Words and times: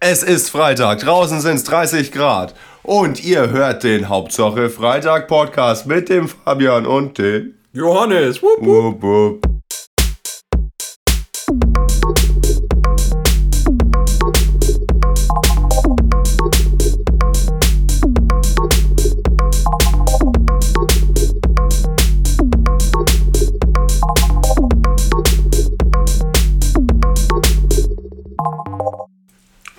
Es 0.00 0.22
ist 0.22 0.50
Freitag, 0.50 0.98
draußen 1.00 1.40
sind 1.40 1.56
es 1.56 1.64
30 1.64 2.12
Grad 2.12 2.54
und 2.82 3.24
ihr 3.24 3.48
hört 3.48 3.82
den 3.82 4.10
Hauptsache 4.10 4.68
Freitag 4.68 5.26
Podcast 5.26 5.86
mit 5.86 6.10
dem 6.10 6.28
Fabian 6.28 6.84
und 6.84 7.16
dem 7.16 7.54
Johannes. 7.72 8.42
Wupp, 8.42 8.60
wupp. 8.60 9.02
Wupp, 9.02 9.45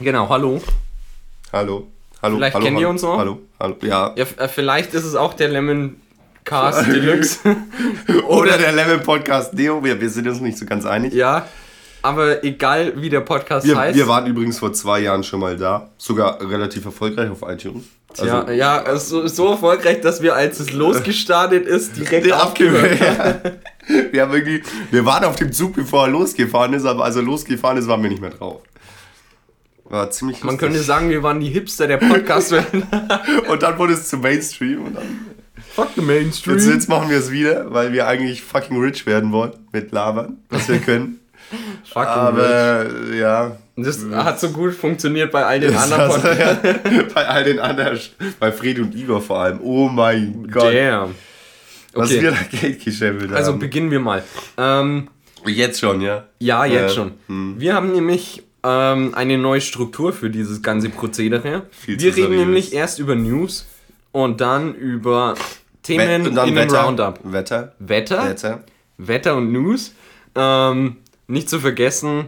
Genau, 0.08 0.30
hallo. 0.30 0.62
Hallo. 1.52 1.86
Hallo. 2.24 2.38
Vielleicht 2.38 2.56
hallo, 2.56 2.64
kennt 2.66 2.78
hallo, 2.78 2.88
ihr 2.88 2.90
uns 2.90 3.02
noch? 3.02 3.18
Hallo. 3.18 3.40
Hallo. 3.60 3.76
Ja. 3.82 4.14
Ja, 4.16 4.26
äh, 4.38 4.48
vielleicht 4.48 4.94
ist 4.94 5.04
es 5.04 5.16
auch 5.16 5.34
der 5.34 5.50
Lemon 5.50 5.98
Cast 6.46 6.88
Deluxe. 6.88 7.40
Oder 8.30 8.58
der 8.58 8.72
Lemon 8.72 9.04
Podcast 9.04 9.54
Neo. 9.54 9.84
Wir, 9.84 10.00
wir 10.00 10.10
sind 10.10 10.26
uns 10.26 10.40
nicht 10.40 10.58
so 10.58 10.66
ganz 10.66 10.86
einig. 10.86 11.14
ja, 11.14 11.46
aber 12.04 12.42
egal 12.46 12.94
wie 12.96 13.10
der 13.10 13.20
Podcast 13.20 13.68
Wir, 13.68 13.78
heißt. 13.78 13.98
wir 13.98 14.08
waren 14.08 14.28
übrigens 14.28 14.60
vor 14.60 14.72
zwei 14.72 15.02
Jahren 15.02 15.26
schon 15.26 15.42
mal 15.42 15.58
da. 15.58 15.90
Sogar 15.98 16.40
relativ 16.40 16.86
erfolgreich 16.86 17.30
auf 17.30 17.42
iTunes. 17.42 17.84
Also, 18.12 18.26
ja, 18.26 18.52
ja, 18.54 18.96
so, 18.96 19.28
so 19.28 19.50
erfolgreich, 19.50 20.00
dass 20.00 20.22
wir, 20.22 20.38
als 20.38 20.62
es 20.62 20.72
losgestartet 20.72 21.66
ist, 21.66 21.98
direkt 21.98 22.32
abgehört 22.32 23.02
haben. 23.02 23.40
Ja. 23.90 24.04
Wir 24.12 24.22
haben 24.22 24.34
irgendwie, 24.34 24.64
wir 24.92 25.06
waren 25.06 25.24
auf 25.24 25.38
dem 25.38 25.52
Zug, 25.54 25.74
bevor 25.74 26.08
er 26.08 26.12
losgefahren 26.12 26.74
ist, 26.74 26.86
aber 26.86 27.06
als 27.06 27.16
er 27.16 27.22
losgefahren 27.22 27.78
ist, 27.78 27.88
waren 27.88 28.04
wir 28.04 28.10
nicht 28.10 28.22
mehr 28.22 28.32
drauf. 28.32 28.62
War 29.90 30.12
ziemlich 30.12 30.40
Man 30.44 30.56
lustig. 30.56 30.60
könnte 30.70 30.84
sagen, 30.84 31.10
wir 31.10 31.24
waren 31.24 31.40
die 31.40 31.50
Hipster 31.50 31.88
der 31.88 31.98
Podcast-Welt. 31.98 32.66
Und 33.50 33.64
dann 33.64 33.78
wurde 33.78 33.94
es 33.94 34.10
zu 34.10 34.18
Mainstream 34.18 34.84
und 34.86 34.96
dann. 34.96 35.06
Fuck 35.74 35.90
the 35.96 36.02
Mainstream. 36.02 36.58
Jetzt, 36.58 36.68
jetzt 36.68 36.90
machen 36.90 37.10
wir 37.10 37.18
es 37.18 37.32
wieder, 37.32 37.72
weil 37.74 37.94
wir 37.94 38.08
eigentlich 38.08 38.42
fucking 38.44 38.82
rich 38.82 39.06
werden 39.06 39.32
wollen 39.32 39.54
mit 39.72 39.92
Labern, 39.92 40.38
was 40.50 40.68
wir 40.68 40.80
können. 40.80 41.20
Fucking 41.94 42.02
rich. 42.02 42.08
Aber 42.10 42.86
ja. 43.16 43.58
Das 43.78 44.00
hat 44.12 44.40
so 44.40 44.50
gut 44.50 44.74
funktioniert 44.74 45.32
bei 45.32 45.46
all 45.46 45.60
den 45.60 45.72
Das 45.72 45.84
anderen 45.92 46.10
Podcasts. 46.22 46.64
ja, 46.64 47.04
bei 47.14 47.28
all 47.28 47.44
den 47.44 47.60
anderen, 47.60 48.00
bei 48.40 48.52
Fred 48.52 48.80
und 48.80 48.96
Igor 48.96 49.22
vor 49.22 49.40
allem. 49.40 49.60
Oh 49.62 49.88
mein 49.88 50.48
Gott. 50.52 50.74
Damn. 50.74 51.14
Was 51.94 52.10
Okay. 52.12 52.22
wir 52.24 52.32
da 52.32 52.38
Geld 52.60 52.84
gescheffelt 52.84 53.32
Also 53.34 53.52
haben. 53.54 53.60
beginnen 53.60 53.92
wir 53.92 54.00
mal. 54.00 54.24
Ähm, 54.58 55.08
Jetzt 55.46 55.80
schon, 55.80 56.02
ja. 56.02 56.26
Ja, 56.40 56.66
jetzt 56.66 56.92
Äh, 56.92 56.96
schon. 56.96 57.12
hm. 57.28 57.56
Wir 57.60 57.74
haben 57.76 57.92
nämlich 57.94 58.44
ähm, 58.68 59.14
eine 59.16 59.38
neue 59.38 59.62
Struktur 59.62 60.12
für 60.12 60.30
dieses 60.30 60.62
ganze 60.62 60.90
Prozedere. 60.90 61.64
Viel 61.72 62.00
wir 62.00 62.16
reden 62.16 62.36
nämlich 62.36 62.74
erst 62.74 63.00
über 63.00 63.16
News 63.16 63.66
und 64.12 64.42
dann 64.42 64.76
über 64.76 65.36
Themen 65.84 66.28
und 66.28 66.36
dann 66.36 66.50
in 66.50 66.56
Wetter. 66.56 66.82
Roundup. 66.82 67.20
Wetter. 67.24 67.74
Wetter, 67.80 68.30
Wetter. 68.30 68.64
Wetter 68.98 69.36
und 69.38 69.54
News. 69.54 69.94
Ähm, 70.36 70.98
nicht 71.28 71.50
zu 71.50 71.60
vergessen, 71.60 72.26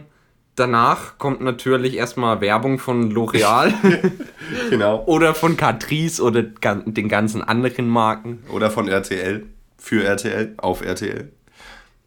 danach 0.56 1.18
kommt 1.18 1.42
natürlich 1.42 1.94
erstmal 1.96 2.40
Werbung 2.40 2.78
von 2.78 3.12
L'Oreal 3.12 3.74
Genau. 4.70 5.04
oder 5.04 5.34
von 5.34 5.58
Catrice 5.58 6.22
oder 6.22 6.42
den 6.42 7.08
ganzen 7.08 7.42
anderen 7.42 7.88
Marken. 7.88 8.42
Oder 8.50 8.70
von 8.70 8.88
RTL. 8.88 9.44
Für 9.76 10.04
RTL. 10.04 10.54
Auf 10.56 10.82
RTL. 10.82 11.30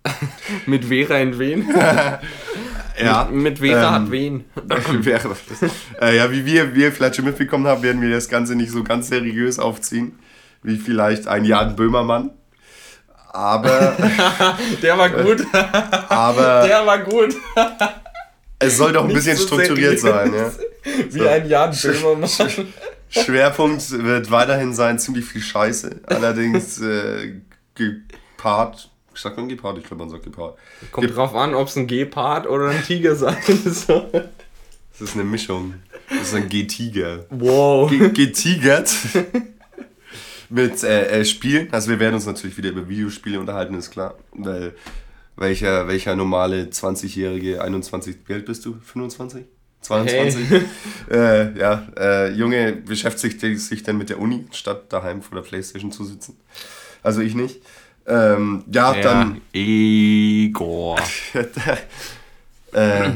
Mit 0.65 0.85
Vera 0.85 1.17
in 1.19 1.37
Wen. 1.39 1.69
Ja. 3.01 3.27
Mit 3.31 3.57
Vera 3.57 3.87
Ähm, 3.87 4.03
hat 4.03 4.11
Wen. 4.11 4.45
Äh, 6.01 6.17
ja, 6.17 6.31
wie 6.31 6.45
wir, 6.45 6.75
wie 6.75 6.81
ihr 6.83 6.91
vielleicht 6.91 7.15
schon 7.15 7.25
mitbekommen 7.25 7.65
haben, 7.65 7.81
werden 7.81 8.01
wir 8.03 8.11
das 8.11 8.29
Ganze 8.29 8.55
nicht 8.55 8.71
so 8.71 8.83
ganz 8.83 9.07
seriös 9.07 9.57
aufziehen. 9.57 10.19
Wie 10.61 10.77
vielleicht 10.77 11.27
ein 11.27 11.43
Jan 11.43 11.75
Böhmermann. 11.75 12.29
Aber, 13.31 13.97
Der 14.83 14.95
war 14.95 15.09
gut. 15.09 15.43
aber 16.07 16.67
Der 16.67 16.85
war 16.85 16.99
gut. 16.99 17.35
es 18.59 18.77
soll 18.77 18.93
doch 18.93 19.07
ein 19.07 19.13
bisschen 19.13 19.37
so 19.37 19.47
strukturiert 19.47 19.99
sein. 19.99 20.31
Ja. 20.31 20.51
Wie 21.09 21.27
ein 21.27 21.49
Jan 21.49 21.75
Böhmermann. 21.75 22.29
Schwerpunkt 23.09 23.91
wird 24.03 24.29
weiterhin 24.29 24.73
sein, 24.73 24.99
ziemlich 24.99 25.25
viel 25.25 25.41
Scheiße. 25.41 26.01
Allerdings 26.05 26.79
äh, 26.79 27.41
gepaart. 27.73 28.91
Sagt 29.15 29.37
man 29.37 29.47
gepaart? 29.49 29.77
Ich 29.77 29.83
glaube, 29.83 30.03
man 30.03 30.09
sagt 30.09 30.23
gepaart. 30.23 30.57
Kommt 30.91 31.15
drauf 31.15 31.35
an, 31.35 31.53
ob 31.55 31.67
es 31.67 31.75
ein 31.75 31.87
Gepard 31.87 32.47
oder 32.47 32.69
ein 32.69 32.83
Tiger 32.83 33.15
sein 33.15 33.37
soll. 33.65 34.29
Das 34.91 35.01
ist 35.01 35.13
eine 35.15 35.23
Mischung. 35.23 35.75
Das 36.09 36.29
ist 36.29 36.35
ein 36.35 36.49
G-Tiger. 36.49 37.25
Wow. 37.29 37.89
Ge- 37.89 38.09
getigert 38.09 38.91
mit 40.49 40.83
äh, 40.83 41.19
äh, 41.21 41.25
Spielen. 41.25 41.67
Also 41.71 41.89
wir 41.89 41.99
werden 41.99 42.15
uns 42.15 42.25
natürlich 42.25 42.57
wieder 42.57 42.69
über 42.69 42.87
Videospiele 42.87 43.39
unterhalten, 43.39 43.75
ist 43.75 43.91
klar. 43.91 44.15
Weil 44.33 44.73
welcher, 45.35 45.87
welcher 45.87 46.15
normale 46.15 46.65
20-jährige, 46.65 47.61
21, 47.61 48.17
wie 48.27 48.33
alt 48.33 48.45
bist 48.45 48.65
du? 48.65 48.75
25? 48.83 49.45
22? 49.81 50.61
Äh, 51.11 51.57
ja, 51.59 51.87
äh, 51.97 52.31
Junge 52.33 52.71
beschäftigt 52.73 53.41
sich 53.41 53.83
dann 53.83 53.97
mit 53.97 54.09
der 54.09 54.19
Uni, 54.19 54.45
statt 54.51 54.91
daheim 54.93 55.21
vor 55.21 55.35
der 55.35 55.47
Playstation 55.47 55.91
zu 55.91 56.05
sitzen. 56.05 56.37
Also 57.03 57.19
ich 57.21 57.35
nicht. 57.35 57.61
Ähm, 58.05 58.63
ja, 58.71 58.93
dann 59.01 59.41
Igor. 59.53 60.97
äh, 62.73 63.09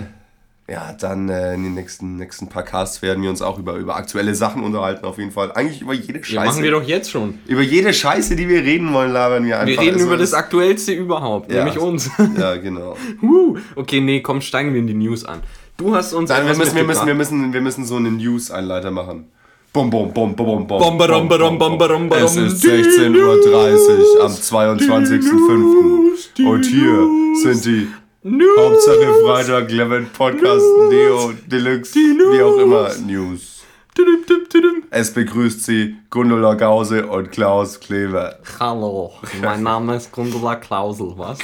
ja, 0.70 0.92
dann 1.00 1.30
äh, 1.30 1.54
in 1.54 1.64
den 1.64 1.74
nächsten, 1.76 2.18
nächsten 2.18 2.50
paar 2.50 2.64
Casts 2.64 3.02
werden 3.02 3.24
wir 3.24 3.30
uns 3.30 3.42
auch 3.42 3.58
über, 3.58 3.76
über 3.76 3.96
aktuelle 3.96 4.36
Sachen 4.36 4.64
unterhalten, 4.64 5.06
auf 5.06 5.18
jeden 5.18 5.32
Fall. 5.32 5.52
Eigentlich 5.54 5.82
über 5.82 5.94
jede 5.94 6.20
Ja, 6.20 6.26
Scheiße. 6.26 6.46
machen 6.46 6.64
wir 6.64 6.72
doch 6.72 6.84
jetzt 6.84 7.10
schon. 7.10 7.40
Über 7.48 7.62
jede 7.62 7.94
Scheiße, 7.94 8.36
die 8.36 8.50
wir 8.50 8.64
reden 8.64 8.92
wollen, 8.94 9.12
labern 9.12 9.46
wir 9.46 9.60
einfach. 9.60 9.68
Wir 9.68 9.80
reden 9.80 9.96
Also, 9.96 10.08
über 10.08 10.18
das 10.18 10.34
Aktuellste 10.34 10.92
überhaupt, 10.92 11.52
Ja. 11.52 11.64
nämlich 11.64 11.80
uns. 11.80 12.10
Ja, 12.38 12.56
genau. 12.58 12.98
Okay, 13.76 14.02
nee, 14.02 14.22
komm, 14.22 14.42
steigen 14.42 14.74
wir 14.74 14.80
in 14.80 14.88
die 14.88 14.94
News 14.94 15.24
an. 15.24 15.40
Du 15.78 15.96
hast 15.96 16.12
uns 16.14 16.30
Dann, 16.30 16.46
wir, 16.48 16.56
müssen, 16.58 16.76
wir, 16.76 16.84
müssen, 16.84 17.08
wir, 17.08 17.14
müssen, 17.16 17.54
wir 17.54 17.62
müssen 17.62 17.86
so 17.86 17.96
einen 17.96 18.18
News-Einleiter 18.18 18.92
machen. 18.92 19.28
Bum, 19.78 19.92
bum, 19.92 20.10
bum, 20.12 20.36
bum, 20.36 20.66
bum, 20.66 20.66
bum. 20.66 20.98
Badum, 20.98 21.30
bom, 21.30 21.60
badum, 21.60 22.10
badum. 22.10 22.12
Es 22.12 22.36
ist 22.36 22.66
16.30 22.66 23.14
Uhr 23.14 23.34
am 24.24 24.32
22.05. 24.32 26.48
Und 26.48 26.66
hier 26.66 27.08
sind 27.44 27.64
die 27.64 27.88
News. 28.24 28.58
Hauptsache 28.58 29.14
Freitag 29.24 29.70
Lemon 29.70 30.08
Podcast 30.18 30.66
Neo 30.90 31.32
Deluxe, 31.46 31.94
wie 31.94 32.42
auch 32.42 32.58
immer, 32.58 32.90
News. 33.06 33.62
Tudum, 33.94 34.26
tudum, 34.26 34.50
tudum. 34.50 34.82
Es 34.90 35.14
begrüßt 35.14 35.64
Sie 35.64 35.96
Gundula 36.10 36.56
Gause 36.56 37.06
und 37.06 37.32
Klaus 37.32 37.80
Kleber. 37.80 38.40
Hallo, 38.60 39.14
mein 39.44 39.62
Name 39.62 39.98
ist 39.98 40.12
Gundula 40.12 40.56
Klausel, 40.56 41.14
was? 41.18 41.38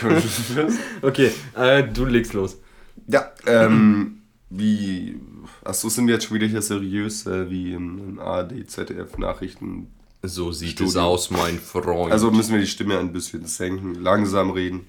okay, 1.04 1.30
äh, 1.56 1.84
du 1.84 2.06
legst 2.06 2.34
los. 2.34 2.58
Ja, 3.06 3.32
ähm, 3.46 4.24
wie. 4.50 5.20
Achso, 5.64 5.90
sind 5.90 6.08
wir 6.08 6.16
jetzt 6.16 6.26
schon 6.26 6.36
wieder 6.36 6.48
hier 6.48 6.62
seriös, 6.62 7.26
äh, 7.26 7.50
wie 7.50 7.74
in, 7.74 7.98
in 8.10 8.20
ARD, 8.20 8.70
ZDF 8.70 9.18
Nachrichten. 9.18 9.88
So 10.22 10.52
sieht 10.52 10.72
Studio. 10.72 10.90
es 10.90 10.96
aus, 10.98 11.32
mein 11.32 11.60
Freund. 11.60 12.12
Also 12.12 12.32
müssen 12.32 12.54
wir 12.54 12.60
die 12.62 12.68
Stimme 12.68 12.98
ein 13.00 13.12
bisschen 13.14 13.46
senken, 13.46 13.96
langsam 13.96 14.52
reden. 14.52 14.88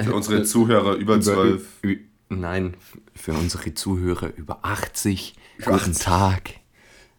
Für 0.00 0.14
unsere 0.14 0.44
Zuhörer 0.44 0.94
über 0.94 1.20
12. 1.20 1.66
Ü- 1.84 1.98
Nein, 2.28 2.74
für 3.14 3.32
unsere 3.32 3.74
Zuhörer 3.74 4.32
über 4.36 4.60
80. 4.62 5.34
Über 5.58 5.72
Guten 5.72 5.90
80. 5.90 6.04
Tag. 6.04 6.50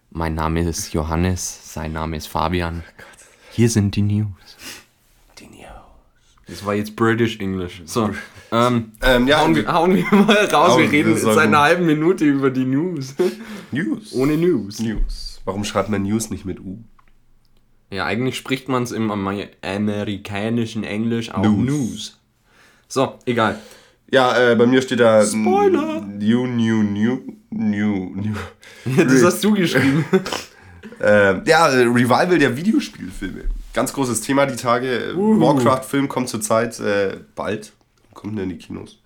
Mein 0.09 0.35
Name 0.35 0.67
ist 0.67 0.93
Johannes, 0.93 1.73
sein 1.73 1.93
Name 1.93 2.17
ist 2.17 2.27
Fabian. 2.27 2.83
Hier 3.51 3.69
sind 3.69 3.95
die 3.95 4.01
News. 4.01 4.27
Die 5.39 5.47
News. 5.47 5.67
Das 6.47 6.65
war 6.65 6.73
jetzt 6.73 6.95
British 6.95 7.39
English. 7.39 7.81
So, 7.85 8.09
ähm, 8.51 8.91
Ähm, 9.01 9.27
ja, 9.27 9.39
hauen, 9.41 9.55
wir, 9.55 9.67
hauen 9.71 9.95
wir 9.95 10.05
mal 10.11 10.45
raus. 10.45 10.77
Wir 10.77 10.91
reden 10.91 11.09
wir 11.09 11.15
jetzt 11.15 11.23
sagen- 11.23 11.39
eine 11.39 11.59
halbe 11.59 11.83
Minute 11.83 12.25
über 12.25 12.49
die 12.49 12.65
News. 12.65 13.15
News. 13.71 14.13
Ohne 14.13 14.37
News. 14.37 14.79
News. 14.79 15.41
Warum 15.45 15.63
schreibt 15.63 15.89
man 15.89 16.03
News 16.03 16.29
nicht 16.29 16.45
mit 16.45 16.59
U? 16.59 16.79
Ja, 17.89 18.05
eigentlich 18.05 18.37
spricht 18.37 18.69
man 18.69 18.83
es 18.83 18.91
im 18.91 19.11
Amer- 19.11 19.49
amerikanischen 19.61 20.83
Englisch 20.83 21.31
auch 21.33 21.43
News. 21.43 21.65
News. 21.65 22.19
So, 22.87 23.15
egal. 23.25 23.59
Ja, 24.11 24.51
äh, 24.51 24.55
bei 24.55 24.65
mir 24.65 24.81
steht 24.81 24.99
da. 24.99 25.25
Spoiler. 25.25 26.01
New, 26.01 26.45
new, 26.47 26.83
new, 26.83 27.19
new, 27.49 28.15
new. 28.15 28.35
Das 29.05 29.23
hast 29.23 29.43
du 29.43 29.53
geschrieben. 29.53 30.03
Äh, 31.01 31.47
ja, 31.49 31.65
Revival 31.67 32.37
der 32.37 32.55
Videospielfilme. 32.57 33.45
Ganz 33.73 33.93
großes 33.93 34.21
Thema 34.21 34.45
die 34.45 34.57
Tage. 34.57 35.13
Warcraft-Film 35.15 36.07
kommt 36.09 36.27
zurzeit 36.29 36.77
äh, 36.81 37.17
bald. 37.35 37.71
Kommt 38.13 38.37
denn 38.37 38.49
in 38.49 38.57
die 38.57 38.57
Kinos? 38.57 38.99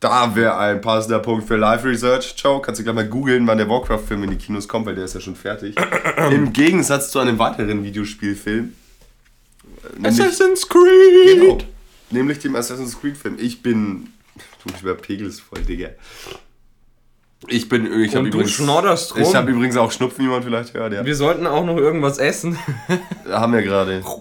Da 0.00 0.36
wäre 0.36 0.58
ein 0.58 0.80
passender 0.80 1.18
Punkt 1.18 1.46
für 1.46 1.56
Live 1.56 1.84
Research. 1.84 2.34
Joe, 2.36 2.60
kannst 2.60 2.78
du 2.78 2.84
gleich 2.84 2.94
mal 2.94 3.08
googeln, 3.08 3.46
wann 3.46 3.56
der 3.56 3.68
Warcraft-Film 3.68 4.24
in 4.24 4.30
die 4.30 4.36
Kinos 4.36 4.68
kommt, 4.68 4.84
weil 4.86 4.94
der 4.94 5.04
ist 5.06 5.14
ja 5.14 5.20
schon 5.20 5.34
fertig. 5.34 5.76
Im 6.30 6.52
Gegensatz 6.52 7.10
zu 7.10 7.20
einem 7.20 7.38
weiteren 7.38 7.82
Videospielfilm. 7.82 8.74
Assassin's 10.02 10.68
Creed. 10.68 11.40
Genau. 11.40 11.58
Nämlich 12.10 12.38
dem 12.40 12.54
Assassin's 12.54 13.00
Creed-Film. 13.00 13.36
Ich 13.38 13.62
bin. 13.62 14.08
Du 14.64 14.72
mich 14.72 14.82
überpegelst 14.82 15.42
voll, 15.42 15.60
Digga. 15.62 15.90
Ich 17.48 17.68
bin. 17.68 17.86
Ich 17.86 18.10
Und 18.10 18.16
hab 18.16 18.22
du 18.22 18.28
übrigens, 18.28 18.52
schnodderst 18.52 19.14
rum. 19.14 19.22
Ich 19.22 19.34
habe 19.34 19.50
übrigens 19.50 19.76
auch 19.76 19.92
Schnupfen, 19.92 20.24
wie 20.24 20.28
man 20.28 20.42
vielleicht 20.42 20.74
hört. 20.74 20.92
Ja. 20.92 21.04
Wir 21.04 21.14
sollten 21.14 21.46
auch 21.46 21.64
noch 21.64 21.76
irgendwas 21.76 22.18
essen. 22.18 22.58
Haben 23.28 23.52
wir 23.52 23.62
gerade. 23.62 24.02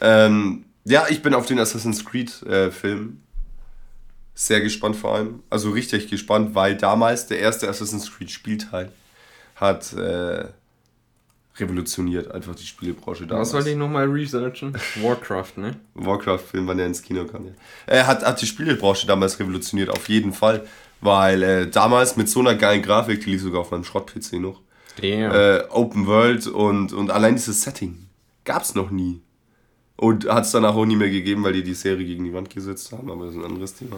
Ähm, 0.00 0.63
ja, 0.84 1.06
ich 1.08 1.22
bin 1.22 1.34
auf 1.34 1.46
den 1.46 1.58
Assassin's 1.58 2.04
Creed 2.04 2.42
äh, 2.42 2.70
Film 2.70 3.20
sehr 4.34 4.60
gespannt 4.60 4.96
vor 4.96 5.14
allem. 5.14 5.42
Also 5.48 5.70
richtig 5.70 6.08
gespannt, 6.08 6.54
weil 6.54 6.76
damals 6.76 7.26
der 7.26 7.38
erste 7.38 7.68
Assassin's 7.68 8.12
Creed 8.12 8.30
Spielteil 8.30 8.90
hat 9.54 9.92
äh, 9.92 10.46
revolutioniert 11.56 12.32
einfach 12.32 12.54
die 12.56 12.66
Spielebranche 12.66 13.26
damals. 13.26 13.48
Was 13.48 13.52
sollte 13.52 13.70
ich 13.70 13.76
nochmal 13.76 14.06
researchen? 14.10 14.76
Warcraft, 15.00 15.52
ne? 15.56 15.76
Warcraft-Film, 15.94 16.66
wann 16.66 16.78
der 16.78 16.86
ins 16.86 17.02
Kino 17.02 17.24
kam. 17.26 17.46
Ja. 17.46 17.52
Er 17.86 18.06
hat, 18.08 18.24
hat 18.24 18.40
die 18.42 18.46
Spielebranche 18.46 19.06
damals 19.06 19.38
revolutioniert, 19.38 19.90
auf 19.90 20.08
jeden 20.08 20.32
Fall. 20.32 20.66
Weil 21.00 21.42
äh, 21.42 21.70
damals 21.70 22.16
mit 22.16 22.28
so 22.28 22.40
einer 22.40 22.54
geilen 22.54 22.82
Grafik, 22.82 23.22
die 23.24 23.30
lief 23.30 23.42
sogar 23.42 23.60
auf 23.60 23.70
meinem 23.70 23.84
Schrott-PC 23.84 24.34
noch, 24.34 24.62
Damn. 25.00 25.32
äh, 25.32 25.62
Open 25.68 26.06
World 26.06 26.46
und, 26.46 26.92
und 26.92 27.10
allein 27.10 27.34
dieses 27.34 27.62
Setting 27.62 28.06
gab's 28.44 28.74
noch 28.74 28.90
nie. 28.90 29.20
Und 29.96 30.28
hat 30.28 30.44
es 30.44 30.50
danach 30.50 30.74
auch 30.74 30.86
nie 30.86 30.96
mehr 30.96 31.10
gegeben, 31.10 31.44
weil 31.44 31.52
die 31.52 31.62
die 31.62 31.74
Serie 31.74 32.04
gegen 32.04 32.24
die 32.24 32.34
Wand 32.34 32.50
gesetzt 32.50 32.90
haben, 32.92 33.10
aber 33.10 33.26
das 33.26 33.34
ist 33.34 33.40
ein 33.40 33.46
anderes 33.46 33.74
Thema. 33.74 33.96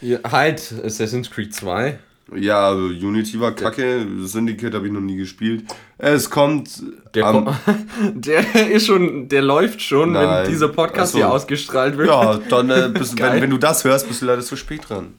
Ja, 0.00 0.18
halt, 0.30 0.72
Assassin's 0.84 1.30
Creed 1.30 1.54
2. 1.54 1.98
Ja, 2.36 2.68
also 2.68 2.84
Unity 2.84 3.40
war 3.40 3.52
kacke, 3.52 4.06
Syndicate 4.22 4.74
habe 4.74 4.86
ich 4.86 4.92
noch 4.92 5.00
nie 5.00 5.16
gespielt. 5.16 5.64
Es 5.98 6.30
kommt 6.30 6.82
Der, 7.14 7.26
am, 7.26 7.54
der 8.14 8.70
ist 8.70 8.86
schon, 8.86 9.28
der 9.28 9.42
läuft 9.42 9.82
schon, 9.82 10.12
Nein. 10.12 10.44
wenn 10.44 10.50
dieser 10.50 10.68
Podcast 10.68 11.12
so. 11.12 11.18
hier 11.18 11.30
ausgestrahlt 11.30 11.96
wird. 11.98 12.08
Ja, 12.08 12.38
dann, 12.48 12.70
äh, 12.70 12.88
bist, 12.92 13.18
wenn, 13.20 13.42
wenn 13.42 13.50
du 13.50 13.58
das 13.58 13.84
hörst, 13.84 14.08
bist 14.08 14.22
du 14.22 14.26
leider 14.26 14.42
zu 14.42 14.56
spät 14.56 14.88
dran. 14.88 15.14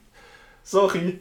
Sorry. 0.63 1.19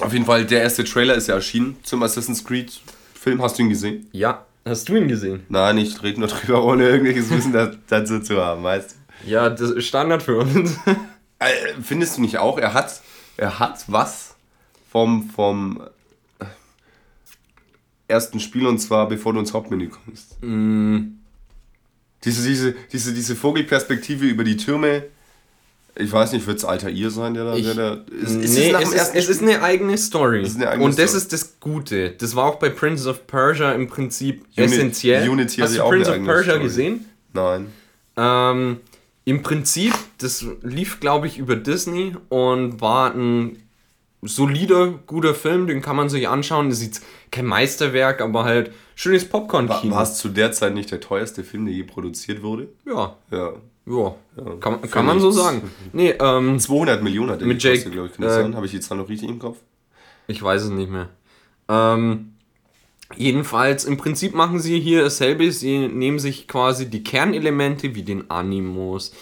Auf 0.00 0.12
jeden 0.12 0.24
Fall, 0.24 0.44
der 0.44 0.62
erste 0.62 0.84
Trailer 0.84 1.14
ist 1.14 1.28
ja 1.28 1.36
erschienen 1.36 1.76
zum 1.84 2.02
Assassin's 2.02 2.44
Creed 2.44 2.80
Film. 3.14 3.40
Hast 3.40 3.58
du 3.58 3.62
ihn 3.62 3.68
gesehen? 3.70 4.08
Ja, 4.12 4.44
hast 4.64 4.88
du 4.88 4.96
ihn 4.96 5.08
gesehen? 5.08 5.44
Nein, 5.48 5.78
ich 5.78 6.02
rede 6.02 6.20
nur 6.20 6.28
drüber, 6.28 6.64
ohne 6.64 6.88
irgendwelches 6.88 7.30
Wissen 7.30 7.52
da- 7.52 7.72
dazu 7.88 8.20
zu 8.20 8.42
haben, 8.42 8.62
weißt 8.62 8.96
du? 9.24 9.30
Ja, 9.30 9.48
das 9.50 9.70
ist 9.70 9.86
Standard 9.86 10.22
für 10.22 10.38
uns. 10.38 10.76
Äh, 11.38 11.50
findest 11.82 12.16
du 12.16 12.20
nicht 12.22 12.38
auch, 12.38 12.58
er 12.58 12.74
hat, 12.74 13.00
er 13.36 13.58
hat 13.58 13.84
was 13.88 14.34
vom, 14.90 15.28
vom 15.30 15.82
äh, 16.38 16.44
ersten 18.08 18.40
Spiel 18.40 18.66
und 18.66 18.78
zwar 18.78 19.08
bevor 19.08 19.32
du 19.32 19.40
ins 19.40 19.52
Hauptmenü 19.52 19.88
kommst. 19.88 20.42
Mm. 20.42 21.16
Diese, 22.24 22.48
diese, 22.48 22.74
diese, 22.92 23.12
diese 23.12 23.36
Vogelperspektive 23.36 24.24
über 24.26 24.44
die 24.44 24.56
Türme. 24.56 25.04
Ich 25.96 26.10
weiß 26.10 26.32
nicht, 26.32 26.46
wird 26.46 26.58
es 26.58 26.64
Alter 26.64 26.90
ihr 26.90 27.10
sein, 27.10 27.34
der 27.34 27.44
da. 27.44 27.54
Ich- 27.54 27.64
der 27.64 27.74
da 27.74 28.04
ist, 28.20 28.32
ist 28.34 28.56
nee, 28.58 28.72
nach 28.72 28.80
es, 28.80 28.92
ist, 28.92 29.14
es 29.14 29.28
ist 29.28 29.42
eine 29.42 29.62
eigene 29.62 29.96
Story. 29.96 30.42
ist 30.42 30.56
eine 30.56 30.68
eigene 30.68 30.84
Und 30.86 30.98
das 30.98 31.10
Story. 31.10 31.22
ist 31.22 31.32
das 31.32 31.60
Gute. 31.60 32.10
Das 32.18 32.34
war 32.34 32.46
auch 32.46 32.56
bei 32.56 32.68
Prince 32.68 33.08
of 33.08 33.26
Persia 33.28 33.72
im 33.72 33.86
Prinzip 33.88 34.44
Uni- 34.56 34.66
essentiell. 34.66 35.28
Unity 35.28 35.60
Hast 35.60 35.76
du 35.78 35.82
Prince 35.88 36.10
of 36.10 36.24
Persia 36.24 36.52
Story. 36.54 36.62
gesehen? 36.64 37.04
Nein. 37.32 37.66
Ähm, 38.16 38.78
Im 39.24 39.42
Prinzip, 39.42 39.94
das 40.18 40.44
lief, 40.62 41.00
glaube 41.00 41.26
ich, 41.28 41.38
über 41.38 41.56
Disney 41.56 42.14
und 42.28 42.80
war 42.80 43.14
ein 43.14 43.58
solider, 44.22 44.88
guter 45.06 45.34
Film, 45.34 45.66
den 45.66 45.80
kann 45.82 45.96
man 45.96 46.08
sich 46.08 46.28
anschauen. 46.28 46.70
Das 46.70 46.80
ist 46.80 47.02
kein 47.30 47.46
Meisterwerk, 47.46 48.20
aber 48.20 48.44
halt 48.44 48.70
schönes 48.94 49.24
Popcorn-Kino. 49.28 49.94
war 49.94 50.02
es 50.02 50.16
zu 50.16 50.28
der 50.28 50.52
Zeit 50.52 50.74
nicht 50.74 50.90
der 50.90 51.00
teuerste 51.00 51.44
Film, 51.44 51.66
der 51.66 51.74
je 51.74 51.82
produziert 51.84 52.42
wurde? 52.42 52.68
Ja, 52.86 53.16
Ja. 53.30 53.52
Ja. 53.86 54.14
Kann, 54.60 54.80
kann 54.82 55.06
man 55.06 55.20
so 55.20 55.30
sagen. 55.30 55.70
Nee, 55.92 56.14
ähm, 56.18 56.58
200 56.58 57.02
Millionen 57.02 57.30
hat 57.30 57.40
der 57.40 57.46
Mit 57.46 57.62
Jake, 57.62 57.90
glaube 57.90 58.10
ich. 58.12 58.18
Äh? 58.22 58.52
Habe 58.54 58.66
ich 58.66 58.72
die 58.72 58.80
Zahl 58.80 58.98
noch 58.98 59.08
richtig 59.08 59.28
im 59.28 59.38
Kopf? 59.38 59.58
Ich 60.26 60.42
weiß 60.42 60.62
es 60.62 60.70
nicht 60.70 60.90
mehr. 60.90 61.10
Ähm, 61.68 62.32
jedenfalls, 63.16 63.84
im 63.84 63.96
Prinzip 63.96 64.34
machen 64.34 64.58
sie 64.58 64.80
hier 64.80 65.02
dasselbe. 65.02 65.50
Sie 65.52 65.88
nehmen 65.88 66.18
sich 66.18 66.48
quasi 66.48 66.88
die 66.88 67.04
Kernelemente 67.04 67.94
wie 67.94 68.02
den 68.02 68.30
Animus, 68.30 69.12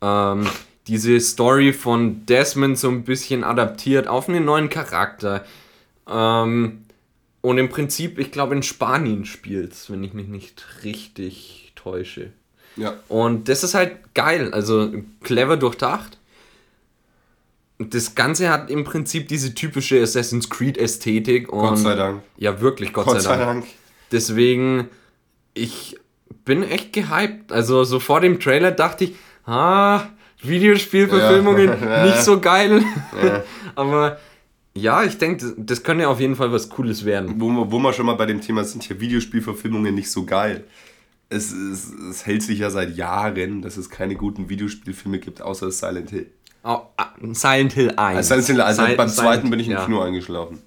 ähm, 0.00 0.46
diese 0.86 1.18
Story 1.20 1.72
von 1.72 2.24
Desmond 2.26 2.78
so 2.78 2.88
ein 2.88 3.04
bisschen 3.04 3.44
adaptiert 3.44 4.06
auf 4.06 4.28
einen 4.28 4.44
neuen 4.44 4.68
Charakter. 4.68 5.44
Ähm, 6.08 6.84
und 7.42 7.58
im 7.58 7.68
Prinzip, 7.68 8.18
ich 8.18 8.30
glaube, 8.30 8.54
in 8.54 8.62
Spanien 8.62 9.24
spielt 9.24 9.74
wenn 9.90 10.02
ich 10.02 10.14
mich 10.14 10.28
nicht 10.28 10.64
richtig 10.84 11.72
täusche. 11.74 12.32
Ja. 12.76 12.94
Und 13.08 13.48
das 13.48 13.62
ist 13.64 13.74
halt 13.74 14.14
geil, 14.14 14.52
also 14.52 14.92
clever 15.22 15.56
durchdacht. 15.56 16.18
Das 17.78 18.14
Ganze 18.14 18.48
hat 18.48 18.70
im 18.70 18.84
Prinzip 18.84 19.28
diese 19.28 19.54
typische 19.54 20.00
Assassin's 20.02 20.48
Creed 20.48 20.78
Ästhetik. 20.78 21.52
Und 21.52 21.60
Gott 21.60 21.78
sei 21.78 21.94
Dank. 21.94 22.22
Ja, 22.38 22.60
wirklich, 22.60 22.92
Gott, 22.92 23.04
Gott 23.06 23.20
sei 23.20 23.36
Dank. 23.36 23.66
Deswegen, 24.12 24.88
ich 25.52 25.96
bin 26.46 26.62
echt 26.62 26.92
gehypt. 26.94 27.52
Also 27.52 27.84
so 27.84 28.00
vor 28.00 28.20
dem 28.20 28.40
Trailer 28.40 28.70
dachte 28.70 29.04
ich, 29.04 29.14
ah, 29.44 30.04
Videospielverfilmungen, 30.42 31.68
Ja. 31.82 32.06
nicht 32.06 32.22
so 32.22 32.40
geil. 32.40 32.82
Aber 33.74 34.18
ja, 34.74 35.02
ich 35.04 35.18
denke, 35.18 35.54
das 35.58 35.82
könnte 35.82 36.08
auf 36.08 36.20
jeden 36.20 36.36
Fall 36.36 36.52
was 36.52 36.70
Cooles 36.70 37.04
werden. 37.04 37.34
Wo, 37.38 37.48
wir- 37.50 37.70
wo 37.70 37.78
wir 37.78 37.92
schon 37.92 38.06
mal 38.06 38.14
bei 38.14 38.26
dem 38.26 38.40
Thema 38.40 38.64
sind, 38.64 38.84
hier 38.84 39.00
Videospielverfilmungen 39.00 39.94
nicht 39.94 40.10
so 40.10 40.24
geil. 40.24 40.64
Es, 41.28 41.52
es, 41.52 41.92
es 41.92 42.26
hält 42.26 42.42
sich 42.42 42.60
ja 42.60 42.70
seit 42.70 42.96
Jahren, 42.96 43.62
dass 43.62 43.76
es 43.76 43.90
keine 43.90 44.14
guten 44.14 44.48
Videospielfilme 44.48 45.18
gibt, 45.18 45.42
außer 45.42 45.70
Silent 45.70 46.10
Hill. 46.10 46.30
Oh, 46.62 46.80
ah, 46.96 47.08
Silent 47.32 47.72
Hill 47.72 47.92
1. 47.96 48.16
Also, 48.16 48.28
Silent 48.28 48.46
Hill, 48.46 48.60
also 48.60 48.82
Sil- 48.82 48.96
beim 48.96 49.08
Silent- 49.08 49.14
zweiten 49.14 49.50
bin 49.50 49.60
ich 49.60 49.66
im 49.66 49.72
ja. 49.74 49.84
Kino 49.84 50.02
eingeschlafen. 50.02 50.58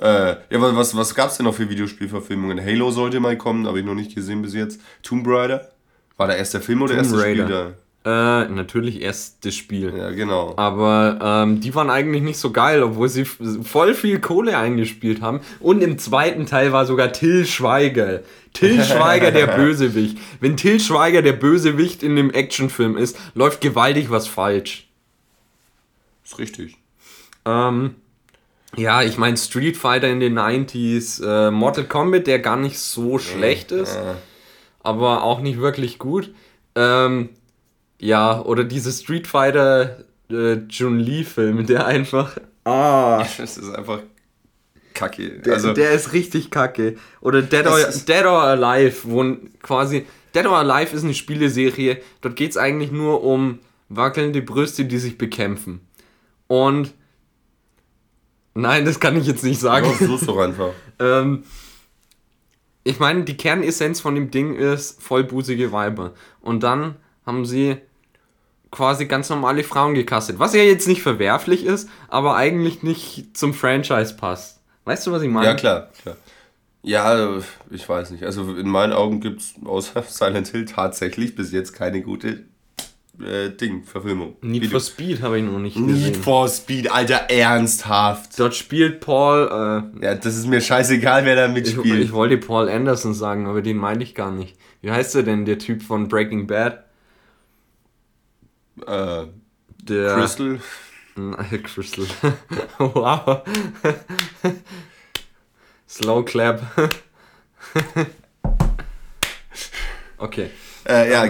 Äh, 0.00 0.30
ja, 0.30 0.36
was, 0.50 0.94
was, 0.96 1.14
gab 1.14 1.30
es 1.30 1.38
denn 1.38 1.44
noch 1.44 1.54
für 1.54 1.70
Videospielverfilmungen? 1.70 2.60
Halo 2.62 2.90
sollte 2.90 3.18
mal 3.18 3.36
kommen, 3.38 3.66
habe 3.66 3.80
ich 3.80 3.84
noch 3.84 3.94
nicht 3.94 4.14
gesehen 4.14 4.42
bis 4.42 4.54
jetzt. 4.54 4.80
Tomb 5.02 5.26
Raider? 5.26 5.72
War 6.16 6.26
der 6.26 6.36
erste 6.36 6.60
Film 6.60 6.82
oder 6.82 6.94
Tomb 6.94 7.04
erste 7.04 7.18
Raider. 7.18 7.44
Spiel 7.44 7.74
Äh, 8.06 8.48
natürlich 8.50 9.02
erst 9.02 9.44
das 9.44 9.56
Spiel. 9.56 9.92
Ja, 9.98 10.10
genau. 10.10 10.54
Aber 10.56 11.18
ähm, 11.20 11.60
die 11.60 11.74
waren 11.74 11.90
eigentlich 11.90 12.22
nicht 12.22 12.38
so 12.38 12.52
geil, 12.52 12.84
obwohl 12.84 13.08
sie 13.08 13.24
voll 13.24 13.94
viel 13.94 14.20
Kohle 14.20 14.56
eingespielt 14.56 15.22
haben. 15.22 15.40
Und 15.58 15.82
im 15.82 15.98
zweiten 15.98 16.46
Teil 16.46 16.70
war 16.70 16.86
sogar 16.86 17.12
Till 17.12 17.44
Schweiger. 17.46 18.20
Till 18.52 18.84
Schweiger 18.84 19.32
der 19.32 19.48
Bösewicht. 19.48 20.18
Wenn 20.38 20.56
Till 20.56 20.78
Schweiger 20.78 21.20
der 21.20 21.32
Bösewicht 21.32 22.04
in 22.04 22.12
einem 22.12 22.30
Actionfilm 22.30 22.96
ist, 22.96 23.18
läuft 23.34 23.60
gewaltig 23.60 24.08
was 24.08 24.28
falsch. 24.28 24.86
Ist 26.24 26.38
richtig. 26.38 26.76
Ähm, 27.44 27.96
ja, 28.76 29.02
ich 29.02 29.18
meine 29.18 29.36
Street 29.36 29.76
Fighter 29.76 30.08
in 30.08 30.20
den 30.20 30.38
90s, 30.38 31.24
äh, 31.26 31.50
Mortal 31.50 31.84
Kombat, 31.84 32.28
der 32.28 32.38
gar 32.38 32.56
nicht 32.56 32.78
so 32.78 33.18
schlecht 33.18 33.72
ist, 33.72 33.96
Äh, 33.96 34.14
aber 34.84 35.24
auch 35.24 35.40
nicht 35.40 35.58
wirklich 35.58 35.98
gut. 35.98 36.32
Ähm, 36.76 37.30
ja, 37.98 38.40
oder 38.42 38.64
diese 38.64 38.92
Street 38.92 39.26
Fighter 39.26 40.04
äh, 40.30 40.54
Jun-Li-Film, 40.68 41.66
der 41.66 41.86
einfach. 41.86 42.36
Ah. 42.64 43.24
das 43.38 43.56
ist 43.56 43.74
einfach 43.74 44.00
kacke. 44.94 45.40
Der, 45.40 45.54
also, 45.54 45.72
der 45.72 45.92
ist 45.92 46.12
richtig 46.12 46.50
kacke. 46.50 46.96
Oder 47.20 47.42
Dead 47.42 47.66
or, 47.66 47.78
Dead 47.78 48.24
or 48.24 48.42
Alive, 48.42 48.96
wo 49.04 49.36
quasi. 49.62 50.06
Dead 50.34 50.46
or 50.46 50.56
Alive 50.56 50.94
ist 50.94 51.04
eine 51.04 51.14
Spieleserie. 51.14 51.98
Dort 52.20 52.36
geht 52.36 52.50
es 52.50 52.56
eigentlich 52.56 52.90
nur 52.90 53.22
um 53.22 53.60
wackelnde 53.88 54.42
Brüste, 54.42 54.84
die 54.84 54.98
sich 54.98 55.16
bekämpfen. 55.18 55.80
Und. 56.48 56.92
Nein, 58.54 58.86
das 58.86 59.00
kann 59.00 59.16
ich 59.16 59.26
jetzt 59.26 59.44
nicht 59.44 59.60
sagen. 59.60 59.86
ist 59.86 60.26
doch 60.26 60.38
einfach. 60.38 60.70
ähm, 60.98 61.44
ich 62.84 62.98
meine, 62.98 63.24
die 63.24 63.36
Kernessenz 63.36 64.00
von 64.00 64.14
dem 64.14 64.30
Ding 64.30 64.54
ist 64.54 65.02
vollbusige 65.02 65.72
Weiber. 65.72 66.14
Und 66.40 66.62
dann 66.62 66.96
haben 67.26 67.44
sie 67.44 67.76
quasi 68.70 69.06
ganz 69.06 69.30
normale 69.30 69.64
Frauen 69.64 69.94
gecastet. 69.94 70.38
Was 70.38 70.54
ja 70.54 70.62
jetzt 70.62 70.88
nicht 70.88 71.02
verwerflich 71.02 71.64
ist, 71.64 71.88
aber 72.08 72.36
eigentlich 72.36 72.82
nicht 72.82 73.36
zum 73.36 73.54
Franchise 73.54 74.14
passt. 74.16 74.60
Weißt 74.84 75.06
du, 75.06 75.12
was 75.12 75.22
ich 75.22 75.30
meine? 75.30 75.46
Ja, 75.46 75.54
klar, 75.54 75.88
klar. 76.02 76.16
Ja, 76.82 77.38
ich 77.70 77.88
weiß 77.88 78.10
nicht. 78.12 78.22
Also 78.22 78.54
in 78.54 78.68
meinen 78.68 78.92
Augen 78.92 79.20
gibt 79.20 79.40
es 79.40 79.54
außer 79.64 80.02
Silent 80.08 80.48
Hill 80.48 80.64
tatsächlich 80.66 81.34
bis 81.34 81.50
jetzt 81.52 81.72
keine 81.72 82.00
gute 82.02 82.44
äh, 83.20 83.50
Ding, 83.50 83.82
Verfilmung. 83.82 84.36
Need 84.42 84.62
Video- 84.62 84.78
for 84.78 84.80
Speed 84.80 85.22
habe 85.22 85.38
ich 85.38 85.44
noch 85.44 85.58
nicht 85.58 85.74
gesehen. 85.76 86.02
Need 86.04 86.16
for 86.18 86.48
Speed, 86.48 86.92
Alter, 86.92 87.28
ernsthaft. 87.30 88.38
Dort 88.38 88.54
spielt 88.54 89.00
Paul, 89.00 89.90
äh, 90.00 90.04
Ja, 90.04 90.14
das 90.14 90.36
ist 90.36 90.46
mir 90.46 90.60
scheißegal, 90.60 91.24
wer 91.24 91.34
da 91.34 91.46
ich, 91.48 91.54
mitspielt. 91.54 92.02
ich 92.04 92.12
wollte 92.12 92.36
Paul 92.38 92.68
Anderson 92.68 93.14
sagen, 93.14 93.46
aber 93.46 93.62
den 93.62 93.78
meinte 93.78 94.04
ich 94.04 94.14
gar 94.14 94.30
nicht. 94.30 94.56
Wie 94.82 94.90
heißt 94.92 95.14
der 95.16 95.22
denn, 95.24 95.44
der 95.44 95.58
Typ 95.58 95.82
von 95.82 96.06
Breaking 96.08 96.46
Bad? 96.46 96.84
Äh, 98.86 99.26
Der 99.82 100.14
Crystal. 100.14 100.60
Nein, 101.16 101.62
Crystal. 101.74 102.06
wow. 102.78 103.42
Slow 105.88 106.24
clap. 106.24 106.62
okay. 110.18 110.50
Äh, 110.88 111.10
ja, 111.12 111.24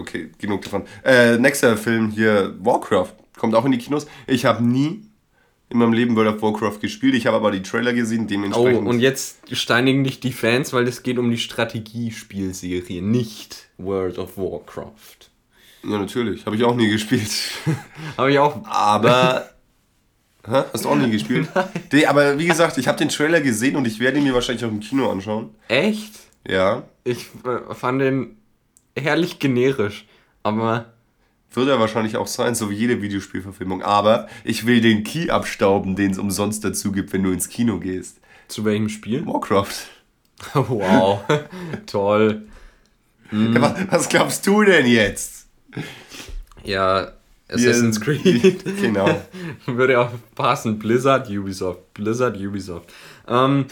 okay, 0.00 0.30
genug 0.38 0.62
davon. 0.62 0.84
Äh, 1.04 1.36
nächster 1.38 1.76
Film 1.76 2.10
hier, 2.10 2.54
Warcraft, 2.60 3.12
kommt 3.36 3.54
auch 3.54 3.64
in 3.64 3.72
die 3.72 3.78
Kinos. 3.78 4.06
Ich 4.26 4.44
habe 4.44 4.62
nie 4.64 5.02
in 5.68 5.78
meinem 5.78 5.92
Leben 5.92 6.14
World 6.14 6.36
of 6.36 6.42
Warcraft 6.42 6.78
gespielt. 6.80 7.14
Ich 7.14 7.26
habe 7.26 7.36
aber 7.36 7.50
die 7.50 7.62
Trailer 7.62 7.92
gesehen, 7.92 8.24
Oh, 8.24 8.28
dementsprechend. 8.28 8.86
und 8.86 9.00
jetzt 9.00 9.38
steinigen 9.56 10.04
dich 10.04 10.20
die 10.20 10.32
Fans, 10.32 10.72
weil 10.72 10.86
es 10.86 11.02
geht 11.02 11.18
um 11.18 11.30
die 11.30 11.38
Strategiespielserie, 11.38 13.02
nicht 13.02 13.68
World 13.78 14.18
of 14.18 14.36
Warcraft. 14.36 15.23
Ja, 15.86 15.98
natürlich. 15.98 16.44
Habe 16.46 16.56
ich 16.56 16.64
auch 16.64 16.74
nie 16.74 16.88
gespielt. 16.88 17.30
Habe 18.16 18.32
ich 18.32 18.38
auch. 18.38 18.64
Aber. 18.66 19.48
Hä? 20.46 20.62
Hast 20.72 20.84
du 20.84 20.90
auch 20.90 20.96
nie 20.96 21.10
gespielt? 21.10 21.48
Nee, 21.90 22.04
aber 22.04 22.38
wie 22.38 22.46
gesagt, 22.46 22.76
ich 22.76 22.86
habe 22.86 22.98
den 22.98 23.08
Trailer 23.08 23.40
gesehen 23.40 23.76
und 23.76 23.86
ich 23.86 23.98
werde 23.98 24.18
ihn 24.18 24.24
mir 24.24 24.34
wahrscheinlich 24.34 24.62
auch 24.66 24.68
im 24.70 24.80
Kino 24.80 25.10
anschauen. 25.10 25.54
Echt? 25.68 26.12
Ja. 26.46 26.82
Ich 27.02 27.28
äh, 27.46 27.74
fand 27.74 28.02
den 28.02 28.36
herrlich 28.94 29.38
generisch. 29.38 30.06
Aber 30.42 30.92
Wird 31.54 31.68
er 31.70 31.80
wahrscheinlich 31.80 32.18
auch 32.18 32.26
sein, 32.26 32.54
so 32.54 32.68
wie 32.68 32.74
jede 32.74 33.00
Videospielverfilmung. 33.00 33.80
Aber 33.82 34.28
ich 34.44 34.66
will 34.66 34.82
den 34.82 35.02
Key 35.02 35.30
abstauben, 35.30 35.96
den 35.96 36.10
es 36.10 36.18
umsonst 36.18 36.62
dazu 36.62 36.92
gibt, 36.92 37.14
wenn 37.14 37.22
du 37.22 37.30
ins 37.32 37.48
Kino 37.48 37.80
gehst. 37.80 38.20
zu 38.48 38.66
welchem 38.66 38.90
Spiel? 38.90 39.24
Warcraft. 39.26 39.72
Wow. 40.52 41.20
Toll. 41.86 42.42
Ja, 43.32 43.62
was, 43.62 43.74
was 43.90 44.08
glaubst 44.10 44.46
du 44.46 44.62
denn 44.62 44.84
jetzt? 44.86 45.43
Ja, 46.62 47.12
Assassin's 47.48 48.00
Creed. 48.00 48.64
Genau. 48.80 49.22
Würde 49.66 50.00
auch 50.00 50.10
passen. 50.34 50.78
Blizzard, 50.78 51.28
Ubisoft. 51.30 51.94
Blizzard, 51.94 52.36
Ubisoft. 52.36 52.92
Ähm, 53.28 53.66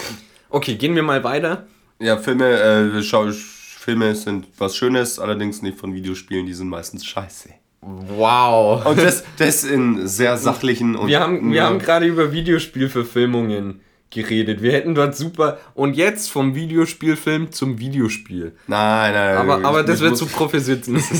okay, 0.50 0.74
gehen 0.76 0.94
wir 0.94 1.02
mal 1.02 1.22
weiter. 1.24 1.66
Ja, 1.98 2.16
Filme, 2.16 2.44
äh, 2.44 3.02
schau, 3.02 3.30
Filme 3.30 4.14
sind 4.14 4.46
was 4.58 4.76
Schönes, 4.76 5.18
allerdings 5.18 5.62
nicht 5.62 5.78
von 5.78 5.94
Videospielen, 5.94 6.46
die 6.46 6.54
sind 6.54 6.68
meistens 6.68 7.04
scheiße. 7.04 7.50
Wow. 7.80 8.86
Und 8.86 8.98
das, 8.98 9.24
das 9.38 9.64
in 9.64 10.06
sehr 10.06 10.36
sachlichen 10.36 10.94
und. 10.94 11.08
Wir 11.08 11.20
haben, 11.20 11.52
wir 11.52 11.64
haben 11.64 11.80
gerade 11.80 12.06
über 12.06 12.32
Videospielverfilmungen 12.32 13.80
geredet. 14.10 14.62
Wir 14.62 14.72
hätten 14.72 14.94
dort 14.94 15.16
super. 15.16 15.58
Und 15.74 15.96
jetzt 15.96 16.30
vom 16.30 16.54
Videospielfilm 16.54 17.50
zum 17.50 17.78
Videospiel. 17.78 18.52
Nein, 18.68 19.14
nein, 19.14 19.34
nein. 19.34 19.36
Aber, 19.36 19.66
aber 19.66 19.82
das 19.82 20.00
wird 20.00 20.16
zu 20.16 20.26
professionell. 20.26 21.02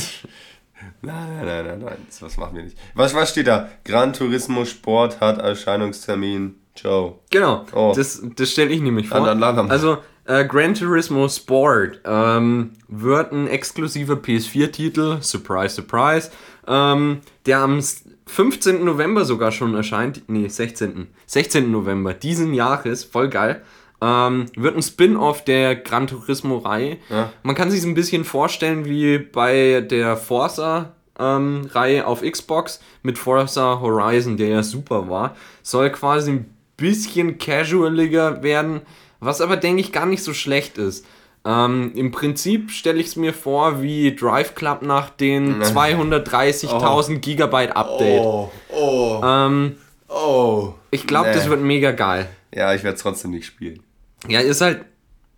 Nein, 1.03 1.37
nein, 1.37 1.47
nein, 1.47 1.67
nein, 1.67 1.79
nein, 1.85 1.97
das 2.21 2.37
machen 2.37 2.57
wir 2.57 2.63
nicht. 2.65 2.77
Was, 2.95 3.15
was 3.15 3.31
steht 3.31 3.47
da? 3.49 3.69
Gran 3.85 4.13
Turismo 4.13 4.65
Sport 4.65 5.21
hat 5.21 5.39
Erscheinungstermin. 5.39 6.57
Ciao. 6.75 7.21
Genau, 7.31 7.67
Oh. 7.73 7.93
das, 7.95 8.23
das 8.37 8.51
stelle 8.51 8.71
ich 8.71 8.81
nämlich 8.81 9.09
vor. 9.09 9.27
Also, 9.27 9.99
äh, 10.25 10.45
Gran 10.47 10.75
Turismo 10.75 11.29
Sport 11.29 12.01
ähm, 12.05 12.71
wird 12.89 13.33
ein 13.33 13.47
exklusiver 13.49 14.15
PS4-Titel, 14.15 15.19
surprise, 15.21 15.75
surprise, 15.75 16.31
ähm, 16.67 17.21
der 17.47 17.59
am 17.59 17.79
s- 17.79 18.05
15. 18.27 18.85
November 18.85 19.25
sogar 19.25 19.51
schon 19.53 19.75
erscheint, 19.75 20.23
nee, 20.29 20.49
16. 20.49 21.09
16. 21.27 21.71
November 21.71 22.15
diesen 22.15 22.55
Jahres, 22.55 23.05
voll 23.05 23.29
geil. 23.29 23.63
Ähm, 24.05 24.47
wird 24.57 24.75
ein 24.77 24.83
Spin-off 24.83 25.45
der 25.45 25.77
Gran 25.77 26.09
Turismo-Reihe. 26.09 26.97
Ja. 27.09 27.33
Man 27.45 27.55
kann 27.55 27.71
sich 27.71 27.85
ein 27.85 27.95
bisschen 27.95 28.25
vorstellen 28.25 28.85
wie 28.85 29.19
bei 29.19 29.81
der 29.81 30.17
Forza-Reihe 30.17 32.07
auf 32.07 32.23
Xbox 32.23 32.81
mit 33.03 33.17
Forza 33.19 33.81
Horizon, 33.81 34.37
der 34.37 34.49
ja 34.49 34.63
super 34.65 35.09
war. 35.09 35.37
Soll 35.63 35.91
quasi 35.91 36.33
ein 36.33 36.55
bisschen 36.77 37.39
casualiger 37.39 38.43
werden, 38.43 38.81
was 39.21 39.41
aber, 39.41 39.57
denke 39.57 39.81
ich, 39.83 39.93
gar 39.93 40.07
nicht 40.07 40.25
so 40.25 40.35
schlecht 40.35 40.79
ist. 40.79 41.07
Ähm, 41.45 41.93
Im 41.95 42.11
Prinzip 42.13 42.71
stelle 42.71 42.99
ich 43.01 43.07
es 43.09 43.17
mir 43.17 43.33
vor 43.35 43.83
wie 43.83 44.15
Drive 44.17 44.55
Club 44.55 44.83
nach 44.83 45.11
den 45.11 45.63
230.000 45.63 47.19
Gigabyte 47.19 47.77
Update. 47.77 48.21
Oh, 48.25 48.51
oh, 48.71 49.21
Ähm, 49.25 49.77
oh. 50.09 50.73
ich 50.91 51.07
glaube, 51.07 51.29
Nee. 51.29 51.35
das 51.35 51.49
wird 51.49 51.61
mega 51.61 51.93
geil. 51.93 52.29
Ja, 52.55 52.75
ich 52.75 52.83
werde 52.85 52.97
es 52.97 53.03
trotzdem 53.03 53.31
nicht 53.33 53.47
spielen. 53.47 53.83
Ja, 54.29 54.41
ist 54.41 54.61
halt, 54.61 54.85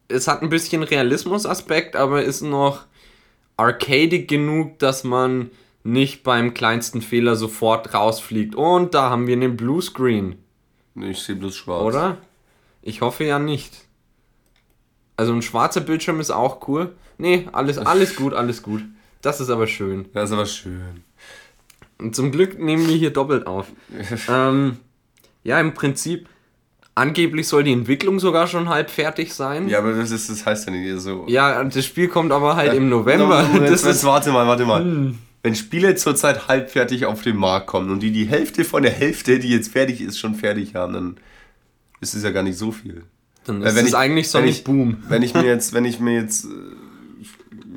es 0.09 0.29
hat 0.29 0.43
ein 0.43 0.49
bisschen 0.51 0.83
Realismus-Aspekt, 0.83 1.97
aber 1.97 2.23
ist 2.23 2.43
noch 2.43 2.85
arcadig 3.57 4.29
genug, 4.29 4.79
dass 4.79 5.05
man 5.05 5.51
nicht 5.85 6.23
beim 6.23 6.55
kleinsten 6.55 7.03
Fehler 7.03 7.37
sofort 7.37 7.95
rausfliegt. 7.95 8.55
Und 8.55 8.95
da 8.95 9.11
haben 9.11 9.27
wir 9.27 9.35
einen 9.35 9.57
Bluescreen, 9.57 10.37
Nee, 10.95 11.11
Ich 11.11 11.23
sehe 11.23 11.35
bloß 11.37 11.57
schwarz. 11.57 11.83
oder? 11.83 12.19
Ich 12.83 13.01
hoffe 13.01 13.25
ja 13.25 13.39
nicht. 13.39 13.73
Also 15.17 15.33
ein 15.33 15.43
schwarzer 15.43 15.81
Bildschirm 15.81 16.21
ist 16.21 16.31
auch 16.31 16.69
cool. 16.69 16.95
Nee, 17.19 17.49
alles, 17.53 17.79
alles 17.79 18.17
gut, 18.17 18.33
alles 18.35 18.63
gut. 18.63 18.83
Das 19.23 19.41
ist 19.41 19.51
aber 19.51 19.67
schön. 19.67 20.07
Das 20.13 20.31
ist 20.31 20.35
aber 20.35 20.47
schön. 20.47 21.03
Und 21.99 22.15
zum 22.15 22.31
Glück 22.31 22.59
nehmen 22.59 22.87
wir 22.89 22.97
hier 22.97 23.13
doppelt 23.13 23.47
auf. 23.47 23.67
ähm, 24.29 24.79
ja, 25.43 25.61
im 25.61 25.75
Prinzip, 25.75 26.29
angeblich 26.95 27.49
soll 27.49 27.65
die 27.65 27.73
Entwicklung 27.73 28.21
sogar 28.21 28.47
schon 28.47 28.69
halb 28.69 28.91
fertig 28.91 29.35
sein. 29.35 29.69
Ja, 29.69 29.79
aber 29.79 29.93
das, 29.95 30.11
ist, 30.11 30.31
das 30.31 30.47
heißt 30.47 30.67
ja 30.67 30.73
nicht 30.73 31.01
so. 31.01 31.25
Ja, 31.29 31.63
das 31.65 31.85
Spiel 31.85 32.09
kommt 32.09 32.33
aber 32.33 32.57
halt 32.57 32.75
im 32.75 32.89
November. 32.89 33.43
Moment, 33.43 33.65
Das 33.71 33.83
jetzt, 33.85 33.97
ist, 33.97 34.05
warte 34.05 34.31
mal, 34.33 34.47
warte 34.47 34.65
mal. 34.65 35.13
Wenn 35.43 35.55
Spiele 35.55 35.95
zurzeit 35.97 36.49
halbfertig 36.49 37.05
auf 37.07 37.21
den 37.23 37.37
Markt 37.37 37.67
kommen 37.67 37.91
und 37.91 38.01
die 38.03 38.13
die 38.13 38.25
Hälfte 38.25 38.65
von 38.65 38.83
der 38.83 38.93
Hälfte, 38.93 39.39
die 39.39 39.49
jetzt 39.51 39.71
fertig 39.73 40.01
ist, 40.01 40.19
schon 40.19 40.35
fertig 40.35 40.75
haben, 40.75 40.93
dann 40.95 41.17
ist 42.01 42.15
es 42.15 42.23
ja 42.23 42.31
gar 42.31 42.43
nicht 42.43 42.57
so 42.59 42.73
viel. 42.73 43.03
dann 43.45 43.61
ist 43.63 43.75
wenn 43.77 43.85
es 43.85 43.91
ich- 43.91 43.97
eigentlich 43.97 44.29
so 44.31 44.39
ich- 44.41 44.65
Boom. 44.65 45.03
Wenn 45.09 45.23
ich 45.23 45.35
mir 45.35 45.45
jetzt, 45.45 45.75
wenn 45.75 45.85
ich 45.85 46.01
mir 46.01 46.15
jetzt 46.15 46.47
äh, 46.47 46.49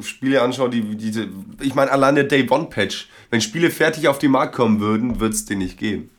Spiele 0.04 0.42
anschaue, 0.42 0.70
die 0.70 0.96
diese, 0.96 1.28
ich 1.60 1.76
meine 1.76 1.92
allein 1.92 2.16
der 2.16 2.24
Day 2.26 2.48
One 2.50 2.68
Patch, 2.70 3.10
wenn 3.32 3.42
Spiele 3.42 3.70
fertig 3.72 4.08
auf 4.08 4.20
den 4.20 4.32
Markt 4.32 4.56
kommen 4.56 4.80
würden, 4.80 5.20
würde 5.20 5.34
es 5.34 5.44
den 5.46 5.58
nicht 5.60 5.78
geben. 5.78 6.10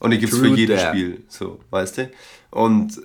Und 0.00 0.12
die 0.12 0.18
gibt 0.18 0.32
es 0.32 0.38
für 0.38 0.48
jedes 0.48 0.80
that. 0.80 0.90
Spiel, 0.90 1.22
so, 1.28 1.60
weißt 1.70 1.98
du? 1.98 2.10
Und 2.50 3.00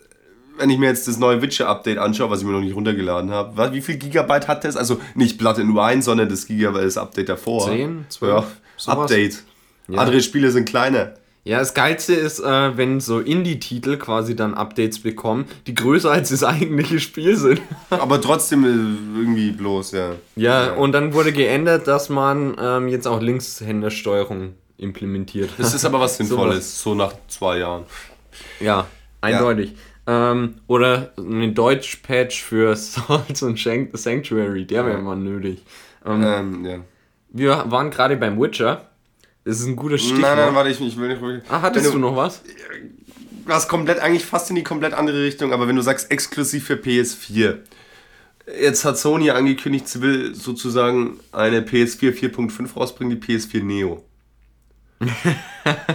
wenn 0.57 0.69
ich 0.69 0.77
mir 0.77 0.87
jetzt 0.87 1.07
das 1.07 1.17
neue 1.17 1.41
Witcher-Update 1.41 1.97
anschaue, 1.97 2.29
was 2.29 2.41
ich 2.41 2.45
mir 2.45 2.53
noch 2.53 2.61
nicht 2.61 2.75
runtergeladen 2.75 3.31
habe, 3.31 3.73
wie 3.73 3.81
viel 3.81 3.97
Gigabyte 3.97 4.47
hat 4.47 4.63
das? 4.63 4.77
Also 4.77 4.99
nicht 5.15 5.37
Blood 5.37 5.59
and 5.59 5.75
Wine, 5.75 6.01
sondern 6.01 6.29
das 6.29 6.45
Gigabyte, 6.45 6.85
das 6.85 6.97
Update 6.97 7.29
davor. 7.29 7.67
10, 7.67 8.05
12, 8.09 8.31
ja, 8.31 8.47
sowas. 8.77 8.99
Update. 8.99 9.43
Ja. 9.87 9.99
Andere 9.99 10.21
Spiele 10.21 10.51
sind 10.51 10.65
kleiner. 10.65 11.13
Ja, 11.45 11.59
das 11.59 11.73
Geilste 11.73 12.13
ist, 12.13 12.39
äh, 12.39 12.77
wenn 12.77 13.01
so 13.01 13.19
Indie-Titel 13.19 13.97
quasi 13.97 14.33
dann 14.33 14.53
Updates 14.53 14.99
bekommen, 14.99 15.45
die 15.67 15.75
größer 15.75 16.09
als 16.09 16.29
das 16.29 16.41
eigentliche 16.45 17.01
Spiel 17.01 17.35
sind. 17.35 17.61
Aber 17.89 18.21
trotzdem 18.21 18.63
äh, 18.63 19.19
irgendwie 19.19 19.51
bloß, 19.51 19.91
ja. 19.91 20.11
ja, 20.37 20.71
und 20.71 20.93
dann 20.93 21.13
wurde 21.13 21.33
geändert, 21.33 21.87
dass 21.87 22.07
man 22.07 22.55
ähm, 22.57 22.87
jetzt 22.87 23.07
auch 23.07 23.21
Linkshändersteuerung 23.21 24.53
implementiert. 24.77 25.51
Das 25.57 25.73
ist 25.73 25.85
aber 25.85 25.99
was. 25.99 26.17
Sinnvolles, 26.17 26.81
so 26.81 26.95
nach 26.95 27.13
zwei 27.27 27.59
Jahren. 27.59 27.85
Ja, 28.59 28.87
eindeutig. 29.21 29.75
Ähm, 30.05 30.55
oder 30.67 31.13
ein 31.17 31.53
Deutsch-Patch 31.53 32.43
für 32.43 32.75
Souls 32.75 33.41
und 33.41 33.57
Sanctuary, 33.57 34.65
der 34.65 34.85
wäre 34.85 35.01
mal 35.01 35.15
nötig. 35.15 35.63
Ähm, 36.05 36.23
Ähm, 36.23 36.65
ja. 36.65 36.79
Wir 37.29 37.71
waren 37.71 37.89
gerade 37.89 38.17
beim 38.17 38.39
Witcher. 38.39 38.89
Das 39.45 39.59
ist 39.59 39.65
ein 39.65 39.75
gutes 39.75 40.01
Stichwort. 40.01 40.21
Nein, 40.21 40.37
nein, 40.37 40.55
warte, 40.55 40.69
ich, 40.69 40.79
ich 40.79 40.97
will 40.97 41.09
nicht. 41.09 41.45
ah, 41.49 41.61
hattest 41.61 41.85
wenn 41.85 41.93
du 41.93 41.99
noch 41.99 42.15
was? 42.15 42.41
was 43.45 43.67
komplett, 43.67 43.99
eigentlich 43.99 44.25
fast 44.25 44.49
in 44.49 44.55
die 44.55 44.63
komplett 44.63 44.93
andere 44.93 45.23
Richtung, 45.23 45.53
aber 45.53 45.67
wenn 45.67 45.75
du 45.75 45.81
sagst 45.81 46.11
exklusiv 46.11 46.65
für 46.65 46.75
PS4. 46.75 47.57
Jetzt 48.59 48.85
hat 48.85 48.97
Sony 48.97 49.29
angekündigt, 49.31 49.87
sie 49.87 50.01
will 50.01 50.35
sozusagen 50.35 51.19
eine 51.31 51.61
PS4 51.61 52.13
4.5 52.13 52.73
rausbringen, 52.73 53.19
die 53.19 53.25
PS4 53.37 53.63
Neo. 53.63 54.03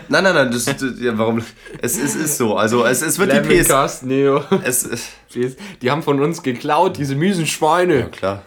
Nein, 0.09 0.25
nein, 0.25 0.35
nein, 0.35 0.51
das, 0.51 0.65
das 0.65 0.83
ja, 1.01 1.17
warum? 1.17 1.43
Es, 1.81 1.99
es 1.99 2.15
ist 2.15 2.39
so, 2.39 2.57
also 2.57 2.85
es, 2.85 3.03
es 3.03 3.19
wird 3.19 3.33
die 3.33 3.41
PS. 3.41 3.69
Lemoncast, 3.69 4.03
Neo. 4.05 4.45
Es, 4.65 4.85
es, 4.85 5.11
Die 5.83 5.91
haben 5.91 6.03
von 6.03 6.21
uns 6.21 6.43
geklaut, 6.43 6.97
diese 6.97 7.15
miesen 7.15 7.47
Schweine. 7.47 8.01
ja, 8.01 8.07
klar. 8.07 8.43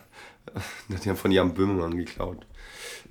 Die 0.89 1.10
haben 1.10 1.18
von 1.18 1.32
Jan 1.32 1.53
Böhmermann 1.53 1.96
geklaut. 1.96 2.38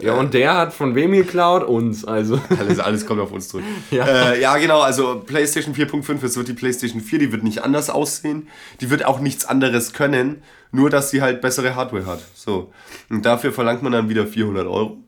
Ja, 0.03 0.15
und 0.15 0.33
der 0.33 0.57
hat 0.57 0.73
von 0.73 0.95
wem 0.95 1.13
geklaut? 1.13 1.63
Uns, 1.63 2.05
also. 2.05 2.41
Alles, 2.59 2.79
alles 2.79 3.07
kommt 3.07 3.21
auf 3.21 3.33
uns 3.33 3.49
zurück. 3.49 3.65
Ja. 3.91 4.07
Ja, 4.07 4.31
äh, 4.33 4.41
ja 4.41 4.57
genau, 4.57 4.81
also 4.81 5.21
PlayStation 5.21 5.75
4.5, 5.75 6.25
es 6.25 6.37
wird 6.37 6.49
die 6.49 6.55
PlayStation 6.55 7.01
4, 7.03 7.19
die 7.19 7.33
wird 7.33 7.43
nicht 7.43 7.63
anders 7.63 7.91
aussehen, 7.91 8.49
die 8.81 8.89
wird 8.91 9.05
auch 9.05 9.21
nichts 9.21 9.45
anderes 9.45 9.93
können, 9.93 10.43
nur 10.73 10.89
dass 10.91 11.11
sie 11.11 11.21
halt 11.21 11.41
bessere 11.41 11.75
Hardware 11.75 12.07
hat. 12.07 12.23
So. 12.35 12.73
Und 13.11 13.27
dafür 13.27 13.53
verlangt 13.53 13.83
man 13.83 13.93
dann 13.93 14.09
wieder 14.09 14.27
400 14.27 14.67
Euro. 14.67 14.99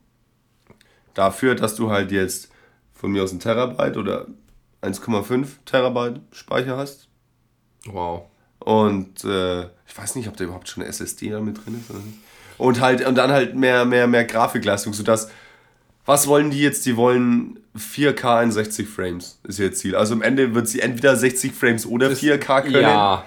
Dafür, 1.15 1.55
dass 1.55 1.75
du 1.75 1.91
halt 1.91 2.13
jetzt 2.13 2.51
von 2.95 3.13
mir 3.13 3.23
aus 3.23 3.33
ein 3.33 3.41
Terabyte 3.41 3.97
oder 3.97 4.27
1,5 4.83 5.47
Terabyte 5.65 6.21
Speicher 6.33 6.77
hast. 6.77 7.09
Wow. 7.87 8.23
Und 8.61 9.25
äh, 9.25 9.63
ich 9.63 9.97
weiß 9.97 10.15
nicht, 10.15 10.29
ob 10.29 10.37
da 10.37 10.45
überhaupt 10.45 10.69
schon 10.69 10.83
eine 10.83 10.91
SSD 10.91 11.31
da 11.31 11.41
mit 11.41 11.65
drin 11.65 11.81
ist. 11.81 11.91
Oder 11.91 12.01
nicht. 12.01 12.19
Und 12.59 12.81
halt, 12.81 13.05
und 13.07 13.17
dann 13.17 13.33
halt 13.33 13.57
mehr, 13.57 13.85
mehr, 13.85 14.07
mehr 14.07 14.25
Grafikleistung, 14.25 14.93
sodass. 14.93 15.31
Was 16.05 16.27
wollen 16.27 16.51
die 16.51 16.61
jetzt? 16.61 16.85
Die 16.87 16.97
wollen 16.97 17.61
4K 17.79 18.43
in 18.43 18.51
60 18.51 18.89
Frames, 18.89 19.39
ist 19.45 19.61
ihr 19.61 19.73
Ziel. 19.73 19.95
Also 19.95 20.15
am 20.15 20.23
Ende 20.23 20.53
wird 20.53 20.67
sie 20.67 20.81
entweder 20.81 21.15
60 21.15 21.53
Frames 21.53 21.87
oder 21.87 22.09
4K 22.09 22.63
können. 22.63 22.83
Ja. 22.83 23.25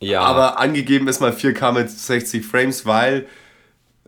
Ja. 0.00 0.22
Aber 0.22 0.58
angegeben 0.58 1.08
ist 1.08 1.20
mal 1.20 1.32
4K 1.32 1.72
mit 1.72 1.90
60 1.90 2.44
Frames, 2.44 2.86
weil 2.86 3.26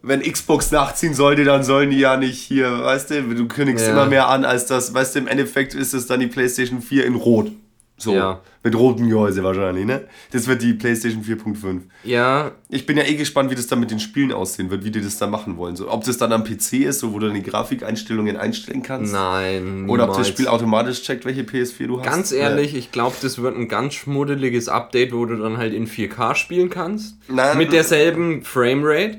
wenn 0.02 0.20
Xbox 0.22 0.70
nachziehen 0.72 1.14
sollte, 1.14 1.44
dann 1.44 1.62
sollen 1.64 1.90
die 1.90 1.98
ja 1.98 2.16
nicht 2.16 2.38
hier, 2.40 2.80
weißt 2.84 3.10
du, 3.10 3.22
du 3.34 3.46
kündigst 3.48 3.86
Ja. 3.86 3.92
immer 3.92 4.06
mehr 4.06 4.28
an 4.28 4.44
als 4.44 4.66
das, 4.66 4.92
weißt 4.94 5.14
du, 5.14 5.20
im 5.20 5.26
Endeffekt 5.28 5.74
ist 5.74 5.94
es 5.94 6.06
dann 6.06 6.20
die 6.20 6.26
PlayStation 6.26 6.82
4 6.82 7.04
in 7.06 7.14
Rot. 7.14 7.52
So, 7.98 8.14
Ja. 8.14 8.40
mit 8.64 8.74
rotem 8.74 9.08
Gehäuse 9.08 9.44
wahrscheinlich, 9.44 9.84
ne? 9.84 10.02
Das 10.32 10.48
wird 10.48 10.60
die 10.62 10.72
PlayStation 10.72 11.22
4.5. 11.22 11.82
Ja, 12.02 12.50
Ich 12.68 12.84
bin 12.84 12.96
ja 12.96 13.04
eh 13.04 13.14
gespannt, 13.14 13.50
wie 13.50 13.54
das 13.54 13.68
dann 13.68 13.78
mit 13.78 13.92
den 13.92 14.00
Spielen 14.00 14.32
aussehen 14.32 14.70
wird, 14.70 14.82
wie 14.84 14.90
die 14.90 15.00
das 15.00 15.18
dann 15.18 15.30
machen 15.30 15.56
wollen. 15.56 15.76
So, 15.76 15.88
ob 15.88 16.02
das 16.02 16.16
dann 16.18 16.32
am 16.32 16.42
PC 16.42 16.78
ist, 16.84 16.98
so, 16.98 17.12
wo 17.12 17.20
du 17.20 17.26
dann 17.26 17.36
die 17.36 17.42
Grafikeinstellungen 17.44 18.36
einstellen 18.36 18.82
kannst. 18.82 19.12
nein. 19.12 19.88
Oder 19.88 20.04
ob 20.04 20.08
das 20.10 20.16
niemals. 20.18 20.28
Spiel 20.28 20.48
automatisch 20.48 21.02
checkt, 21.02 21.24
welche 21.26 21.42
PS4 21.42 21.86
du 21.86 22.00
hast. 22.00 22.06
Ganz 22.06 22.32
ehrlich, 22.32 22.74
ich 22.74 22.90
glaube, 22.90 23.14
das 23.22 23.40
wird 23.40 23.56
ein 23.56 23.68
ganz 23.68 23.94
schmuddeliges 23.94 24.68
Update, 24.68 25.12
wo 25.12 25.24
du 25.26 25.36
dann 25.36 25.58
halt 25.58 25.72
in 25.72 25.86
4K 25.86 26.34
spielen 26.34 26.70
kannst. 26.70 27.16
Nein. 27.28 27.56
mit 27.56 27.72
derselben 27.72 28.42
Framerate. 28.42 29.18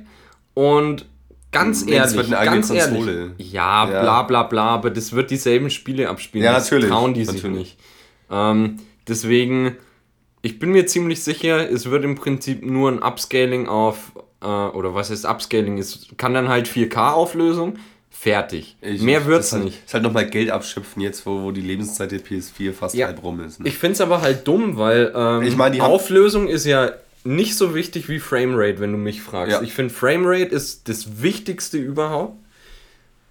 Und 0.53 1.05
ganz 1.51 1.85
Nee, 1.85 1.97
das 1.97 2.13
ehrlich, 2.13 2.17
wird 2.17 2.27
eine 2.27 2.37
eigene 2.39 2.55
ganz 2.57 2.69
ehrlich. 2.71 2.95
Konsole. 3.05 3.31
Ja, 3.37 3.89
Ja. 3.89 4.01
bla 4.01 4.23
bla 4.23 4.43
bla, 4.43 4.65
aber 4.69 4.89
das 4.89 5.13
wird 5.13 5.31
dieselben 5.31 5.69
Spiele 5.69 6.09
abspielen. 6.09 6.45
Ja, 6.45 6.53
das 6.53 6.65
natürlich, 6.65 6.89
trauen 6.89 7.13
die 7.13 7.25
sich 7.25 7.35
natürlich. 7.43 7.57
nicht. 7.57 7.77
Ähm, 8.31 8.77
deswegen, 9.07 9.75
ich 10.41 10.59
bin 10.59 10.71
mir 10.71 10.85
ziemlich 10.87 11.23
sicher, 11.23 11.69
es 11.69 11.89
wird 11.89 12.03
im 12.03 12.15
Prinzip 12.15 12.65
nur 12.65 12.91
ein 12.91 13.01
Upscaling 13.03 13.67
auf, 13.67 14.11
äh, 14.41 14.45
oder 14.45 14.93
was 14.95 15.09
heißt 15.11 15.25
Upscaling? 15.25 15.77
Es 15.77 16.07
kann 16.17 16.33
dann 16.33 16.49
halt 16.49 16.67
4K-Auflösung, 16.67 17.77
fertig. 18.09 18.77
Ich- 18.81 19.01
Mehr 19.01 19.25
wird's 19.25 19.51
halt, 19.53 19.65
nicht. 19.65 19.83
Ist 19.85 19.93
halt 19.93 20.03
nochmal 20.03 20.27
Geld 20.29 20.49
abschöpfen 20.49 21.01
jetzt, 21.01 21.25
wo, 21.25 21.43
wo 21.43 21.51
die 21.51 21.61
Lebenszeit 21.61 22.11
der 22.11 22.19
PS4 22.19 22.73
fast 22.73 22.95
Ja. 22.95 23.07
halb 23.07 23.21
rum 23.23 23.39
ist. 23.41 23.59
Ne? 23.59 23.67
Ich 23.67 23.77
finde 23.77 23.93
es 23.93 24.01
aber 24.01 24.21
halt 24.21 24.47
dumm, 24.47 24.77
weil 24.77 25.11
ähm, 25.15 25.43
Ich 25.43 25.55
meine, 25.55 25.75
die 25.75 25.81
Auflösung 25.81 26.47
ist 26.47 26.65
ja 26.65 26.91
nicht 27.23 27.55
so 27.55 27.73
wichtig 27.73 28.09
wie 28.09 28.19
Framerate, 28.19 28.79
wenn 28.79 28.91
du 28.91 28.97
mich 28.97 29.21
fragst. 29.21 29.53
Ja. 29.53 29.61
Ich 29.61 29.73
finde 29.73 29.93
Framerate 29.93 30.53
ist 30.53 30.89
das 30.89 31.21
Wichtigste 31.21 31.77
überhaupt. 31.77 32.37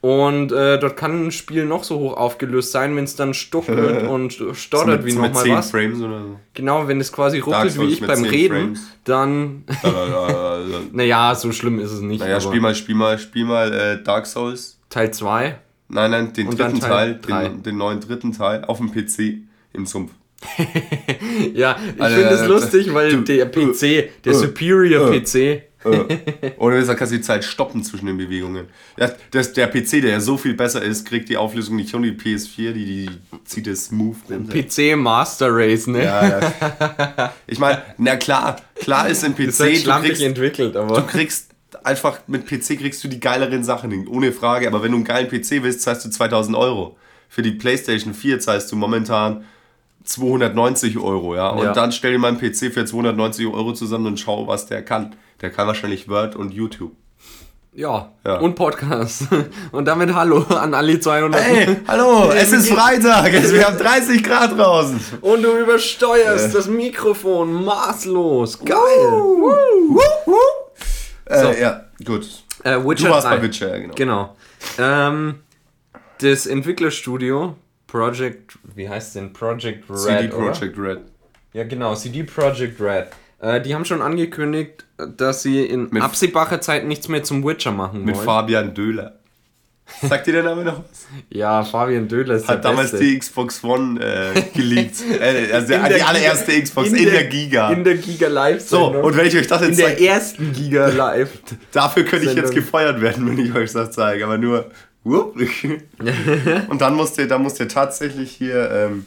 Und 0.01 0.51
äh, 0.51 0.81
dort 0.81 0.97
kann 0.97 1.27
ein 1.27 1.31
Spiel 1.31 1.65
noch 1.65 1.85
so 1.85 1.97
hoch 2.01 2.17
aufgelöst 2.17 2.73
sein, 2.73 2.97
wenn 2.97 3.05
es 3.05 3.15
dann 3.15 3.35
stuckelt 3.35 4.03
und 4.09 4.33
stottert 4.53 5.03
So 5.03 5.07
wie 5.07 5.13
mit, 5.13 5.15
so 5.15 5.21
mit 5.21 5.33
nochmal 5.33 5.45
10 5.45 5.55
was. 5.55 5.71
Frames 5.71 6.01
oder 6.01 6.23
so. 6.23 6.41
Genau, 6.55 6.89
wenn 6.89 7.01
es 7.01 7.13
quasi 7.13 7.39
ruckelt 7.39 7.79
wie 7.79 7.85
ich 7.85 8.01
beim 8.01 8.17
10 8.17 8.25
Reden, 8.25 8.57
Frames. 8.57 8.81
dann. 9.05 9.65
naja, 9.85 10.59
naja, 10.91 11.35
so 11.37 11.53
schlimm 11.53 11.79
ist 11.79 11.93
es 11.93 12.01
nicht. 12.01 12.19
naja, 12.19 12.41
spiel 12.41 12.61
mal, 12.61 12.75
spiel 12.75 12.97
mal, 12.97 13.17
spiel 13.17 13.45
mal 13.45 13.73
äh, 13.73 14.03
Dark 14.03 14.27
Souls. 14.27 14.77
Teil 14.91 15.13
2. 15.13 15.57
Nein, 15.89 16.11
nein, 16.11 16.33
den 16.33 16.49
Und 16.49 16.59
dritten 16.59 16.81
Teil 16.81 17.21
Teil, 17.21 17.51
den, 17.51 17.63
den 17.63 17.77
neuen 17.77 18.01
dritten 18.01 18.33
Teil 18.33 18.65
auf 18.65 18.79
dem 18.79 18.91
PC 18.91 19.43
im 19.73 19.87
Sumpf. 19.87 20.11
Ja, 21.55 21.77
ich 21.97 22.03
Alter, 22.03 22.17
finde 22.17 22.35
es 22.35 22.47
lustig, 22.47 22.95
weil 22.95 23.13
du- 23.13 23.21
der 23.23 23.47
PC, 23.47 24.11
der 24.25 24.33
äh, 24.33 24.35
Superior 24.35 25.13
äh. 25.13 25.21
PC, 25.21 25.63
Oder 26.59 26.77
besser 26.77 26.95
kannst 26.95 27.13
du 27.13 27.17
die 27.17 27.23
Zeit 27.23 27.45
stoppen 27.45 27.83
zwischen 27.83 28.07
den 28.07 28.17
Bewegungen. 28.17 28.67
Ja, 28.97 29.11
das, 29.31 29.53
der 29.53 29.67
PC, 29.67 30.01
der 30.03 30.11
ja 30.11 30.21
so 30.21 30.37
viel 30.37 30.55
besser 30.55 30.83
ist, 30.83 31.07
kriegt 31.07 31.29
die 31.29 31.37
Auflösung 31.37 31.77
nicht 31.77 31.95
und 31.95 32.03
die 32.03 32.13
PS4, 32.13 32.73
die, 32.73 32.85
die 32.85 33.11
zieht 33.45 33.67
es 33.67 33.87
smooth 33.87 34.17
runter. 34.31 34.53
PC 34.53 34.97
Master 34.97 35.49
Race, 35.51 35.87
ne? 35.87 36.05
Ja, 36.05 36.41
ja. 36.41 37.33
Ich 37.47 37.59
meine, 37.59 37.83
na 37.99 38.17
klar, 38.17 38.61
klar 38.77 39.09
ist 39.09 39.25
im 39.25 39.35
PC, 39.35 39.39
ist 39.49 39.61
halt 39.61 39.87
du 39.87 40.09
kriegst, 40.09 40.23
entwickelt, 40.23 40.77
aber. 40.77 41.01
du 41.01 41.07
kriegst 41.07 41.49
einfach 41.85 42.21
mit 42.27 42.47
PC 42.47 42.79
kriegst 42.79 43.03
du 43.03 43.09
die 43.09 43.21
geileren 43.21 43.65
Sachen 43.65 43.91
hin, 43.91 44.07
ohne 44.07 44.33
Frage. 44.33 44.69
Aber 44.69 44.83
wenn 44.83 44.93
du 44.93 44.99
einen 44.99 45.05
geilen 45.05 45.29
PC 45.29 45.63
willst, 45.63 45.83
zahlst 45.83 46.05
du 46.05 46.11
2000 46.11 46.57
Euro. 46.57 46.97
Für 47.29 47.43
die 47.43 47.53
PlayStation 47.53 48.15
4 48.15 48.41
zahlst 48.41 48.71
du 48.71 48.77
momentan 48.77 49.45
290 50.05 50.99
Euro, 50.99 51.35
ja. 51.35 51.49
Und 51.51 51.65
Ja. 51.65 51.73
dann 51.73 51.93
stell 51.93 52.13
dir 52.13 52.19
mal 52.19 52.29
einen 52.29 52.39
PC 52.39 52.71
für 52.73 52.85
290 52.85 53.47
Euro 53.47 53.73
zusammen 53.73 54.07
und 54.07 54.19
schau, 54.21 54.47
was 54.47 54.67
der 54.67 54.83
kann. 54.85 55.15
Der 55.41 55.51
kann 55.51 55.67
wahrscheinlich 55.67 56.09
Word 56.09 56.37
und 56.37 56.53
YouTube. 56.53 56.93
Ja, 57.75 58.11
Ja. 58.27 58.37
und 58.39 58.55
Podcast. 58.55 59.29
Und 59.73 59.87
damit 59.87 60.15
Hallo 60.15 60.45
an 60.51 60.75
alle 60.75 61.01
200. 61.01 61.41
Hey, 61.43 61.77
hallo, 61.89 62.31
es 62.37 62.53
ist 62.53 62.69
Freitag, 62.71 63.33
es, 63.33 63.51
wir 63.51 63.65
haben 63.67 63.79
30 63.79 64.23
Grad 64.23 64.59
draußen. 64.59 65.01
Und 65.23 65.43
du 65.43 65.57
übersteuerst 65.59 66.55
das 66.55 66.67
Mikrofon 66.69 67.65
maßlos. 67.65 68.59
Geil. 68.59 68.77
Woo, 69.11 69.99
woo. 70.27 70.37
Äh, 71.31 71.63
ja, 71.63 71.85
gut. 72.05 72.27
Äh, 72.63 72.77
Witcher 72.85 73.09
Du 73.09 73.15
warst 73.15 73.27
3. 73.27 73.37
bei 73.37 73.43
Witcher, 73.43 73.71
ja, 73.71 73.79
genau. 73.79 73.95
Genau. 73.95 74.37
Ähm, 74.79 75.35
das 76.21 76.47
Entwicklerstudio 76.47 77.57
Project, 77.87 78.59
wie 78.75 78.89
heißt 78.89 79.15
denn? 79.17 79.33
Project 79.33 79.89
Red. 79.89 79.99
CD 79.99 80.33
oder? 80.33 80.53
Projekt 80.53 80.79
Red. 80.79 80.99
Ja, 81.53 81.65
genau, 81.65 81.95
CD 81.95 82.23
Projekt 82.25 82.81
Red. 82.81 83.07
Äh, 83.41 83.61
die 83.61 83.75
haben 83.75 83.85
schon 83.85 84.01
angekündigt, 84.03 84.85
dass 85.17 85.43
sie 85.43 85.65
in 85.65 85.89
Mit- 85.91 86.03
absehbarer 86.03 86.61
Zeit 86.61 86.87
nichts 86.87 87.09
mehr 87.09 87.23
zum 87.25 87.45
Witcher 87.45 87.73
machen 87.73 88.05
Mit 88.05 88.15
wollen. 88.17 88.25
Fabian 88.25 88.73
Döhler. 88.75 89.19
Sagt 90.01 90.27
dir 90.29 90.33
der 90.33 90.45
Name 90.45 90.65
noch 90.65 90.79
was? 90.79 91.07
ja, 91.29 91.63
Fabian 91.65 92.07
Dödler 92.09 92.37
ist 92.37 92.47
Hat 92.49 92.63
der 92.65 92.71
damals 92.71 92.93
Beste. 92.93 93.05
die 93.05 93.19
Xbox 93.19 93.63
One 93.65 94.01
äh, 94.01 94.41
geleakt. 94.55 94.95
äh, 95.21 95.53
also 95.53 95.75
In 95.75 95.83
die 95.83 95.89
der 95.91 96.09
allererste 96.09 96.53
Giga- 96.53 96.63
Xbox 96.63 96.89
in, 96.93 97.05
der, 97.05 97.25
Giga. 97.25 97.71
In 97.73 97.85
der 97.85 97.97
Giga 97.97 98.29
Live 98.29 98.63
so, 98.67 98.87
und 98.87 99.17
wenn 99.17 99.27
ich 99.27 99.37
euch 99.37 99.49
das 99.49 99.61
in 99.61 99.69
jetzt 99.69 99.81
der 99.81 99.89
zeige, 99.89 100.07
ersten 100.07 100.53
Giga 100.53 100.87
Live. 100.89 101.31
dafür 101.73 102.05
könnte 102.05 102.27
ich 102.31 102.37
jetzt 102.37 102.47
Sendung. 102.49 102.65
gefeuert 102.65 103.01
werden, 103.03 103.29
wenn 103.29 103.45
ich 103.45 103.53
euch 103.55 103.73
das 103.73 103.91
zeige. 103.91 104.25
Aber 104.25 104.39
nur. 104.39 104.71
Whoop. 105.05 105.37
und 106.69 106.81
dann 106.81 106.95
musste, 106.95 107.27
dann 107.27 107.43
musste 107.43 107.67
tatsächlich 107.69 108.33
hier 108.33 108.71
ähm, 108.71 109.07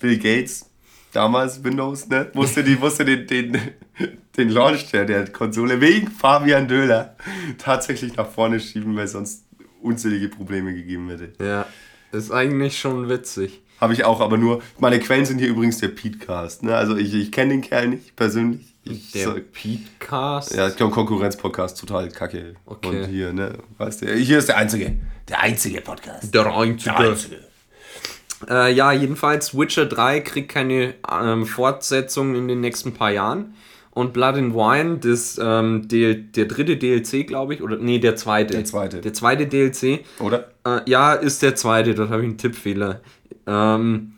Bill 0.00 0.18
Gates, 0.18 0.66
damals 1.12 1.62
Windows, 1.64 2.08
ne, 2.08 2.30
musste, 2.34 2.62
die, 2.62 2.76
musste 2.76 3.04
den, 3.04 3.26
den, 3.26 3.58
den 4.36 4.48
Launch 4.50 4.90
der, 4.90 5.04
der 5.04 5.26
Konsole 5.28 5.80
wegen 5.80 6.08
Fabian 6.10 6.68
Döhler 6.68 7.16
tatsächlich 7.58 8.16
nach 8.16 8.28
vorne 8.28 8.60
schieben, 8.60 8.96
weil 8.96 9.08
sonst 9.08 9.44
unzählige 9.82 10.28
Probleme 10.28 10.74
gegeben 10.74 11.08
hätte. 11.08 11.32
ja, 11.42 11.66
ist 12.12 12.30
eigentlich 12.30 12.78
schon 12.78 13.08
witzig. 13.08 13.62
Habe 13.80 13.94
ich 13.94 14.04
auch, 14.04 14.20
aber 14.20 14.36
nur. 14.36 14.60
Meine 14.78 15.00
Quellen 15.00 15.24
sind 15.24 15.38
hier 15.38 15.48
übrigens 15.48 15.78
der 15.78 15.88
Petecast. 15.88 16.62
Ne? 16.62 16.76
Also 16.76 16.96
ich, 16.96 17.14
ich 17.14 17.32
kenne 17.32 17.52
den 17.52 17.62
Kerl 17.62 17.88
nicht 17.88 18.14
persönlich. 18.14 18.74
Ich 18.82 19.12
Der 19.12 19.28
Petecast. 19.30 20.54
ja, 20.54 20.68
ich 20.68 20.76
glaube 20.76 20.92
Konkurrenz-Podcast 20.92 21.78
total 21.78 22.08
kacke. 22.08 22.54
Okay. 22.66 23.02
Und 23.02 23.06
hier, 23.06 23.32
ne, 23.32 23.58
weißt 23.78 24.02
du, 24.02 24.14
hier 24.14 24.38
ist 24.38 24.48
der 24.48 24.56
einzige. 24.56 24.96
Der 25.30 25.40
einzige 25.40 25.80
Podcast. 25.80 26.34
Der 26.34 26.54
einzige. 26.54 27.38
Äh, 28.48 28.72
ja, 28.72 28.90
jedenfalls 28.90 29.56
Witcher 29.56 29.86
3 29.86 30.20
kriegt 30.20 30.50
keine 30.50 30.94
ähm, 31.10 31.46
Fortsetzung 31.46 32.34
in 32.34 32.48
den 32.48 32.60
nächsten 32.60 32.94
paar 32.94 33.12
Jahren. 33.12 33.54
Und 33.92 34.12
Blood 34.12 34.36
and 34.36 34.54
Wine, 34.54 34.98
das, 34.98 35.38
ähm, 35.42 35.86
der, 35.88 36.14
der 36.14 36.46
dritte 36.46 36.76
DLC, 36.76 37.26
glaube 37.26 37.54
ich, 37.54 37.62
oder 37.62 37.76
nee, 37.76 37.98
der 37.98 38.16
zweite. 38.16 38.54
Der 38.54 38.64
zweite. 38.64 39.00
Der 39.00 39.12
zweite 39.12 39.46
DLC. 39.46 40.04
Oder? 40.18 40.50
Äh, 40.64 40.80
ja, 40.86 41.12
ist 41.12 41.42
der 41.42 41.54
zweite, 41.54 41.94
dort 41.94 42.10
habe 42.10 42.22
ich 42.22 42.28
einen 42.28 42.38
Tippfehler. 42.38 43.00
Ähm, 43.46 44.14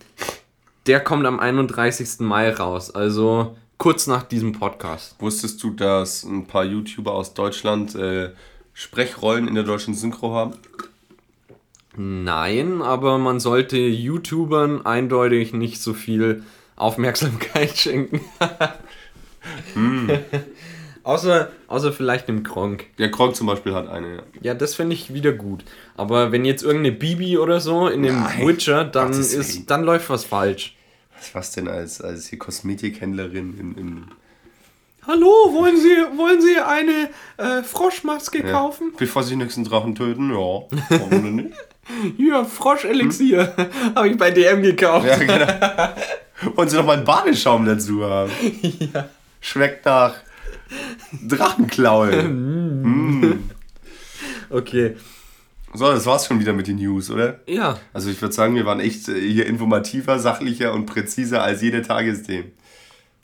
der 0.86 1.00
kommt 1.00 1.26
am 1.26 1.40
31. 1.40 2.20
Mai 2.20 2.50
raus, 2.50 2.94
also 2.94 3.56
kurz 3.78 4.06
nach 4.06 4.22
diesem 4.22 4.52
Podcast. 4.52 5.16
Wusstest 5.18 5.62
du, 5.62 5.70
dass 5.70 6.22
ein 6.22 6.46
paar 6.46 6.64
YouTuber 6.64 7.12
aus 7.12 7.34
Deutschland 7.34 7.94
äh, 7.94 8.30
Sprechrollen 8.72 9.48
in 9.48 9.54
der 9.54 9.64
deutschen 9.64 9.94
Synchro 9.94 10.34
haben? 10.34 10.54
Nein, 11.96 12.80
aber 12.80 13.18
man 13.18 13.38
sollte 13.40 13.76
YouTubern 13.76 14.86
eindeutig 14.86 15.52
nicht 15.52 15.82
so 15.82 15.92
viel 15.92 16.42
Aufmerksamkeit 16.76 17.70
schenken. 17.76 18.20
außer, 21.02 21.50
außer 21.68 21.92
vielleicht 21.92 22.28
dem 22.28 22.44
Gronk. 22.44 22.86
Der 22.98 23.10
Kronk 23.10 23.36
zum 23.36 23.46
Beispiel 23.46 23.74
hat 23.74 23.88
eine, 23.88 24.16
ja. 24.16 24.22
Ja, 24.40 24.54
das 24.54 24.74
finde 24.74 24.94
ich 24.94 25.12
wieder 25.12 25.32
gut. 25.32 25.64
Aber 25.96 26.32
wenn 26.32 26.44
jetzt 26.44 26.62
irgendeine 26.62 26.96
Bibi 26.96 27.36
oder 27.36 27.60
so 27.60 27.88
in 27.88 28.02
dem 28.02 28.20
Nein, 28.20 28.46
Witcher, 28.46 28.84
dann 28.84 29.10
ist, 29.10 29.70
dann 29.70 29.84
läuft 29.84 30.08
was 30.08 30.24
falsch. 30.24 30.76
Was, 31.16 31.34
was 31.34 31.50
denn 31.52 31.68
als, 31.68 32.00
als 32.00 32.28
hier 32.28 32.38
Kosmetikhändlerin 32.38 33.58
im, 33.58 33.78
im 33.78 34.04
Hallo, 35.04 35.52
wollen 35.52 35.76
Sie, 35.76 36.16
wollen 36.16 36.40
Sie 36.40 36.58
eine 36.58 37.10
äh, 37.36 37.64
Froschmaske 37.64 38.46
ja. 38.46 38.70
Bevor 38.96 39.24
sie 39.24 39.34
nächsten 39.34 39.64
Drachen 39.64 39.96
töten? 39.96 40.30
Ja. 40.30 40.36
Warum 40.36 41.10
denn 41.10 41.34
nicht? 41.34 41.54
Hier, 42.16 42.44
Froschelixier. 42.44 43.54
Habe 43.94 44.08
ich 44.08 44.18
bei 44.18 44.30
DM 44.30 44.62
gekauft. 44.62 45.06
Ja, 45.06 45.16
genau. 45.16 46.56
Wollen 46.56 46.68
Sie 46.68 46.76
noch 46.76 46.86
mal 46.86 46.96
einen 46.96 47.04
Badeschaum 47.04 47.64
dazu 47.64 48.04
haben? 48.04 48.30
Ja. 48.94 49.08
Schmeckt 49.40 49.84
nach 49.86 50.14
Drachenklaue. 51.26 52.30
Okay. 54.50 54.96
so, 55.72 55.86
das 55.90 56.04
war's 56.04 56.26
schon 56.26 56.38
wieder 56.38 56.52
mit 56.52 56.66
den 56.66 56.76
News, 56.76 57.10
oder? 57.10 57.40
Ja. 57.46 57.78
Also 57.94 58.10
ich 58.10 58.20
würde 58.20 58.34
sagen, 58.34 58.54
wir 58.54 58.66
waren 58.66 58.80
echt 58.80 59.08
äh, 59.08 59.18
hier 59.18 59.46
informativer, 59.46 60.18
sachlicher 60.18 60.74
und 60.74 60.84
präziser 60.84 61.42
als 61.42 61.62
jede 61.62 61.80
Tagesthemen. 61.80 62.52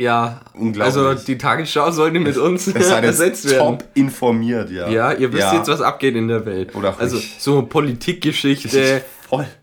Ja, 0.00 0.40
also 0.78 1.14
die 1.14 1.36
Tagesschau 1.36 1.90
sollte 1.90 2.20
mit 2.20 2.36
uns 2.36 2.68
Es 2.68 2.88
ersetzt 2.88 3.50
werden. 3.50 3.58
top 3.80 3.84
informiert, 3.94 4.70
ja. 4.70 4.88
Ja, 4.88 5.12
ihr 5.12 5.32
wisst 5.32 5.42
Ja. 5.42 5.56
jetzt, 5.56 5.66
was 5.68 5.80
abgeht 5.80 6.14
in 6.14 6.28
der 6.28 6.46
Welt. 6.46 6.72
Oder 6.76 6.94
also 7.00 7.16
nicht. 7.16 7.42
so 7.42 7.62
Politikgeschichte, 7.62 9.02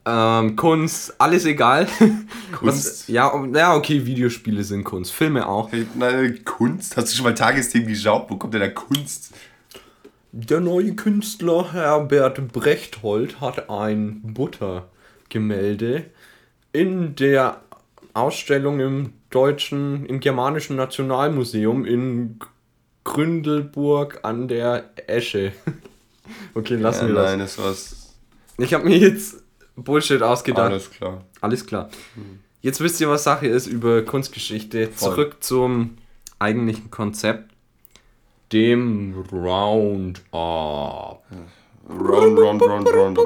ähm, 0.06 0.56
Kunst, 0.58 1.15
alles 1.19 1.45
egal. 1.45 1.88
Kunst? 2.52 2.62
Was, 2.62 3.08
ja, 3.08 3.32
ja, 3.54 3.76
okay, 3.76 4.06
Videospiele 4.06 4.65
sind 4.65 4.84
Kunst, 4.84 5.13
Filme 5.13 5.48
auch. 5.48 5.71
Hey, 5.71 5.88
na, 5.95 6.12
Kunst? 6.43 6.98
Hast 6.98 7.13
du 7.13 7.15
schon 7.15 7.24
mal 7.24 7.34
Tagesthemen 7.34 7.88
geschaut? 7.88 8.26
Wo 8.30 8.36
kommt 8.36 8.54
denn 8.54 8.62
da 8.62 8.67
Kunst? 8.67 9.34
Der 10.34 10.60
neue 10.60 10.95
Künstler 10.95 11.71
Herbert 11.71 12.52
Brechthold 12.52 13.39
hat 13.39 13.69
ein 13.69 14.19
Buttergemälde 14.21 16.08
in 16.74 17.15
der 17.15 17.62
Ausstellung 18.13 18.82
im 18.82 19.13
deutschen, 19.36 20.06
im 20.06 20.19
germanischen 20.19 20.76
Nationalmuseum 20.78 21.86
in 21.86 22.39
Gründelburg 23.04 24.19
an 24.24 24.48
der 24.48 24.91
Esche. 25.08 25.52
Okay, 26.56 26.76
lassen 26.78 27.04
Ja, 27.04 27.08
wir 27.10 27.15
das. 27.21 27.30
nein, 27.30 27.39
das 27.39 27.58
war's. 27.60 28.15
Ich 28.58 28.74
habe 28.74 28.86
mir 28.86 28.98
jetzt 28.98 29.43
Bullshit 29.76 30.24
ausgedacht. 30.24 30.71
Alles 30.71 30.89
klar. 30.89 31.24
Alles 31.39 31.67
klar. 31.67 31.91
Jetzt 32.62 32.82
wisst 32.82 33.00
ihr, 33.00 33.08
was 33.10 33.26
Sache 33.26 33.45
ist 33.45 33.67
über 33.67 34.02
Kunstgeschichte. 34.02 34.88
Voll. 34.88 34.95
Zurück 35.12 35.43
zum 35.43 35.98
eigentlichen 36.39 36.89
Konzept. 36.89 37.52
Dem 38.52 39.24
Roundup. 39.32 40.24
Round, 40.34 41.19
round, 42.39 42.62
round, 42.63 42.88
round. 42.91 43.19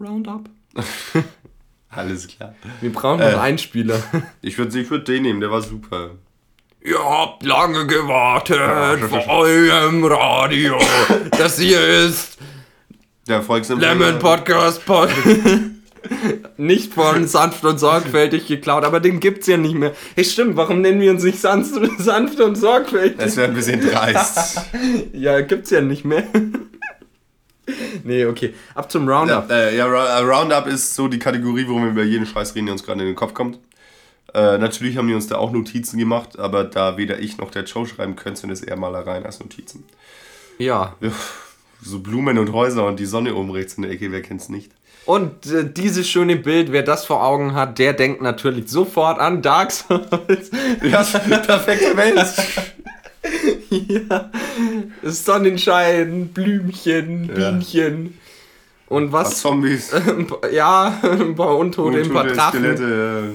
Roundup. 0.00 0.48
Alles 1.94 2.26
klar. 2.26 2.54
Wir 2.80 2.92
brauchen 2.92 3.20
noch 3.20 3.26
Äh. 3.26 3.30
einen 3.30 3.38
Einspieler. 3.40 4.02
Ich 4.40 4.56
würde 4.58 4.78
ich 4.80 4.90
würd 4.90 5.06
den 5.08 5.22
nehmen, 5.22 5.40
der 5.40 5.50
war 5.50 5.60
super. 5.62 6.10
Ihr 6.84 6.98
habt 6.98 7.44
lange 7.44 7.86
gewartet 7.86 8.58
vor 9.08 9.28
eurem 9.28 10.04
Radio. 10.04 10.78
Das 11.38 11.58
hier 11.58 11.80
ist 11.86 12.38
Der. 13.28 13.42
Lemon 13.78 14.18
Podcast 14.18 14.84
Pod. 14.84 15.08
nicht 16.56 16.92
von 16.92 17.26
sanft 17.28 17.64
und 17.64 17.78
sorgfältig 17.78 18.46
geklaut, 18.48 18.84
aber 18.84 18.98
den 18.98 19.20
gibt's 19.20 19.46
ja 19.46 19.56
nicht 19.56 19.74
mehr. 19.74 19.92
Hey, 20.16 20.24
stimmt, 20.24 20.56
warum 20.56 20.80
nennen 20.80 21.00
wir 21.00 21.12
uns 21.12 21.22
nicht 21.22 21.38
sanft, 21.40 21.72
sanft 21.98 22.40
und 22.40 22.56
sorgfältig? 22.56 23.18
Das 23.18 23.36
wäre 23.36 23.48
ein 23.48 23.54
bisschen 23.54 23.80
dreist. 23.80 24.60
Ja, 25.12 25.40
gibt's 25.42 25.70
ja 25.70 25.80
nicht 25.80 26.04
mehr. 26.04 26.24
nee, 28.04 28.24
okay. 28.24 28.54
Ab 28.74 28.90
zum 28.90 29.08
Roundup. 29.08 29.48
Ja, 29.50 29.56
äh, 29.56 29.76
ja, 29.76 29.86
äh, 29.86 30.22
Roundup 30.22 30.66
ist 30.66 30.94
so 30.94 31.08
die 31.08 31.18
Kategorie, 31.18 31.66
wo 31.68 31.76
wir 31.76 31.88
über 31.88 32.02
jeden 32.02 32.26
Scheiß 32.26 32.54
reden, 32.54 32.66
der 32.66 32.74
uns 32.74 32.84
gerade 32.84 33.00
in 33.00 33.06
den 33.06 33.16
Kopf 33.16 33.34
kommt. 33.34 33.58
Äh, 34.34 34.58
natürlich 34.58 34.96
haben 34.96 35.08
wir 35.08 35.14
uns 35.14 35.26
da 35.26 35.36
auch 35.36 35.52
Notizen 35.52 35.98
gemacht, 35.98 36.38
aber 36.38 36.64
da 36.64 36.96
weder 36.96 37.18
ich 37.18 37.38
noch 37.38 37.50
der 37.50 37.64
Joe 37.64 37.86
schreiben 37.86 38.16
können, 38.16 38.36
sind 38.36 38.50
es 38.50 38.62
eher 38.62 38.76
Malereien 38.76 39.24
als 39.24 39.40
Notizen. 39.40 39.84
Ja. 40.58 40.96
Ja, 41.00 41.12
so 41.82 41.98
Blumen 41.98 42.38
und 42.38 42.52
Häuser 42.52 42.86
und 42.86 42.98
die 42.98 43.06
Sonne 43.06 43.34
oben 43.34 43.50
rechts 43.50 43.74
in 43.74 43.82
der 43.82 43.92
Ecke, 43.92 44.10
wer 44.12 44.22
kennt's 44.22 44.48
nicht? 44.48 44.72
Und 45.04 45.46
äh, 45.46 45.64
dieses 45.68 46.08
schöne 46.08 46.36
Bild, 46.36 46.70
wer 46.70 46.82
das 46.82 47.04
vor 47.04 47.24
Augen 47.24 47.54
hat, 47.54 47.78
der 47.80 47.92
denkt 47.92 48.22
natürlich 48.22 48.68
sofort 48.68 49.18
an 49.18 49.42
Dark 49.42 49.72
Souls. 49.72 50.50
Ja, 50.82 51.02
perfekte 51.38 51.96
Welt. 51.96 52.24
ja. 53.88 54.30
Sonnenschein, 55.02 56.28
Blümchen, 56.28 57.28
Ja. 57.28 57.34
Bienchen. 57.50 58.18
Und 58.86 59.10
Was? 59.12 59.40
Zombies, 59.40 59.92
Ein 59.94 60.26
paar- 60.26 60.50
ja, 60.50 60.98
ein 61.02 61.34
paar 61.34 61.56
Untote, 61.56 61.98
ein 61.98 62.10
paar 62.12 62.22
Untote, 62.22 62.36
Drachen, 62.36 62.60
Skelette. 62.60 63.32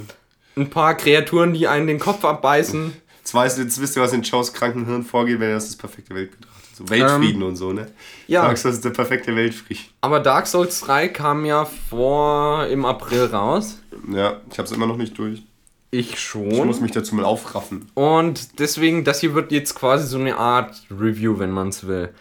äh. 0.56 0.60
ein 0.62 0.70
paar 0.70 0.94
Kreaturen, 0.96 1.54
die 1.54 1.68
einen 1.68 1.88
den 1.88 2.00
Kopf 2.00 2.24
abbeißen. 2.24 2.94
Jetzt, 3.20 3.34
weißt, 3.34 3.58
jetzt 3.58 3.82
wisst 3.82 3.96
ihr, 3.98 4.04
was 4.04 4.14
in 4.14 4.22
Joes 4.22 4.54
kranken 4.54 4.86
Hirn 4.86 5.04
vorgeht, 5.04 5.40
wenn 5.40 5.50
er 5.50 5.56
das 5.56 5.66
das 5.66 5.76
perfekte 5.76 6.14
Welt 6.14 6.32
betrachtet. 6.32 6.58
So 6.78 6.88
Weltfrieden 6.90 7.42
und 7.42 7.56
so, 7.56 7.74
ne? 7.74 7.88
ja. 8.28 8.44
Sagst, 8.44 8.66
das 8.66 8.76
ist 8.76 8.86
der 8.86 8.92
perfekte 8.92 9.36
Weltfrieden. 9.36 9.84
Aber 10.02 10.20
Dark 10.20 10.46
Souls 10.46 10.80
3 10.82 11.08
kam 11.08 11.44
ja 11.44 11.66
vor 11.66 12.68
im 12.68 12.86
April 12.86 13.26
raus. 13.26 13.80
Ja, 14.14 14.40
ich 14.52 14.60
hab's 14.60 14.72
immer 14.72 14.86
noch 14.86 14.98
nicht 14.98 15.18
durch. 15.18 15.42
Ich 15.92 16.14
Ich 16.14 16.20
schon. 16.20 16.68
muss 16.68 16.82
mich 16.82 16.92
dazu 16.92 17.16
mal 17.16 17.26
aufraffen. 17.26 17.90
Und 17.94 18.60
deswegen, 18.60 19.04
das 19.04 19.22
hier 19.22 19.34
wird 19.34 19.52
jetzt 19.52 19.76
quasi 19.76 20.08
so 20.08 20.18
eine 20.18 20.38
Art 20.38 20.84
Review, 20.92 21.40
wenn 21.40 21.52
man 21.52 21.70
es 21.70 21.88
will. 21.88 22.14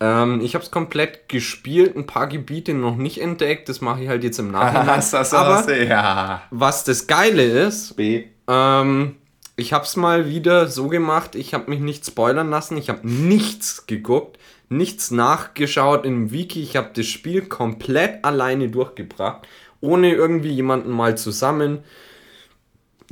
Ähm, 0.00 0.40
ich 0.40 0.54
habe 0.56 0.64
es 0.64 0.72
komplett 0.72 1.28
gespielt, 1.28 1.94
ein 1.96 2.06
paar 2.06 2.26
Gebiete 2.26 2.74
noch 2.74 2.96
nicht 2.96 3.20
entdeckt, 3.20 3.68
das 3.68 3.80
mache 3.80 4.02
ich 4.02 4.08
halt 4.08 4.24
jetzt 4.24 4.40
im 4.40 4.50
Nachhinein. 4.50 5.00
Aber 5.32 5.72
ja. 5.76 6.42
was 6.50 6.82
das 6.82 7.06
Geile 7.06 7.44
ist, 7.44 7.96
B. 7.96 8.24
ähm, 8.48 9.14
ich 9.54 9.72
habe 9.72 9.84
es 9.84 9.94
mal 9.94 10.28
wieder 10.28 10.66
so 10.66 10.88
gemacht, 10.88 11.36
ich 11.36 11.54
habe 11.54 11.70
mich 11.70 11.78
nicht 11.78 12.04
spoilern 12.04 12.50
lassen, 12.50 12.76
ich 12.76 12.88
habe 12.88 13.06
nichts 13.08 13.86
geguckt, 13.86 14.38
nichts 14.68 15.12
nachgeschaut 15.12 16.04
im 16.04 16.32
Wiki, 16.32 16.60
ich 16.62 16.74
habe 16.76 16.90
das 16.94 17.06
Spiel 17.06 17.42
komplett 17.42 18.24
alleine 18.24 18.70
durchgebracht, 18.70 19.46
ohne 19.80 20.12
irgendwie 20.12 20.50
jemanden 20.50 20.90
mal 20.90 21.16
zusammen. 21.16 21.84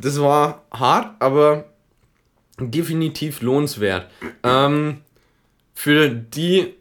Das 0.00 0.20
war 0.20 0.62
hart, 0.72 1.14
aber 1.20 1.64
definitiv 2.58 3.42
lohnenswert. 3.42 4.06
Ähm, 4.42 4.98
für 5.74 6.08
die 6.10 6.74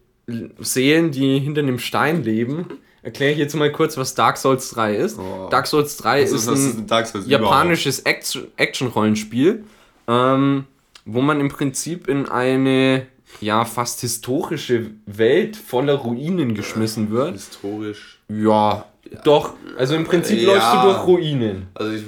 Seelen, 0.59 1.11
die 1.11 1.39
hinter 1.39 1.61
einem 1.61 1.79
Stein 1.79 2.23
leben, 2.23 2.65
erkläre 3.01 3.31
ich 3.31 3.37
jetzt 3.37 3.55
mal 3.55 3.71
kurz, 3.71 3.97
was 3.97 4.13
Dark 4.13 4.37
Souls 4.37 4.69
3 4.71 4.95
ist. 4.95 5.17
Oh. 5.17 5.47
Dark 5.49 5.67
Souls 5.67 5.97
3 5.97 6.21
Das 6.21 6.31
ist, 6.31 6.47
ist, 6.47 6.47
das 6.87 7.09
ist 7.09 7.15
ein 7.15 7.23
ein 7.23 7.29
japanisches 7.29 7.99
Action- 8.01 8.47
Action-Rollenspiel, 8.57 9.63
ähm, 10.07 10.65
wo 11.05 11.21
man 11.21 11.39
im 11.39 11.49
Prinzip 11.49 12.07
in 12.07 12.27
eine 12.27 13.07
ja 13.41 13.63
fast 13.63 14.01
historische 14.01 14.91
Welt 15.05 15.55
voller 15.55 15.93
Ruinen 15.95 16.55
geschmissen 16.55 17.09
wird. 17.11 17.33
Historisch. 17.33 18.19
Ja, 18.27 18.85
doch. 19.23 19.53
Also 19.77 19.95
im 19.95 20.03
Prinzip 20.03 20.39
Ja. 20.41 20.53
läufst 20.53 20.73
du 20.73 20.81
durch 20.81 21.07
Ruinen. 21.07 21.67
Also 21.73 21.91
ich, 21.93 22.03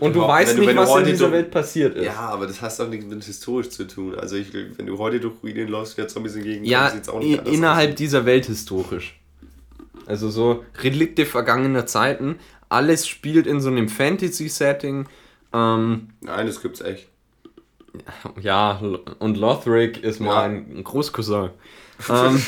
Und 0.00 0.14
du 0.16 0.20
weißt 0.20 0.56
nicht, 0.58 0.66
wenn 0.66 0.76
was 0.76 0.94
in 0.96 1.04
dieser 1.04 1.30
Welt 1.32 1.50
passiert 1.50 1.96
ist. 1.96 2.04
Ja, 2.06 2.14
aber 2.30 2.46
das 2.46 2.62
hat 2.62 2.78
doch 2.78 2.88
nichts 2.88 3.04
mit 3.06 3.22
historisch 3.24 3.68
zu 3.70 3.86
tun. 3.86 4.14
Also 4.18 4.36
ich, 4.36 4.52
wenn 4.54 4.86
du 4.86 4.96
heute 4.98 5.20
durch 5.20 5.34
Ruinen 5.42 5.68
läufst, 5.68 5.98
ja 5.98 6.08
Zombies 6.08 6.34
entgegen, 6.34 6.64
Ja, 6.64 6.90
sieht's 6.90 7.08
auch 7.08 7.20
i- 7.20 7.24
nicht 7.26 7.38
anders 7.40 7.54
innerhalb 7.54 7.90
aus. 7.90 7.96
dieser 7.96 8.24
Welt 8.24 8.46
historisch. 8.46 9.18
Also 10.06 10.30
so 10.30 10.64
Relikte 10.82 11.26
vergangener 11.26 11.86
Zeiten. 11.86 12.36
Alles 12.70 13.06
spielt 13.06 13.46
in 13.46 13.60
so 13.60 13.68
einem 13.68 13.88
Fantasy-Setting. 13.88 15.06
Ähm, 15.52 16.08
Nein, 16.22 16.46
das 16.46 16.62
gibt's 16.62 16.80
echt. 16.80 17.08
ja, 18.40 18.80
und 19.18 19.36
Lothric 19.36 20.02
ist 20.02 20.20
mal 20.20 20.26
Ja. 20.28 20.42
ein, 20.44 20.78
ein 20.78 20.84
Großcousin. 20.84 21.50
ähm, 22.08 22.42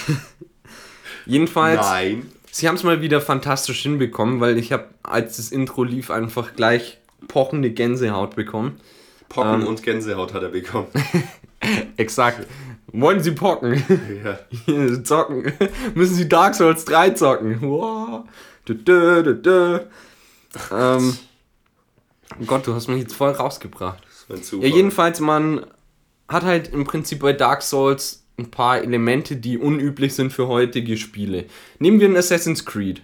jedenfalls, 1.27 1.81
Nein. 1.83 2.31
sie 2.51 2.69
haben 2.69 2.77
es 2.77 2.83
mal 2.83 3.01
wieder 3.03 3.21
fantastisch 3.21 3.83
hinbekommen, 3.83 4.41
weil 4.41 4.59
ich 4.59 4.73
habe, 4.73 4.87
als 5.03 5.37
das 5.37 5.51
Intro 5.53 5.85
lief, 5.85 6.11
einfach 6.11 6.55
gleich 6.57 6.99
pochende 7.29 7.71
Gänsehaut 7.71 8.37
bekommen. 8.37 8.81
Pocken 9.29 9.63
Ähm. 9.63 9.67
und 9.67 9.83
Gänsehaut 9.83 10.35
hat 10.35 10.43
er 10.43 10.51
bekommen. 10.51 10.89
Exakt. 11.97 12.47
Wollen 12.89 13.21
Sie 13.21 13.33
pocken? 13.33 13.83
ja. 14.25 15.03
zocken. 15.03 15.53
Müssen 15.95 16.15
Sie 16.15 16.29
Dark 16.29 16.55
Souls 16.55 16.85
3 16.85 17.11
zocken. 17.11 17.61
Wow. 17.61 18.25
Dö, 18.69 18.75
dö, 18.75 19.35
dö. 19.35 19.81
Ähm, 20.71 21.19
oh 22.41 22.45
Gott, 22.47 22.67
du 22.67 22.75
hast 22.75 22.89
mich 22.89 23.01
jetzt 23.01 23.15
voll 23.15 23.33
rausgebracht. 23.33 24.03
Ja, 24.29 24.69
jedenfalls, 24.69 25.21
man 25.21 25.67
hat 26.29 26.45
halt 26.45 26.73
im 26.73 26.85
Prinzip 26.85 27.21
bei 27.21 27.33
Dark 27.33 27.63
Souls 27.63 28.25
ein 28.39 28.51
paar 28.51 28.79
Elemente, 28.83 29.37
die 29.37 29.59
unüblich 29.59 30.15
sind 30.15 30.33
für 30.33 30.49
heutige 30.49 30.97
Spiele. 30.97 31.47
Nehmen 31.79 32.01
wir 32.01 32.09
ein 32.09 32.17
Assassin's 32.17 32.65
Creed. 32.65 33.03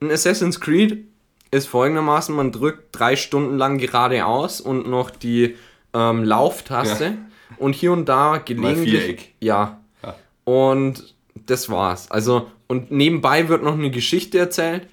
Ein 0.00 0.10
Assassin's 0.10 0.60
Creed 0.60 1.06
ist 1.54 1.66
folgendermaßen, 1.68 2.34
man 2.34 2.52
drückt 2.52 2.88
drei 2.98 3.16
Stunden 3.16 3.56
lang 3.56 3.78
geradeaus 3.78 4.60
und 4.60 4.88
noch 4.88 5.10
die 5.10 5.56
ähm, 5.92 6.24
Lauftaste 6.24 7.04
Ja. 7.04 7.16
und 7.58 7.74
hier 7.74 7.92
und 7.92 8.08
da 8.08 8.38
gelegentlich... 8.38 9.34
Ja. 9.40 9.80
Ja. 10.02 10.16
Und 10.44 11.14
das 11.46 11.68
war's. 11.68 12.10
Also, 12.10 12.50
und 12.66 12.90
nebenbei 12.90 13.48
wird 13.48 13.62
noch 13.62 13.74
eine 13.74 13.90
Geschichte 13.90 14.38
erzählt. 14.38 14.88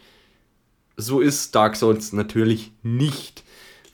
So 0.97 1.19
ist 1.19 1.56
Dark 1.56 1.76
Souls 1.76 2.13
natürlich 2.13 2.71
nicht. 2.84 3.43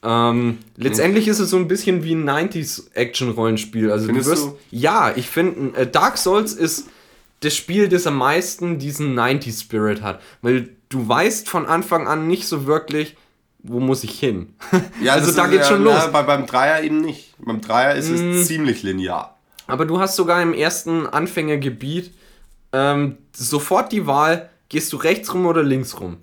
Ähm, 0.02 0.58
letztendlich 0.76 1.26
ist 1.26 1.38
es 1.40 1.50
so 1.50 1.56
ein 1.56 1.66
bisschen 1.68 2.04
wie 2.04 2.14
ein 2.14 2.28
90s 2.28 2.92
Action-Rollenspiel. 2.94 3.90
Also 3.90 4.06
Findest 4.06 4.26
du 4.26 4.30
wirst. 4.32 4.44
du? 4.46 4.58
Ja, 4.70 5.12
ich 5.16 5.28
finde, 5.28 5.76
äh, 5.76 5.86
Dark 5.86 6.18
Souls 6.18 6.52
ist 6.52 6.88
das 7.40 7.54
Spiel, 7.56 7.88
das 7.88 8.06
am 8.06 8.16
meisten 8.16 8.78
diesen 8.78 9.18
90s 9.18 9.62
Spirit 9.62 10.02
hat. 10.02 10.20
Weil 10.42 10.70
du 10.88 11.08
weißt 11.08 11.48
von 11.48 11.66
Anfang 11.66 12.08
an 12.08 12.26
nicht 12.26 12.46
so 12.46 12.66
wirklich, 12.66 13.16
wo 13.58 13.80
muss 13.80 14.04
ich 14.04 14.18
hin. 14.18 14.54
Ja, 15.02 15.14
also 15.14 15.32
da 15.32 15.44
ist 15.44 15.50
geht's 15.50 15.68
ja, 15.68 15.74
schon 15.74 15.84
los. 15.84 15.94
Ja, 15.94 16.06
bei, 16.08 16.22
beim 16.22 16.46
Dreier 16.46 16.82
eben 16.82 17.00
nicht. 17.00 17.34
Beim 17.38 17.60
Dreier 17.60 17.94
ist 17.94 18.08
es 18.08 18.46
ziemlich 18.46 18.82
linear. 18.82 19.38
Aber 19.66 19.84
du 19.84 20.00
hast 20.00 20.16
sogar 20.16 20.42
im 20.42 20.54
ersten 20.54 21.06
Anfängergebiet 21.06 22.12
ähm, 22.72 23.18
sofort 23.32 23.92
die 23.92 24.06
Wahl, 24.06 24.50
gehst 24.68 24.92
du 24.92 24.96
rechts 24.96 25.32
rum 25.32 25.46
oder 25.46 25.62
links 25.62 26.00
rum. 26.00 26.18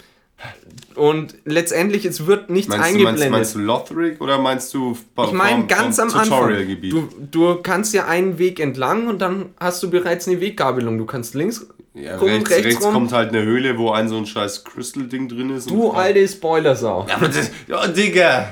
Und 0.95 1.35
letztendlich, 1.45 2.05
es 2.05 2.25
wird 2.25 2.49
nichts 2.49 2.69
Meinst 2.69 2.83
du, 2.83 2.89
eingeblendet. 2.89 3.31
meinst, 3.31 3.31
meinst 3.31 3.55
du 3.55 3.59
Lothric 3.59 4.21
oder 4.21 4.37
meinst 4.37 4.73
du 4.73 4.97
ich 5.23 5.31
meine 5.31 5.65
ganz 5.65 5.99
am 5.99 6.09
Anfang. 6.13 6.77
Du, 6.81 7.09
du 7.31 7.55
kannst 7.61 7.93
ja 7.93 8.05
einen 8.05 8.37
Weg 8.37 8.59
entlang 8.59 9.07
und 9.07 9.19
dann 9.19 9.47
hast 9.59 9.81
du 9.83 9.89
bereits 9.89 10.27
eine 10.27 10.39
Weggabelung. 10.39 10.97
Du 10.97 11.05
kannst 11.05 11.33
links 11.33 11.67
ja, 11.95 12.17
rum, 12.17 12.27
rechts, 12.27 12.49
rechts, 12.51 12.65
rechts 12.65 12.85
rum. 12.85 12.93
kommt 12.93 13.13
halt 13.13 13.29
eine 13.29 13.43
Höhle, 13.43 13.77
wo 13.77 13.91
ein 13.91 14.09
so 14.09 14.17
ein 14.17 14.25
scheiß 14.25 14.63
Crystal-Ding 14.65 15.29
drin 15.29 15.49
ist. 15.55 15.69
du 15.69 15.91
alte 15.91 16.27
Spoilersau. 16.27 17.05
Ja, 17.07 17.15
aber 17.15 17.29
das, 17.29 17.51
ja, 17.67 17.87
Digga. 17.87 18.51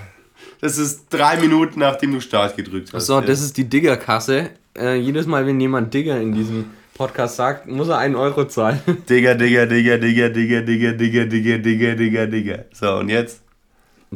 Das 0.61 0.77
ist 0.77 1.07
drei 1.09 1.37
Minuten, 1.37 1.81
nachdem 1.81 2.13
du 2.13 2.21
Start 2.21 2.55
gedrückt 2.55 2.93
hast. 2.93 3.07
So, 3.07 3.15
ja. 3.15 3.21
das 3.21 3.41
ist 3.41 3.57
die 3.57 3.65
Digger-Kasse. 3.65 4.51
Äh, 4.77 4.95
jedes 4.95 5.27
Mal, 5.27 5.45
wenn 5.45 5.59
jemand 5.59 5.93
Digger 5.93 6.19
in 6.21 6.33
diesem 6.33 6.65
Podcast 6.93 7.35
sagt, 7.35 7.67
muss 7.67 7.89
er 7.89 7.97
einen 7.97 8.15
Euro 8.15 8.45
zahlen. 8.45 8.79
Digga, 9.09 9.33
Digga, 9.33 9.65
Digga, 9.65 9.97
Digga, 9.97 10.29
Digga, 10.29 10.61
Digga, 10.61 10.91
Digga, 10.93 11.25
Digga, 11.25 11.57
Digga, 11.57 11.95
Digga, 11.95 12.25
Digga. 12.27 12.59
So, 12.71 12.95
und 12.95 13.09
jetzt? 13.09 13.41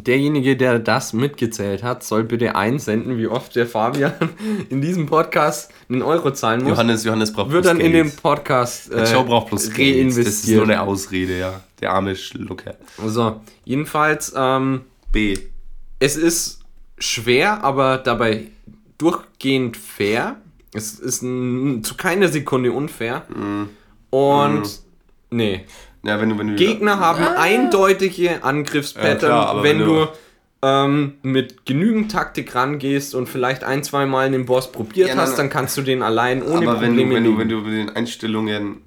Derjenige, 0.05 0.55
der 0.55 0.79
das 0.79 1.13
mitgezählt 1.13 1.81
hat, 1.81 2.03
soll 2.03 2.23
bitte 2.23 2.55
einsenden, 2.55 3.17
wie 3.17 3.27
oft 3.27 3.55
der 3.55 3.65
Fabian 3.65 4.13
in 4.69 4.81
diesem 4.81 5.07
Podcast 5.07 5.71
einen 5.89 6.03
Euro 6.03 6.31
zahlen 6.31 6.61
muss. 6.61 6.71
Johannes, 6.71 7.03
Johannes 7.03 7.33
braucht 7.33 7.51
Wird 7.51 7.65
dann 7.65 7.79
in 7.79 7.93
den 7.93 8.15
Podcast 8.15 8.91
äh, 8.91 9.11
Joe 9.11 9.23
braucht 9.23 9.47
plus 9.47 9.69
reinvestiert. 9.69 10.27
Das 10.27 10.43
ist 10.43 10.49
nur 10.49 10.63
eine 10.63 10.81
Ausrede, 10.81 11.39
ja. 11.39 11.61
Der 11.81 11.93
arme 11.93 12.15
Schlucker. 12.15 12.75
So, 13.05 13.41
jedenfalls, 13.65 14.33
ähm, 14.35 14.81
B. 15.11 15.37
Es 15.99 16.15
ist 16.15 16.59
schwer, 16.99 17.63
aber 17.63 17.97
dabei 17.97 18.47
durchgehend 18.97 19.77
fair. 19.77 20.37
Es 20.73 20.99
ist 20.99 21.21
zu 21.21 21.95
keiner 21.97 22.27
Sekunde 22.27 22.71
unfair. 22.71 23.23
Mm. 23.29 23.69
Und 24.09 24.63
mm. 24.63 25.35
nee. 25.35 25.65
Ja, 26.03 26.19
wenn 26.21 26.29
du, 26.29 26.37
wenn 26.37 26.47
du 26.47 26.55
Gegner 26.55 26.99
haben 26.99 27.23
ah. 27.23 27.35
eindeutige 27.41 28.43
Angriffspattern, 28.43 29.29
ja, 29.29 29.43
klar, 29.43 29.63
wenn, 29.63 29.79
wenn, 29.79 29.85
du, 29.85 30.07
ähm, 30.61 31.13
mit 31.21 31.65
genügend 31.65 32.11
Taktik 32.11 32.55
rangehst 32.55 33.13
und 33.13 33.27
vielleicht 33.27 33.63
ein, 33.63 33.83
zwei 33.83 34.05
Mal 34.05 34.31
den 34.31 34.45
Boss 34.45 34.71
probiert 34.71 35.09
ja, 35.09 35.15
hast, 35.15 35.37
dann 35.37 35.49
kannst 35.49 35.77
du 35.77 35.81
den 35.81 36.01
allein 36.01 36.41
ohne 36.41 36.69
aber 36.69 36.79
Probleme 36.79 37.15
wenn 37.15 37.23
du, 37.23 37.37
wenn 37.37 37.49
du, 37.49 37.59
wenn 37.61 37.63
du 37.65 37.69
mit 37.69 37.73
den 37.73 37.95
Einstellungen 37.95 38.81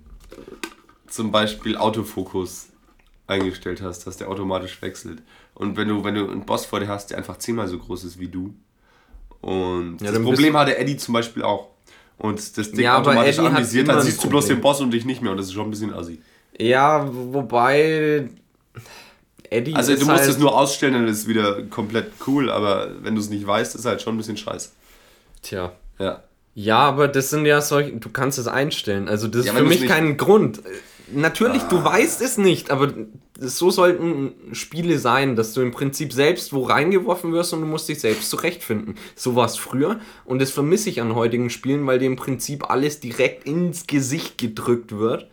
zum 1.07 1.31
Beispiel 1.31 1.77
Autofokus 1.77 2.69
eingestellt 3.27 3.83
hast, 3.83 4.07
dass 4.07 4.17
der 4.17 4.29
automatisch 4.29 4.81
wechselt. 4.83 5.23
Und 5.55 5.77
wenn 5.77 5.89
du, 5.89 6.03
wenn 6.05 6.15
du 6.15 6.29
einen 6.29 6.45
Boss 6.45 6.67
vor 6.67 6.81
dir 6.81 6.89
hast, 6.89 7.11
der 7.11 7.19
einfach 7.19 7.39
zehnmal 7.39 7.69
so 7.69 7.79
groß 7.79 8.05
ist 8.05 8.19
wie 8.19 8.29
du. 8.29 8.55
Und 9.41 10.01
ja, 10.01 10.11
das 10.11 10.23
Problem 10.23 10.57
hatte 10.57 10.77
Eddie 10.77 10.97
zum 10.97 11.15
Beispiel 11.15 11.43
auch. 11.43 11.69
Und 12.19 12.59
das 12.59 12.73
Ding 12.73 12.81
ja, 12.81 12.99
automatisch 12.99 13.39
analysiert, 13.39 13.89
dann 13.89 14.03
siehst 14.03 14.23
du 14.23 14.29
bloß 14.29 14.47
den 14.47 14.61
Boss 14.61 14.81
und 14.81 14.91
dich 14.91 15.05
nicht 15.05 15.23
mehr. 15.23 15.31
Und 15.31 15.39
das 15.39 15.47
ist 15.47 15.55
schon 15.55 15.67
ein 15.67 15.71
bisschen 15.71 15.95
assi. 15.95 16.21
Ja, 16.61 17.09
wobei. 17.11 18.29
Eddie 19.49 19.75
also 19.75 19.95
du 19.95 20.07
musst 20.07 20.21
halt 20.21 20.29
es 20.29 20.39
nur 20.39 20.57
ausstellen, 20.57 20.95
dann 20.95 21.09
ist 21.09 21.21
es 21.21 21.29
wieder 21.29 21.63
komplett 21.65 22.13
cool, 22.27 22.51
aber 22.51 23.03
wenn 23.03 23.17
du 23.17 23.21
es 23.21 23.31
nicht 23.31 23.45
weißt, 23.45 23.75
ist 23.75 23.81
es 23.81 23.87
halt 23.87 24.01
schon 24.01 24.15
ein 24.15 24.19
bisschen 24.19 24.37
scheiße. 24.37 24.71
Tja. 25.43 25.73
Ja. 25.99 26.23
Ja, 26.55 26.79
aber 26.79 27.09
das 27.09 27.31
sind 27.31 27.47
ja 27.47 27.61
solche, 27.61 27.93
du 27.93 28.11
kannst 28.11 28.39
es 28.39 28.47
einstellen. 28.47 29.09
Also 29.09 29.29
das 29.29 29.47
ja, 29.47 29.53
ist 29.53 29.59
für 29.59 29.65
mich 29.65 29.87
kein 29.87 30.17
Grund. 30.17 30.61
Natürlich, 31.13 31.63
ah. 31.63 31.69
du 31.69 31.83
weißt 31.83 32.23
es 32.23 32.39
nicht, 32.39 32.71
aber 32.71 32.93
so 33.39 33.71
sollten 33.71 34.35
Spiele 34.53 34.99
sein, 34.99 35.35
dass 35.35 35.53
du 35.53 35.63
im 35.63 35.73
Prinzip 35.73 36.13
selbst 36.13 36.53
wo 36.53 36.63
reingeworfen 36.63 37.33
wirst 37.33 37.53
und 37.53 37.63
du 37.63 37.67
musst 37.67 37.89
dich 37.89 38.01
selbst 38.01 38.31
zurechtfinden. 38.31 38.97
So 39.17 39.35
war 39.35 39.47
es 39.47 39.57
früher 39.57 39.99
und 40.25 40.41
das 40.41 40.51
vermisse 40.51 40.91
ich 40.91 41.01
an 41.01 41.15
heutigen 41.15 41.51
Spielen, 41.51 41.87
weil 41.87 41.99
dir 41.99 42.07
im 42.07 42.17
Prinzip 42.17 42.71
alles 42.71 43.01
direkt 43.01 43.47
ins 43.47 43.87
Gesicht 43.87 44.39
gedrückt 44.39 44.97
wird 44.97 45.29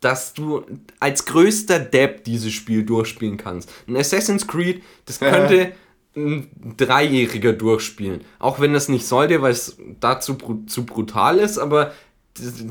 dass 0.00 0.32
du 0.32 0.64
als 1.00 1.24
größter 1.24 1.80
Depp 1.80 2.24
dieses 2.24 2.52
Spiel 2.52 2.84
durchspielen 2.84 3.36
kannst. 3.36 3.70
Ein 3.86 3.96
Assassin's 3.96 4.46
Creed, 4.46 4.82
das 5.06 5.18
könnte 5.18 5.72
ein 6.16 6.48
Dreijähriger 6.76 7.52
durchspielen. 7.52 8.22
Auch 8.38 8.60
wenn 8.60 8.72
das 8.72 8.88
nicht 8.88 9.06
sollte, 9.06 9.42
weil 9.42 9.52
es 9.52 9.76
dazu 10.00 10.36
zu 10.66 10.86
brutal 10.86 11.38
ist, 11.38 11.58
aber 11.58 11.92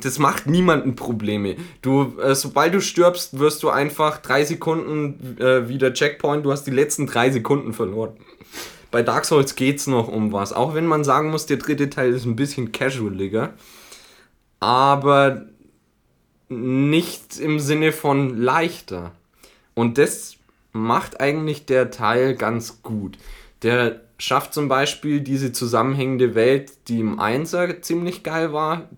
das, 0.02 0.20
macht 0.20 0.48
niemanden 0.48 0.96
Probleme. 0.96 1.58
Du, 1.82 2.18
äh, 2.22 2.36
sobald 2.36 2.74
du 2.74 2.82
stirbst, 2.82 3.38
wirst 3.38 3.64
du 3.64 3.70
einfach 3.70 4.20
drei 4.20 4.46
Sekunden 4.46 5.38
äh, 5.40 5.68
wieder 5.68 5.94
Checkpoint. 5.94 6.46
Du 6.46 6.52
hast 6.52 6.64
die 6.64 6.72
letzten 6.72 7.06
drei 7.06 7.32
Sekunden 7.32 7.74
verloren. 7.74 8.14
Bei 8.92 9.04
Dark 9.04 9.26
Souls 9.26 9.56
geht 9.56 9.80
es 9.80 9.88
noch 9.88 10.08
um 10.08 10.32
was. 10.32 10.54
Auch 10.54 10.74
wenn 10.74 10.86
man 10.86 11.04
sagen 11.04 11.30
muss, 11.32 11.46
der 11.46 11.58
dritte 11.58 11.90
Teil 11.90 12.14
ist 12.14 12.26
ein 12.26 12.38
bisschen 12.38 12.72
casualiger. 12.72 13.54
Aber 14.62 15.46
nicht 16.50 17.40
im 17.40 17.60
Sinne 17.60 17.92
von 17.92 18.38
leichter. 18.38 19.12
Und 19.74 19.98
das 19.98 20.38
macht 20.72 21.20
eigentlich 21.20 21.66
der 21.66 21.92
Teil 21.92 22.36
ganz 22.36 22.82
gut. 22.84 23.18
Der 23.64 24.02
schafft 24.18 24.54
zum 24.54 24.68
Beispiel 24.68 25.22
diese 25.22 25.52
zusammenhängende 25.52 26.36
Welt, 26.36 26.72
die 26.88 27.00
im 27.00 27.20
Einser 27.20 27.82
ziemlich 27.82 28.24
geil 28.24 28.54
war, 28.54 28.90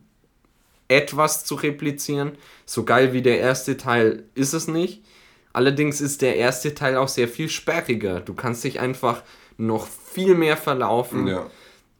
etwas 0.87 1.45
zu 1.45 1.55
replizieren. 1.55 2.31
So 2.65 2.83
geil 2.83 3.13
wie 3.13 3.21
der 3.21 3.39
erste 3.39 3.77
Teil 3.77 4.23
ist 4.35 4.53
es 4.53 4.67
nicht. 4.67 5.03
Allerdings 5.51 5.99
ist 5.99 6.21
der 6.21 6.35
erste 6.35 6.75
Teil 6.75 6.95
auch 6.95 7.07
sehr 7.07 7.27
viel 7.27 7.49
sperriger. 7.49 8.19
Du 8.21 8.33
kannst 8.33 8.63
dich 8.63 8.79
einfach 8.79 9.23
noch 9.57 9.87
viel 9.87 10.35
mehr 10.35 10.57
verlaufen. 10.57 11.27
Ja. 11.27 11.49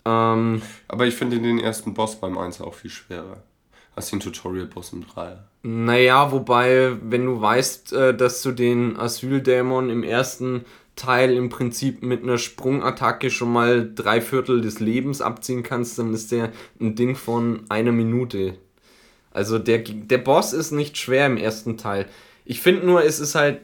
Ähm, 0.06 0.62
Aber 0.88 1.08
ich 1.08 1.16
finde 1.16 1.40
den 1.40 1.60
ersten 1.60 1.94
Boss 1.94 2.20
beim 2.20 2.38
1 2.38 2.62
auch 2.62 2.74
viel 2.74 2.92
schwerer 2.92 3.44
als 4.00 4.12
den 4.12 4.22
Tutorial-Boss 4.22 4.94
im 4.94 5.06
3. 5.06 5.38
Naja, 5.64 6.32
wobei, 6.32 6.96
wenn 7.02 7.26
du 7.26 7.42
weißt, 7.42 7.92
äh, 7.92 8.16
dass 8.16 8.42
du 8.42 8.54
den 8.54 8.98
Asyldämon 8.98 9.90
im 9.90 10.04
ersten 10.04 10.64
Teil 10.96 11.34
im 11.34 11.50
Prinzip 11.50 12.02
mit 12.02 12.24
einer 12.24 12.38
Sprungattacke 12.38 13.30
schon 13.30 13.52
mal 13.52 13.92
drei 13.94 14.22
Viertel 14.22 14.62
des 14.62 14.80
Lebens 14.80 15.22
abziehen 15.22 15.64
kannst, 15.64 16.00
dann 16.00 16.14
ist 16.14 16.32
der 16.32 16.54
ein 16.80 16.96
Ding 16.96 17.18
von 17.18 17.66
einer 17.68 17.92
Minute. 17.92 18.56
Also 19.32 19.60
der, 19.60 19.80
der 19.80 20.18
Boss 20.18 20.54
ist 20.54 20.72
nicht 20.72 20.98
schwer 20.98 21.26
im 21.26 21.36
ersten 21.36 21.78
Teil. 21.78 22.06
Ich 22.46 22.62
finde 22.62 22.86
nur, 22.86 23.04
es 23.04 23.20
ist 23.20 23.36
halt, 23.36 23.60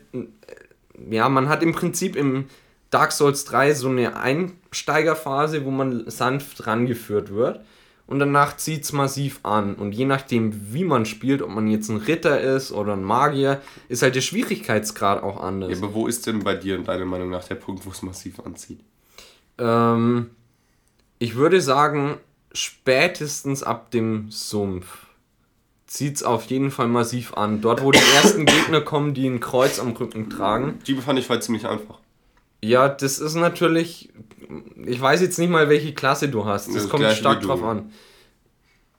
ja, 1.10 1.30
man 1.30 1.48
hat 1.48 1.64
im 1.64 1.72
Prinzip 1.72 2.18
im 2.18 2.46
Dark 2.90 3.14
Souls 3.14 3.46
3 3.46 3.74
so 3.74 3.88
eine 3.88 4.18
Einsteigerphase, 4.18 5.64
wo 5.64 5.72
man 5.72 6.10
sanft 6.10 6.68
rangeführt 6.68 7.34
wird 7.34 7.62
und 8.08 8.20
danach 8.20 8.58
zieht 8.58 8.84
es 8.84 8.94
massiv 8.94 9.40
an. 9.44 9.76
Und 9.76 9.94
je 9.94 10.06
nachdem, 10.06 10.74
wie 10.74 10.84
man 10.84 11.06
spielt, 11.06 11.42
ob 11.42 11.50
man 11.50 11.68
jetzt 11.68 11.90
ein 11.90 11.98
Ritter 11.98 12.40
ist 12.40 12.72
oder 12.72 12.94
ein 12.94 13.04
Magier, 13.04 13.62
ist 13.90 14.04
halt 14.04 14.16
der 14.16 14.22
Schwierigkeitsgrad 14.22 15.24
auch 15.24 15.42
anders. 15.42 15.72
Ja, 15.72 15.78
aber 15.78 15.94
wo 15.94 16.08
ist 16.08 16.28
denn 16.28 16.44
bei 16.44 16.56
dir, 16.56 16.78
deiner 16.78 17.06
Meinung 17.06 17.30
nach, 17.30 17.44
der 17.46 17.56
Punkt, 17.56 17.86
wo 17.86 17.90
es 17.90 18.04
massiv 18.04 18.40
anzieht? 18.42 18.80
Ähm, 19.58 20.30
ich 21.18 21.36
würde 21.36 21.62
sagen, 21.62 22.18
spätestens 22.54 23.64
ab 23.64 23.90
dem 23.90 24.30
Sumpf 24.30 25.06
zieht 25.88 26.18
es 26.18 26.24
auf 26.24 26.46
jeden 26.46 26.72
Fall 26.72 26.88
massiv 26.88 27.34
an. 27.34 27.62
Dort, 27.62 27.84
wo 27.84 27.92
die 27.92 28.00
ersten 28.16 28.46
Gegner 28.46 28.82
kommen, 28.82 29.14
die 29.14 29.28
ein 29.28 29.40
Kreuz 29.40 29.80
am 29.80 29.92
Rücken 29.92 30.30
tragen. 30.30 30.80
Die 30.86 30.96
fand 30.96 31.18
ich 31.18 31.30
halt 31.30 31.44
ziemlich 31.44 31.66
einfach. 31.66 32.00
Ja, 32.66 32.90
das 32.90 33.20
ist 33.20 33.36
natürlich. 33.36 34.10
Ich 34.86 35.00
weiß 35.00 35.22
jetzt 35.22 35.38
nicht 35.38 35.50
mal, 35.50 35.70
welche 35.70 35.94
Klasse 35.94 36.30
du 36.30 36.46
hast. 36.46 36.68
Das, 36.68 36.76
das 36.76 36.90
kommt 36.90 37.06
stark 37.12 37.42
drauf 37.42 37.64
an. 37.64 37.92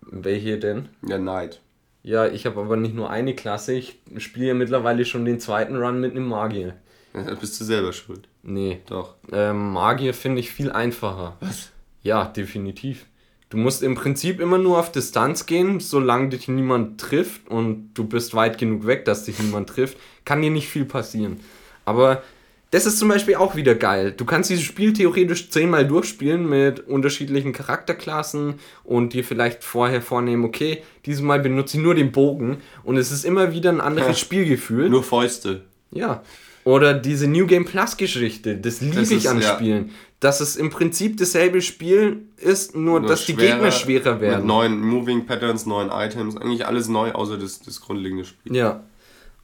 Welche 0.00 0.58
denn? 0.58 0.88
Ja, 1.06 1.18
Knight. 1.18 1.60
Ja, 2.04 2.26
ich 2.28 2.46
habe 2.46 2.60
aber 2.60 2.76
nicht 2.76 2.94
nur 2.94 3.10
eine 3.10 3.34
Klasse. 3.34 3.72
Ich 3.72 3.98
spiele 4.18 4.46
ja 4.46 4.54
mittlerweile 4.54 5.04
schon 5.04 5.24
den 5.24 5.40
zweiten 5.40 5.76
Run 5.76 6.00
mit 6.00 6.12
einem 6.12 6.28
Magier. 6.28 6.76
Ja, 7.12 7.34
bist 7.34 7.60
du 7.60 7.64
selber 7.64 7.92
schuld. 7.92 8.28
Nee. 8.44 8.82
Doch. 8.86 9.16
Ähm, 9.32 9.72
Magier 9.72 10.14
finde 10.14 10.38
ich 10.38 10.52
viel 10.52 10.70
einfacher. 10.70 11.36
Was? 11.40 11.72
Ja, 12.02 12.26
definitiv. 12.26 13.06
Du 13.48 13.56
musst 13.56 13.82
im 13.82 13.96
Prinzip 13.96 14.38
immer 14.40 14.58
nur 14.58 14.78
auf 14.78 14.92
Distanz 14.92 15.46
gehen, 15.46 15.80
solange 15.80 16.28
dich 16.28 16.46
niemand 16.46 17.00
trifft 17.00 17.48
und 17.48 17.94
du 17.94 18.04
bist 18.04 18.34
weit 18.34 18.58
genug 18.58 18.86
weg, 18.86 19.04
dass 19.04 19.24
dich 19.24 19.40
niemand 19.40 19.68
trifft, 19.70 19.98
kann 20.24 20.42
dir 20.42 20.50
nicht 20.50 20.68
viel 20.68 20.84
passieren. 20.84 21.40
Aber 21.84 22.22
das 22.70 22.84
ist 22.84 22.98
zum 22.98 23.08
Beispiel 23.08 23.36
auch 23.36 23.54
wieder 23.54 23.74
geil. 23.74 24.12
Du 24.16 24.24
kannst 24.24 24.50
dieses 24.50 24.64
Spiel 24.64 24.92
theoretisch 24.92 25.50
zehnmal 25.50 25.86
durchspielen 25.86 26.48
mit 26.48 26.80
unterschiedlichen 26.80 27.52
Charakterklassen 27.52 28.54
und 28.82 29.12
dir 29.12 29.22
vielleicht 29.24 29.62
vorher 29.62 30.02
vornehmen, 30.02 30.44
okay, 30.44 30.82
dieses 31.04 31.22
Mal 31.22 31.38
benutze 31.38 31.76
ich 31.76 31.82
nur 31.82 31.94
den 31.94 32.10
Bogen 32.10 32.58
und 32.82 32.96
es 32.96 33.12
ist 33.12 33.24
immer 33.24 33.52
wieder 33.52 33.70
ein 33.70 33.80
anderes 33.80 34.08
ja. 34.08 34.14
Spielgefühl. 34.14 34.90
Nur 34.90 35.04
Fäuste. 35.04 35.62
Ja. 35.92 36.22
Oder 36.64 36.94
diese 36.94 37.28
New 37.28 37.46
Game 37.46 37.64
Plus 37.64 37.96
Geschichte, 37.96 38.56
das 38.56 38.80
liebe 38.80 39.00
ich 39.00 39.12
ist, 39.12 39.26
an 39.28 39.40
ja. 39.40 39.54
Spielen. 39.54 39.92
Dass 40.18 40.40
es 40.40 40.56
im 40.56 40.70
Prinzip 40.70 41.18
dasselbe 41.18 41.62
Spiel 41.62 42.22
ist, 42.38 42.74
nur, 42.74 42.98
nur 42.98 43.08
dass 43.08 43.24
schwerer, 43.24 43.36
die 43.36 43.46
Gegner 43.46 43.70
schwerer 43.70 44.20
werden. 44.20 44.38
Mit 44.38 44.46
neuen 44.46 44.80
Moving 44.80 45.26
Patterns, 45.26 45.66
neuen 45.66 45.90
Items, 45.90 46.36
eigentlich 46.36 46.66
alles 46.66 46.88
neu, 46.88 47.12
außer 47.12 47.38
das, 47.38 47.60
das 47.60 47.80
grundlegende 47.80 48.24
Spiel. 48.24 48.56
Ja. 48.56 48.82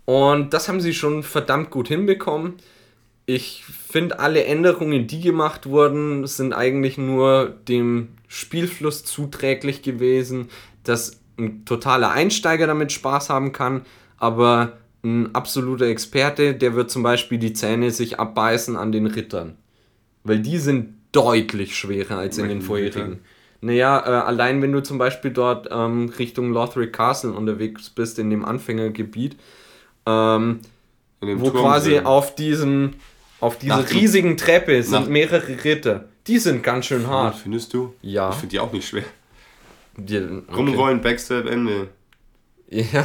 Und 0.06 0.52
das 0.52 0.68
haben 0.68 0.80
sie 0.80 0.92
schon 0.92 1.22
verdammt 1.22 1.70
gut 1.70 1.86
hinbekommen 1.86 2.54
ich 3.34 3.64
finde, 3.64 4.18
alle 4.18 4.44
Änderungen, 4.44 5.06
die 5.06 5.20
gemacht 5.20 5.66
wurden, 5.66 6.26
sind 6.26 6.52
eigentlich 6.52 6.98
nur 6.98 7.54
dem 7.68 8.08
Spielfluss 8.28 9.04
zuträglich 9.04 9.82
gewesen, 9.82 10.48
dass 10.84 11.20
ein 11.38 11.64
totaler 11.64 12.10
Einsteiger 12.10 12.66
damit 12.66 12.92
Spaß 12.92 13.30
haben 13.30 13.52
kann, 13.52 13.82
aber 14.18 14.78
ein 15.04 15.34
absoluter 15.34 15.86
Experte, 15.86 16.54
der 16.54 16.74
wird 16.74 16.90
zum 16.90 17.02
Beispiel 17.02 17.38
die 17.38 17.52
Zähne 17.52 17.90
sich 17.90 18.20
abbeißen 18.20 18.76
an 18.76 18.92
den 18.92 19.06
Rittern. 19.06 19.56
Weil 20.24 20.38
die 20.38 20.58
sind 20.58 20.94
deutlich 21.10 21.76
schwerer 21.76 22.18
als 22.18 22.38
in 22.38 22.48
den 22.48 22.62
vorherigen. 22.62 23.20
Naja, 23.60 24.00
äh, 24.00 24.26
allein 24.26 24.60
wenn 24.62 24.72
du 24.72 24.82
zum 24.82 24.98
Beispiel 24.98 25.30
dort 25.30 25.68
ähm, 25.70 26.12
Richtung 26.18 26.52
Lothric 26.52 26.92
Castle 26.92 27.32
unterwegs 27.32 27.90
bist, 27.90 28.18
in 28.18 28.30
dem 28.30 28.44
Anfängergebiet, 28.44 29.36
ähm, 30.06 30.60
wo 31.20 31.50
Turm 31.50 31.62
quasi 31.62 31.94
drin. 31.94 32.06
auf 32.06 32.34
diesem 32.34 32.94
auf 33.42 33.58
dieser 33.58 33.78
Nach 33.78 33.90
riesigen 33.90 34.36
Treppe 34.36 34.82
sind 34.84 35.08
mehrere 35.08 35.64
Ritter. 35.64 36.04
Die 36.28 36.38
sind 36.38 36.62
ganz 36.62 36.86
schön 36.86 37.08
hart. 37.08 37.34
Findest 37.36 37.74
du? 37.74 37.92
Ja. 38.00 38.30
Ich 38.30 38.36
finde 38.36 38.52
die 38.52 38.60
auch 38.60 38.72
nicht 38.72 38.86
schwer. 38.86 39.02
Die, 39.96 40.16
okay. 40.18 40.42
Rumrollen, 40.54 41.00
Backstep, 41.00 41.46
Ende. 41.46 41.88
Ja, 42.70 43.04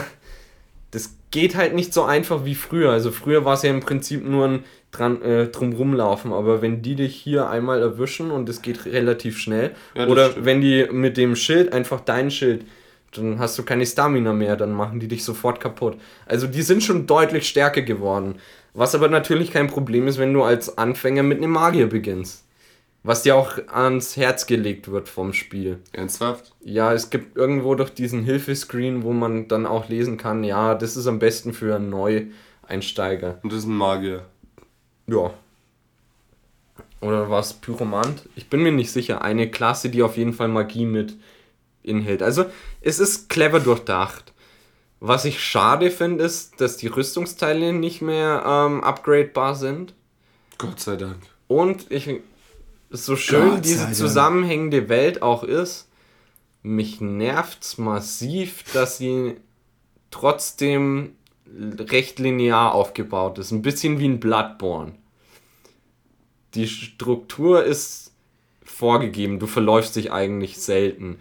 das 0.91 1.15
geht 1.31 1.55
halt 1.55 1.73
nicht 1.73 1.91
so 1.91 2.03
einfach 2.03 2.45
wie 2.45 2.53
früher. 2.53 2.91
Also 2.91 3.11
früher 3.11 3.45
war 3.45 3.55
es 3.55 3.63
ja 3.63 3.71
im 3.71 3.79
Prinzip 3.79 4.23
nur 4.23 4.47
ein 4.47 4.63
dran, 4.91 5.21
äh, 5.23 5.47
drum 5.47 5.73
rumlaufen, 5.73 6.31
aber 6.31 6.61
wenn 6.61 6.81
die 6.83 6.95
dich 6.95 7.15
hier 7.15 7.49
einmal 7.49 7.81
erwischen 7.81 8.29
und 8.31 8.47
es 8.47 8.61
geht 8.61 8.85
relativ 8.85 9.39
schnell, 9.39 9.71
Ja, 9.95 10.07
oder 10.07 10.29
stimmt. 10.31 10.45
wenn 10.45 10.61
die 10.61 10.87
mit 10.91 11.17
dem 11.17 11.35
Schild, 11.35 11.73
einfach 11.73 11.99
dein 11.99 12.31
Schild, 12.31 12.63
dann 13.13 13.39
hast 13.39 13.57
du 13.57 13.63
keine 13.63 13.85
Stamina 13.85 14.33
mehr, 14.33 14.55
dann 14.55 14.71
machen 14.71 14.99
die 14.99 15.07
dich 15.07 15.23
sofort 15.23 15.59
kaputt. 15.59 15.97
Also 16.27 16.45
die 16.47 16.61
sind 16.61 16.83
schon 16.83 17.07
deutlich 17.07 17.47
stärker 17.49 17.81
geworden. 17.81 18.35
Was 18.77 18.93
aber 18.93 19.09
natürlich 19.09 19.49
kein 19.49 19.65
Problem 19.65 20.07
ist, 20.07 20.19
wenn 20.19 20.35
du 20.35 20.43
als 20.43 20.77
Anfänger 20.77 21.23
mit 21.23 21.39
einem 21.39 21.49
Magier 21.49 21.87
beginnst. 21.87 22.45
Was 23.01 23.23
dir 23.23 23.35
auch 23.35 23.57
ans 23.69 24.17
Herz 24.17 24.45
gelegt 24.45 24.91
wird 24.91 25.09
vom 25.09 25.33
Spiel. 25.33 25.79
Ernsthaft? 25.93 26.53
Ja, 26.63 26.93
es 26.93 27.09
gibt 27.09 27.35
irgendwo 27.35 27.73
doch 27.73 27.89
diesen 27.89 28.23
Hilfescreen, 28.23 29.01
wo 29.01 29.13
man 29.13 29.47
dann 29.47 29.65
auch 29.65 29.89
lesen 29.89 30.17
kann, 30.17 30.43
ja, 30.43 30.75
das 30.75 30.95
ist 30.95 31.07
am 31.07 31.17
besten 31.17 31.53
für 31.53 31.75
einen 31.75 31.89
Neueinsteiger. 31.89 33.39
Und 33.41 33.51
das 33.51 33.59
ist 33.61 33.65
ein 33.65 33.75
Magier. 33.75 34.25
Ja. 35.07 35.33
Oder 37.01 37.31
was 37.31 37.53
Pyromant? 37.53 38.29
Ich 38.35 38.47
bin 38.47 38.61
mir 38.61 38.71
nicht 38.71 38.91
sicher. 38.91 39.23
Eine 39.23 39.49
Klasse, 39.49 39.89
die 39.89 40.03
auf 40.03 40.17
jeden 40.17 40.33
Fall 40.33 40.49
Magie 40.49 40.85
mit 40.85 41.15
inhält. 41.81 42.21
Also, 42.21 42.45
es 42.81 42.99
ist 42.99 43.27
clever 43.27 43.59
durchdacht. 43.59 44.33
Was 44.99 45.25
ich 45.25 45.43
schade 45.43 45.91
finde, 45.91 46.23
ist, 46.23 46.59
dass 46.59 46.77
die 46.77 46.87
Rüstungsteile 46.87 47.73
nicht 47.73 48.01
mehr 48.01 48.43
ähm, 48.45 48.83
upgradebar 48.83 49.55
sind. 49.55 49.93
Gott 50.57 50.79
sei 50.79 50.95
Dank. 50.95 51.17
Und 51.47 51.91
ich, 51.91 52.09
so 52.89 53.15
schön 53.15 53.51
Gott 53.51 53.65
diese 53.65 53.91
zusammenhängende 53.91 54.89
Welt 54.89 55.21
auch 55.21 55.43
ist, 55.43 55.87
mich 56.63 56.99
nervt's 56.99 57.77
massiv, 57.77 58.63
dass 58.73 58.97
sie 58.97 59.37
trotzdem 60.09 61.15
recht 61.55 62.19
linear 62.19 62.73
aufgebaut 62.73 63.37
ist. 63.37 63.51
Ein 63.51 63.61
bisschen 63.61 63.99
wie 63.99 64.07
ein 64.07 64.19
Bloodborne. 64.19 64.93
Die 66.55 66.67
Struktur 66.67 67.63
ist 67.63 68.13
vorgegeben, 68.63 69.39
du 69.39 69.47
verläufst 69.47 69.95
dich 69.95 70.11
eigentlich 70.11 70.59
selten. 70.59 71.19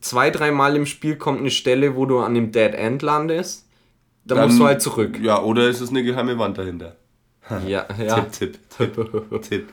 Zwei, 0.00 0.30
dreimal 0.30 0.76
im 0.76 0.86
Spiel 0.86 1.16
kommt 1.16 1.40
eine 1.40 1.50
Stelle, 1.50 1.96
wo 1.96 2.06
du 2.06 2.18
an 2.20 2.34
dem 2.34 2.52
Dead 2.52 2.74
End 2.74 3.02
landest. 3.02 3.66
Da 4.24 4.34
Dann- 4.34 4.46
musst 4.46 4.58
du 4.60 4.66
halt 4.66 4.82
zurück. 4.82 5.18
Ja, 5.20 5.40
oder 5.42 5.68
ist 5.68 5.80
es 5.80 5.90
eine 5.90 6.02
geheime 6.02 6.38
Wand 6.38 6.58
dahinter? 6.58 6.96
Ja, 7.66 7.86
ja. 8.02 8.20
Tipp, 8.22 8.58
Tipp, 8.76 8.94
Tipp, 8.94 9.42
Tipp. 9.48 9.68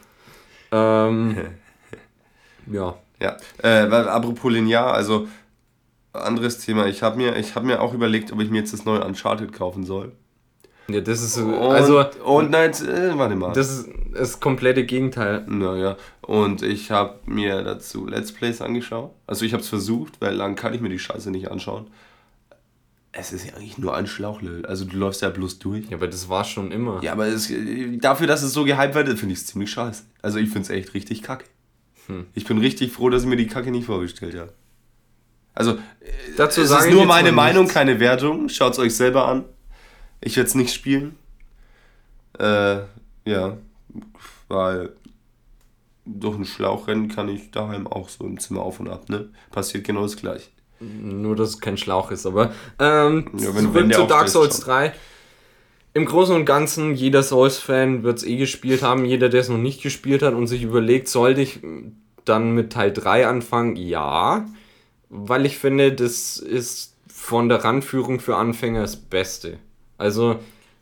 ähm, 0.72 1.36
ja. 2.72 2.96
Ja, 3.20 3.38
äh, 3.60 3.90
weil, 3.90 4.08
apropos 4.10 4.52
linear, 4.52 4.94
also 4.94 5.28
anderes 6.12 6.60
Thema. 6.60 6.88
Ich 6.88 7.02
habe 7.02 7.18
mir, 7.18 7.36
ich 7.38 7.56
hab 7.56 7.64
mir 7.64 7.82
auch 7.82 7.94
überlegt, 7.94 8.32
ob 8.32 8.40
ich 8.42 8.50
mir 8.52 8.60
jetzt 8.60 8.74
das 8.74 8.86
neue 8.86 9.04
Uncharted 9.04 9.54
kaufen 9.54 9.86
soll. 9.86 10.12
Ja, 10.90 11.00
das 11.02 11.22
ist 11.22 11.36
so- 11.36 11.46
Und, 11.46 11.54
also 11.76 12.04
und 12.26 12.52
nein, 12.52 12.72
äh, 12.72 13.18
warte 13.18 13.36
mal. 13.36 13.54
das 13.54 13.70
ist 13.72 13.90
das 14.14 14.40
komplette 14.40 14.84
Gegenteil. 14.86 15.46
Naja, 15.48 15.96
und 16.22 16.62
ich 16.62 16.92
habe 16.92 17.20
mir 17.26 17.64
dazu 17.64 18.06
Let's 18.06 18.32
Plays 18.34 18.62
angeschaut. 18.62 19.12
Also 19.26 19.46
ich 19.46 19.54
habe 19.54 19.64
es 19.64 19.70
versucht, 19.70 20.20
weil 20.20 20.36
lang 20.36 20.56
kann 20.56 20.74
ich 20.74 20.82
mir 20.82 20.90
die 20.90 21.00
Scheiße 21.00 21.32
nicht 21.32 21.50
anschauen. 21.50 21.88
Es 23.16 23.32
ist 23.32 23.46
ja 23.46 23.54
eigentlich 23.54 23.78
nur 23.78 23.96
ein 23.96 24.08
Schlauchlöl. 24.08 24.66
Also 24.66 24.86
du 24.86 24.98
läufst 24.98 25.22
ja 25.22 25.30
bloß 25.30 25.60
durch. 25.60 25.86
Ja, 25.90 25.98
aber 25.98 26.08
das 26.08 26.30
war 26.30 26.44
schon 26.44 26.72
immer. 26.72 27.02
Ja, 27.04 27.12
aber 27.14 27.28
es, 27.28 27.52
dafür, 28.02 28.26
dass 28.28 28.42
es 28.42 28.54
so 28.54 28.64
gehypt 28.66 28.96
wird, 28.96 29.08
finde 29.20 29.34
ich 29.34 29.40
es 29.40 29.46
ziemlich 29.46 29.70
scheiße. 29.72 30.04
Also 30.24 30.40
ich 30.40 30.50
finde 30.50 30.64
es 30.64 30.70
echt 30.72 30.94
richtig 30.96 31.22
kacke. 31.22 31.46
Hm. 32.08 32.26
Ich 32.34 32.46
bin 32.46 32.58
richtig 32.58 32.92
froh, 32.92 33.10
dass 33.10 33.22
ich 33.24 33.30
mir 33.30 33.36
die 33.38 33.48
Kacke 33.48 33.72
nicht 33.72 33.86
vorgestellt 33.86 34.36
habe. 34.38 34.52
Also, 35.54 35.78
Dazu 36.36 36.62
es 36.62 36.72
ist 36.72 36.90
nur 36.90 37.06
meine 37.06 37.32
Meinung, 37.32 37.64
nichts. 37.64 37.74
keine 37.76 38.00
Wertung. 38.00 38.50
Schaut 38.50 38.74
es 38.74 38.80
euch 38.80 38.96
selber 38.96 39.28
an. 39.28 39.46
Ich 40.24 40.36
werde 40.38 40.48
es 40.48 40.56
nicht 40.56 40.74
spielen. 40.74 41.18
Äh, 42.40 42.80
ja, 43.26 43.58
weil 44.48 44.94
durch 46.06 46.38
ein 46.38 46.46
Schlauchrennen 46.46 47.10
kann 47.10 47.30
ich 47.30 47.52
daheim 47.52 47.88
auch 47.88 48.10
so 48.10 48.26
im 48.26 48.40
Zimmer 48.40 48.62
auf 48.62 48.80
und 48.80 48.90
ab, 48.90 49.10
ne? 49.10 49.30
Passiert 49.52 49.86
genau 49.86 50.02
das 50.04 50.16
gleiche. 50.18 50.50
Nur, 50.80 51.36
dass 51.36 51.50
es 51.50 51.60
kein 51.62 51.78
Schlauch 51.78 52.12
ist, 52.12 52.26
aber 52.26 52.52
ähm, 52.80 53.30
Ja, 53.38 53.56
wenn- 53.56 53.74
wenn 53.74 53.92
zu 53.92 54.06
Dark 54.06 54.28
Souls 54.28 54.58
schon. 54.58 54.66
3. 54.66 54.94
Im 55.94 56.06
Großen 56.06 56.36
und 56.36 56.46
Ganzen, 56.46 56.96
jeder 56.96 57.22
Souls-Fan 57.22 58.02
wird 58.04 58.18
es 58.18 58.24
eh 58.26 58.36
gespielt 58.38 58.82
haben. 58.82 59.06
Jeder, 59.06 59.30
der 59.30 59.42
es 59.42 59.50
noch 59.50 59.60
nicht 59.60 59.82
gespielt 59.84 60.24
hat 60.24 60.34
und 60.34 60.48
sich 60.48 60.64
überlegt, 60.64 61.08
sollte 61.08 61.42
ich 61.42 61.60
dann 62.26 62.52
mit 62.56 62.74
Teil 62.74 62.92
3 62.92 63.28
anfangen? 63.28 63.76
Ja, 63.76 64.46
weil 65.10 65.46
ich 65.46 65.60
finde, 65.60 65.94
das 65.94 66.38
ist 66.38 66.96
von 67.08 67.48
der 67.48 67.64
Ranführung 67.64 68.20
für 68.20 68.36
Anfänger 68.38 68.82
das 68.82 68.96
Beste. 68.96 69.60
Also 69.98 70.40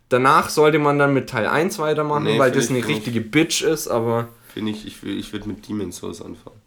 danach 0.09 0.49
sollte 0.49 0.79
man 0.79 0.97
dann 0.99 1.13
mit 1.13 1.29
Teil 1.29 1.47
1 1.47 1.79
weitermachen, 1.79 2.23
Nee, 2.23 2.39
weil 2.39 2.51
das 2.51 2.69
eine 2.69 2.79
ich 2.79 2.87
nicht. 2.87 2.95
richtige 2.97 3.21
Bitch 3.21 3.61
ist, 3.61 3.87
aber 3.87 4.29
Finde 4.53 4.71
ich, 4.71 4.85
ich, 4.87 5.03
will- 5.03 5.17
ich 5.19 5.31
würde 5.33 5.47
mit 5.47 5.67
Demon's 5.67 5.97
Souls 5.97 6.21
anfangen. 6.21 6.57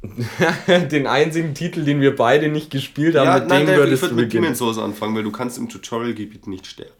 den 0.90 1.06
einzigen 1.08 1.54
Titel, 1.54 1.84
den 1.84 2.00
wir 2.00 2.14
beide 2.14 2.48
nicht 2.48 2.70
gespielt 2.70 3.16
haben, 3.16 3.26
Ja, 3.26 3.38
mit 3.40 3.48
nein, 3.48 3.60
dem 3.66 3.70
nein, 3.70 3.78
würdest 3.78 3.94
ich 4.04 4.08
du 4.10 4.14
würde 4.14 4.14
mit 4.22 4.28
beginnen. 4.28 4.42
Demon's 4.44 4.58
Souls 4.58 4.78
anfangen, 4.78 5.16
weil 5.16 5.24
du 5.24 5.32
kannst 5.32 5.58
im 5.58 5.68
Tutorial-Gebiet 5.68 6.46
nicht 6.46 6.66
sterben. 6.66 6.92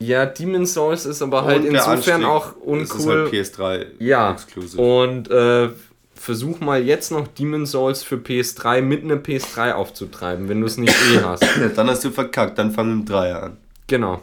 Ja, 0.00 0.26
Demon's 0.26 0.74
Souls 0.74 1.06
ist 1.06 1.22
aber 1.22 1.44
halt 1.44 1.60
Und 1.60 1.66
insofern 1.74 2.24
auch 2.24 2.52
Das 2.52 2.90
ist 2.90 2.92
uncool. 2.94 3.22
halt 3.24 3.32
PS3 3.32 3.86
ja, 3.98 4.32
exclusive. 4.32 4.80
und 4.80 5.30
äh, 5.30 5.70
versuch 6.14 6.60
mal 6.60 6.82
jetzt 6.84 7.10
noch 7.10 7.26
Demon's 7.28 7.70
Souls 7.72 8.02
für 8.02 8.16
PS3 8.16 8.82
mit 8.82 9.02
einer 9.02 9.16
PS3 9.16 9.72
aufzutreiben, 9.72 10.48
wenn 10.48 10.60
du 10.60 10.66
es 10.66 10.76
nicht 10.76 10.94
eh 11.14 11.20
hast. 11.24 11.44
Dann 11.76 11.88
hast 11.88 12.04
du 12.04 12.10
verkackt, 12.10 12.58
dann 12.58 12.70
fang 12.72 12.88
mit 12.98 13.06
dem 13.06 13.10
Dreier 13.10 13.42
an. 13.42 13.56
Genau. 13.88 14.20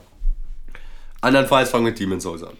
Andernfalls 1.21 1.69
fang 1.69 1.83
mit 1.83 1.99
Demon's 1.99 2.23
Souls 2.23 2.43
an. 2.43 2.53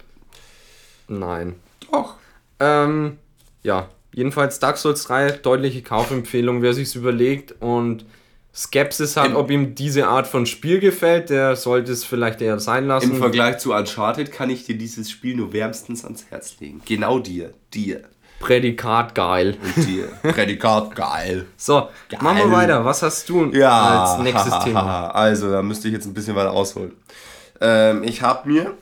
Nein. 1.08 1.54
Doch. 1.90 2.14
Ähm, 2.60 3.18
ja, 3.62 3.88
jedenfalls 4.12 4.58
Dark 4.58 4.76
Souls 4.78 5.04
3, 5.04 5.32
deutliche 5.32 5.82
Kaufempfehlung, 5.82 6.62
wer 6.62 6.74
sich's 6.74 6.94
überlegt 6.94 7.54
und 7.60 8.04
Skepsis 8.54 9.16
hat, 9.18 9.26
Im- 9.26 9.36
ob 9.36 9.50
ihm 9.50 9.74
diese 9.74 10.08
Art 10.08 10.26
von 10.26 10.46
Spiel 10.46 10.80
gefällt, 10.80 11.28
der 11.30 11.56
sollte 11.56 11.92
es 11.92 12.04
vielleicht 12.04 12.40
eher 12.40 12.58
sein 12.58 12.86
lassen. 12.86 13.10
Im 13.12 13.16
Vergleich 13.18 13.58
zu 13.58 13.72
Uncharted 13.74 14.32
kann 14.32 14.48
ich 14.50 14.64
dir 14.64 14.78
dieses 14.78 15.10
Spiel 15.10 15.36
nur 15.36 15.52
wärmstens 15.52 16.04
ans 16.04 16.24
Herz 16.30 16.56
legen. 16.58 16.80
Genau 16.86 17.18
dir. 17.18 17.52
Dir. 17.74 18.04
Prädikat 18.38 19.14
geil. 19.14 19.56
Prädikat 20.22 20.94
geil. 20.94 21.46
So, 21.56 21.88
machen 22.20 22.38
wir 22.38 22.50
weiter. 22.52 22.84
Was 22.84 23.02
hast 23.02 23.28
du 23.28 23.46
Ja. 23.52 24.04
als 24.04 24.22
nächstes 24.22 24.58
Thema? 24.64 25.08
Also, 25.08 25.50
da 25.50 25.62
müsste 25.62 25.88
ich 25.88 25.94
jetzt 25.94 26.06
ein 26.06 26.14
bisschen 26.14 26.36
weiter 26.36 26.52
ausholen. 26.52 26.92
Ähm, 27.60 28.02
ich 28.04 28.22
habe 28.22 28.48
mir 28.48 28.74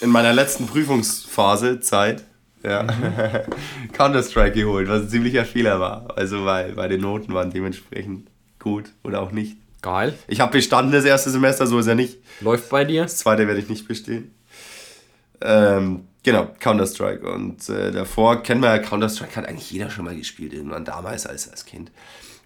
in 0.00 0.10
meiner 0.10 0.32
letzten 0.32 0.66
Prüfungsphase 0.66 1.80
Zeit 1.80 2.24
ja, 2.64 2.86
Counter-Strike 3.92 4.52
geholt, 4.52 4.88
was 4.88 5.02
ein 5.02 5.08
ziemlicher 5.08 5.44
Fehler 5.44 5.78
war. 5.80 6.06
Also, 6.16 6.44
weil, 6.44 6.76
weil 6.76 6.88
die 6.88 6.98
Noten 6.98 7.34
waren 7.34 7.50
dementsprechend 7.50 8.28
gut 8.58 8.86
oder 9.04 9.20
auch 9.20 9.32
nicht. 9.32 9.56
Geil. 9.82 10.14
Ich 10.28 10.40
habe 10.40 10.52
bestanden 10.52 10.92
das 10.92 11.04
erste 11.04 11.28
Semester, 11.30 11.66
so 11.66 11.78
ist 11.80 11.88
er 11.88 11.96
nicht. 11.96 12.18
Läuft 12.40 12.70
bei 12.70 12.84
dir? 12.84 13.02
Das 13.02 13.18
zweite 13.18 13.46
werde 13.48 13.58
ich 13.60 13.68
nicht 13.68 13.86
bestehen. 13.88 14.32
Ähm, 15.40 16.06
genau, 16.22 16.48
Counter-Strike. 16.60 17.30
Und 17.30 17.68
äh, 17.68 17.90
davor 17.92 18.42
kennen 18.42 18.60
wir 18.60 18.70
ja 18.70 18.78
Counter-Strike, 18.78 19.36
hat 19.36 19.46
eigentlich 19.46 19.70
jeder 19.70 19.90
schon 19.90 20.04
mal 20.04 20.16
gespielt, 20.16 20.52
irgendwann 20.52 20.84
damals 20.84 21.26
als, 21.26 21.50
als 21.50 21.64
Kind. 21.64 21.90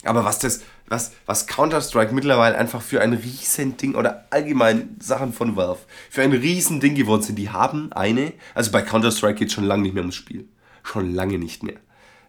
Aber 0.05 0.25
was 0.25 0.39
das, 0.39 0.63
was, 0.89 1.13
was 1.27 1.47
Counter-Strike 1.47 2.15
mittlerweile 2.15 2.57
einfach 2.57 2.81
für 2.83 3.01
ein 3.01 3.13
riesen 3.13 3.77
Ding 3.77 3.95
oder 3.95 4.27
allgemein 4.31 4.97
Sachen 5.01 5.33
von 5.33 5.57
Valve 5.57 5.81
für 6.11 6.23
ein 6.23 6.33
riesen 6.33 6.81
Ding 6.81 6.95
geworden 6.95 7.23
sind, 7.23 7.37
die 7.37 7.51
haben 7.51 7.93
eine, 7.93 8.33
also 8.55 8.71
bei 8.71 8.83
Counter-Strike 8.83 9.35
geht 9.35 9.49
es 9.49 9.55
schon 9.55 9.65
lange 9.65 9.83
nicht 9.83 9.95
mehr 9.95 10.03
ums 10.03 10.15
Spiel. 10.15 10.47
Schon 10.85 11.15
lange 11.15 11.39
nicht 11.39 11.63
mehr. 11.63 11.77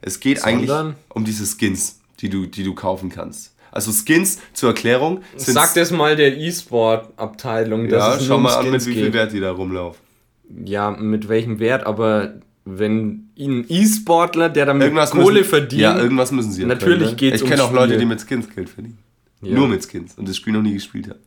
Es 0.01 0.19
geht 0.19 0.43
eigentlich 0.43 0.69
Sondern? 0.69 0.95
um 1.09 1.25
diese 1.25 1.45
Skins, 1.45 1.99
die 2.19 2.29
du, 2.29 2.45
die 2.47 2.63
du 2.63 2.73
kaufen 2.73 3.09
kannst. 3.09 3.53
Also 3.71 3.91
Skins, 3.91 4.39
zur 4.53 4.69
Erklärung, 4.69 5.21
sind 5.35 5.53
Sag 5.53 5.73
das 5.75 5.91
mal 5.91 6.15
der 6.15 6.35
E-Sport-Abteilung. 6.35 7.87
dass 7.89 8.21
ja, 8.21 8.25
schau 8.25 8.39
mal 8.39 8.55
an, 8.55 8.71
mit 8.71 8.83
wie 8.85 8.93
viel. 8.93 9.13
Wert 9.13 9.33
die 9.33 9.39
da 9.39 9.51
rumlaufen. 9.51 10.06
Ja, 10.65 10.91
mit 10.91 11.27
welchem 11.27 11.59
Wert, 11.59 11.85
aber 11.85 12.35
wenn 12.65 13.29
ein 13.37 13.65
E-Sportler, 13.67 14.49
der 14.49 14.65
damit 14.65 14.83
Irgendwas 14.83 15.11
Kohle 15.11 15.39
müssen, 15.39 15.49
verdient, 15.49 15.81
Ja, 15.81 15.97
irgendwas 15.97 16.31
müssen 16.31 16.51
sie. 16.51 16.61
ja 16.61 16.67
Natürlich 16.67 16.99
können, 16.99 17.09
ne? 17.11 17.15
geht's 17.17 17.41
Ich 17.41 17.47
kenne 17.47 17.63
auch 17.63 17.71
Leute, 17.71 17.89
Spiel. 17.93 17.99
die 17.99 18.05
mit 18.05 18.21
Skins 18.27 18.49
Geld 18.53 18.69
verdienen. 18.69 18.97
Ja. 19.41 19.53
Nur 19.55 19.67
mit 19.67 19.87
Skins 19.89 20.15
und 20.17 20.27
das 20.27 20.35
Spiel 20.37 20.53
noch 20.53 20.61
nie 20.61 20.73
gespielt 20.73 21.09
haben. 21.09 21.19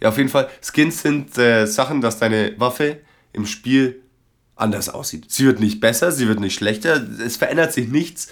Ja, 0.00 0.08
auf 0.10 0.18
jeden 0.18 0.28
Fall. 0.28 0.48
Skins 0.60 1.02
sind 1.02 1.36
äh, 1.38 1.66
Sachen, 1.66 2.00
dass 2.00 2.18
deine 2.18 2.54
Waffe 2.58 2.98
im 3.32 3.46
Spiel 3.46 4.00
anders 4.56 4.88
aussieht. 4.88 5.24
Sie 5.28 5.46
wird 5.46 5.60
nicht 5.60 5.80
besser, 5.80 6.12
sie 6.12 6.28
wird 6.28 6.40
nicht 6.40 6.54
schlechter. 6.54 7.00
Es 7.24 7.36
verändert 7.36 7.72
sich 7.72 7.88
nichts, 7.88 8.28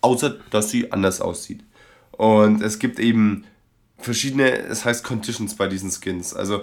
außer 0.00 0.36
dass 0.50 0.70
sie 0.70 0.92
anders 0.92 1.20
aussieht. 1.20 1.64
Und 2.12 2.62
es 2.62 2.78
gibt 2.78 2.98
eben 2.98 3.44
verschiedene, 3.98 4.50
es 4.58 4.84
heißt 4.84 5.02
Conditions 5.04 5.54
bei 5.54 5.66
diesen 5.68 5.90
Skins. 5.90 6.34
Also 6.34 6.62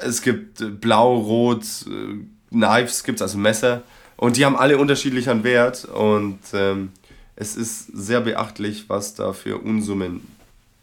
es 0.00 0.22
gibt 0.22 0.60
äh, 0.60 0.66
blau, 0.66 1.16
rot, 1.16 1.64
äh, 1.86 2.24
Knives 2.50 3.04
gibt 3.04 3.18
es, 3.18 3.22
also 3.22 3.38
Messer. 3.38 3.82
Und 4.16 4.36
die 4.36 4.44
haben 4.44 4.56
alle 4.56 4.78
unterschiedlichen 4.78 5.44
Wert. 5.44 5.84
Und 5.84 6.38
ähm, 6.52 6.90
es 7.36 7.56
ist 7.56 7.86
sehr 7.86 8.20
beachtlich, 8.20 8.88
was 8.88 9.14
da 9.14 9.32
für 9.32 9.58
Unsummen 9.58 10.20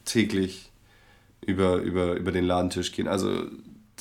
täglich 0.05 0.70
über, 1.45 1.78
über, 1.78 2.14
über 2.16 2.32
den 2.32 2.45
Ladentisch 2.45 2.91
gehen. 2.91 3.07
Also 3.07 3.45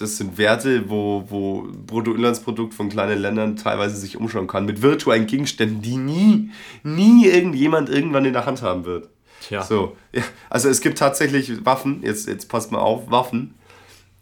das 0.00 0.16
sind 0.16 0.38
Werte, 0.38 0.88
wo, 0.88 1.24
wo 1.28 1.68
Bruttoinlandsprodukt 1.86 2.74
von 2.74 2.88
kleinen 2.88 3.20
Ländern 3.20 3.56
teilweise 3.56 3.96
sich 3.96 4.16
umschauen 4.16 4.46
kann, 4.46 4.64
mit 4.64 4.82
virtuellen 4.82 5.26
Gegenständen, 5.26 5.82
die 5.82 5.96
nie, 5.96 6.50
nie 6.82 7.26
irgendjemand 7.26 7.90
irgendwann 7.90 8.24
in 8.24 8.32
der 8.32 8.46
Hand 8.46 8.62
haben 8.62 8.84
wird. 8.84 9.10
Tja. 9.42 9.62
So, 9.62 9.96
ja, 10.12 10.22
also 10.48 10.68
es 10.68 10.80
gibt 10.80 10.98
tatsächlich 10.98 11.64
Waffen, 11.64 12.02
jetzt, 12.02 12.28
jetzt 12.28 12.48
passt 12.48 12.72
mal 12.72 12.78
auf, 12.78 13.10
Waffen, 13.10 13.54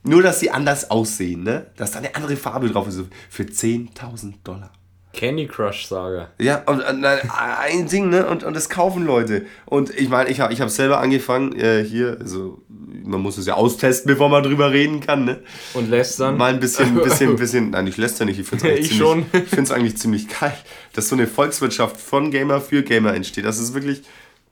nur 0.02 0.22
dass 0.22 0.40
sie 0.40 0.50
anders 0.50 0.90
aussehen, 0.90 1.42
ne? 1.42 1.66
Dass 1.76 1.92
da 1.92 1.98
eine 1.98 2.14
andere 2.14 2.36
Farbe 2.36 2.68
drauf 2.70 2.88
ist, 2.88 3.00
für 3.28 3.44
10.000 3.44 4.34
Dollar. 4.44 4.72
Candy 5.12 5.46
Crush 5.46 5.86
Saga. 5.86 6.28
Ja, 6.38 6.62
und, 6.66 6.80
und 6.80 7.04
ein 7.04 7.88
Ding, 7.88 8.08
ne? 8.08 8.26
Und, 8.26 8.44
und 8.44 8.54
das 8.54 8.68
kaufen 8.68 9.04
Leute. 9.04 9.46
Und 9.66 9.90
ich 9.90 10.08
meine, 10.08 10.30
ich 10.30 10.40
habe 10.40 10.52
ich 10.52 10.60
hab 10.60 10.70
selber 10.70 11.00
angefangen, 11.00 11.58
äh, 11.58 11.82
hier, 11.82 12.18
also 12.20 12.62
man 12.68 13.20
muss 13.20 13.36
es 13.38 13.46
ja 13.46 13.54
austesten, 13.54 14.12
bevor 14.12 14.28
man 14.28 14.42
drüber 14.42 14.70
reden 14.70 15.00
kann, 15.00 15.24
ne? 15.24 15.40
Und 15.74 15.90
lästern? 15.90 16.36
Mal 16.36 16.54
ein 16.54 16.60
bisschen, 16.60 16.94
bisschen, 17.02 17.36
bisschen, 17.36 17.70
nein, 17.70 17.86
ich 17.86 17.96
läster 17.96 18.26
nicht, 18.26 18.38
ich 18.38 18.46
finde 18.46 18.70
es 18.70 18.90
ich 18.90 18.96
schon. 18.96 19.26
Ich 19.32 19.48
finde 19.48 19.62
es 19.62 19.70
eigentlich 19.72 19.96
ziemlich 19.96 20.28
geil, 20.28 20.56
dass 20.92 21.08
so 21.08 21.16
eine 21.16 21.26
Volkswirtschaft 21.26 22.00
von 22.00 22.30
Gamer 22.30 22.60
für 22.60 22.82
Gamer 22.82 23.14
entsteht. 23.14 23.44
Das 23.44 23.58
ist 23.58 23.74
wirklich 23.74 24.02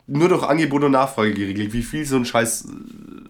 nur 0.07 0.29
durch 0.29 0.43
Angebot 0.43 0.85
und 0.85 0.93
Nachfrage 0.93 1.35
geregelt. 1.35 1.73
Wie 1.73 1.83
viel 1.83 2.05
so 2.05 2.17
ein 2.17 2.25
scheiß 2.25 2.69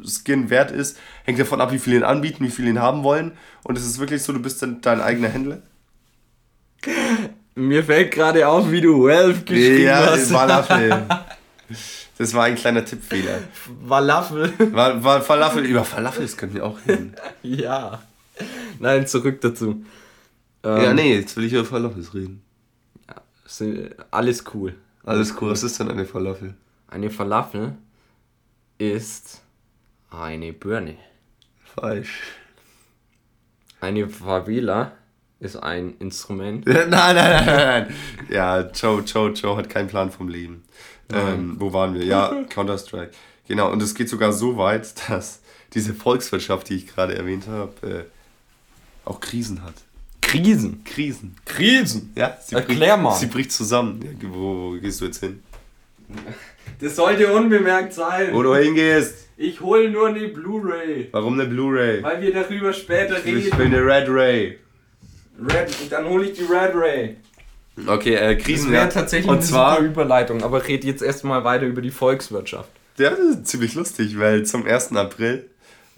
Skin 0.05 0.51
wert 0.51 0.71
ist, 0.71 0.99
hängt 1.25 1.39
davon 1.39 1.61
ab, 1.61 1.73
wie 1.73 1.79
viel 1.79 1.95
ihn 1.95 2.03
anbieten, 2.03 2.45
wie 2.45 2.51
viel 2.51 2.67
ihn 2.67 2.81
haben 2.81 3.03
wollen. 3.03 3.33
Und 3.65 3.79
es 3.79 3.87
ist 3.87 3.99
wirklich 3.99 4.23
so, 4.23 4.33
du 4.33 4.41
bist 4.41 4.63
dann 4.63 4.81
dein 4.81 5.01
eigener 5.01 5.29
Händler. 5.29 5.63
Mir 7.55 7.85
fällt 7.85 8.13
gerade 8.13 8.47
auf, 8.47 8.71
wie 8.71 8.83
du 8.83 9.05
Wealth 9.05 9.47
geschrieben 9.47 9.85
ja, 9.85 10.07
hast. 10.07 10.31
Falafel. 10.31 11.07
Das 12.19 12.33
war 12.33 12.45
ein 12.45 12.55
kleiner 12.55 12.83
Tippfehler. 12.83 13.41
Falafel. 13.87 14.51
War, 14.73 15.05
war 15.05 15.21
Falafel. 15.21 15.67
Über 15.67 15.85
Falafel, 15.85 16.23
das 16.23 16.37
können 16.39 16.55
wir 16.55 16.65
auch 16.65 16.81
hin. 16.81 17.15
ja. 17.43 18.03
Nein, 18.79 19.07
zurück 19.07 19.41
dazu. 19.43 19.85
Ähm, 20.65 20.83
ja, 20.83 20.95
nee, 20.95 21.15
jetzt 21.15 21.37
will 21.37 21.45
ich 21.45 21.53
über 21.53 21.67
Falafel 21.67 22.03
reden. 22.15 22.43
Ja, 23.07 23.17
alles 24.11 24.45
cool. 24.55 24.77
Alles 25.05 25.35
cool. 25.41 25.51
Was 25.51 25.63
ist 25.63 25.79
denn 25.79 25.91
eine 25.91 26.07
Falafel? 26.07 26.55
Eine 26.89 27.11
Falafel 27.11 27.77
ist 28.79 29.43
eine 30.11 30.53
Birne. 30.53 30.97
Falsch. 31.75 32.21
Eine 33.81 34.09
Favela 34.09 34.93
ist 35.41 35.57
ein 35.57 35.95
Instrument. 35.99 36.67
nein, 36.67 36.91
nein, 36.91 37.15
nein, 37.15 37.47
nein. 37.47 37.95
Ja, 38.31 38.61
Joe, 38.71 39.03
Joe, 39.03 39.33
Joe 39.33 39.57
hat 39.57 39.69
keinen 39.69 39.89
Plan 39.89 40.11
vom 40.11 40.29
Leben. 40.29 40.65
Ähm, 41.13 41.57
wo 41.59 41.73
waren 41.73 41.95
wir? 41.95 42.05
Ja, 42.05 42.45
Counter-Strike. 42.49 43.13
Genau, 43.47 43.71
und 43.71 43.83
es 43.83 43.95
geht 43.95 44.09
sogar 44.09 44.33
so 44.33 44.57
weit, 44.57 45.09
dass 45.09 45.41
diese 45.75 45.95
Volkswirtschaft, 45.95 46.69
die 46.69 46.77
ich 46.77 46.87
gerade 46.87 47.17
erwähnt 47.17 47.47
habe, 47.47 47.87
äh, 47.87 48.05
auch 49.05 49.21
Krisen 49.21 49.63
hat. 49.63 49.75
Krisen? 50.21 50.83
Krisen. 50.85 51.37
Krisen? 51.45 52.13
Ja, 52.17 52.37
sie 52.43 52.57
Erklär 52.57 52.95
bricht, 52.95 53.03
mal. 53.03 53.15
Sie 53.15 53.27
bricht 53.27 53.53
zusammen. 53.53 54.03
Ja, 54.03 54.29
wo, 54.31 54.73
wo 54.73 54.81
gehst 54.81 55.01
du 55.01 55.05
jetzt 55.05 55.21
hin? 55.21 55.43
Das 56.81 56.97
sollte 56.97 57.33
unbemerkt 57.33 57.93
sein. 57.93 58.33
Wo 58.33 58.43
du 58.43 58.55
hingehst? 58.55 59.27
Ich 59.39 59.61
hole 59.61 59.91
nur 59.91 60.09
eine 60.09 60.29
Blu-ray. 60.29 61.09
Warum 61.13 61.35
eine 61.35 61.49
Blu-ray? 61.49 62.03
Weil 62.03 62.23
wir 62.23 62.33
darüber 62.33 62.73
später 62.73 63.23
reden. 63.25 63.39
Ich 63.39 63.59
will 63.59 63.67
eine 63.67 63.85
Red 63.85 64.09
Ray. 64.09 64.59
Red, 65.39 65.69
dann 65.91 66.09
hole 66.09 66.25
ich 66.25 66.33
die 66.33 66.45
Red 66.45 66.75
Ray. 66.75 67.17
Okay, 67.87 68.15
äh, 68.15 68.37
Krisen. 68.37 68.73
Das 68.73 68.81
wäre 68.81 68.89
tatsächlich 68.89 69.31
Und 69.31 69.39
eine 69.39 69.47
zwar, 69.47 69.77
super 69.77 69.87
Überleitung, 69.87 70.43
aber 70.43 70.67
red 70.67 70.85
jetzt 70.85 71.03
erstmal 71.03 71.45
weiter 71.45 71.67
über 71.67 71.83
die 71.83 71.91
Volkswirtschaft. 71.91 72.71
Ja, 72.97 73.11
das 73.11 73.19
ist 73.19 73.47
ziemlich 73.47 73.75
lustig, 73.75 74.19
weil 74.19 74.47
zum 74.47 74.67
1. 74.67 74.93
April 74.97 75.51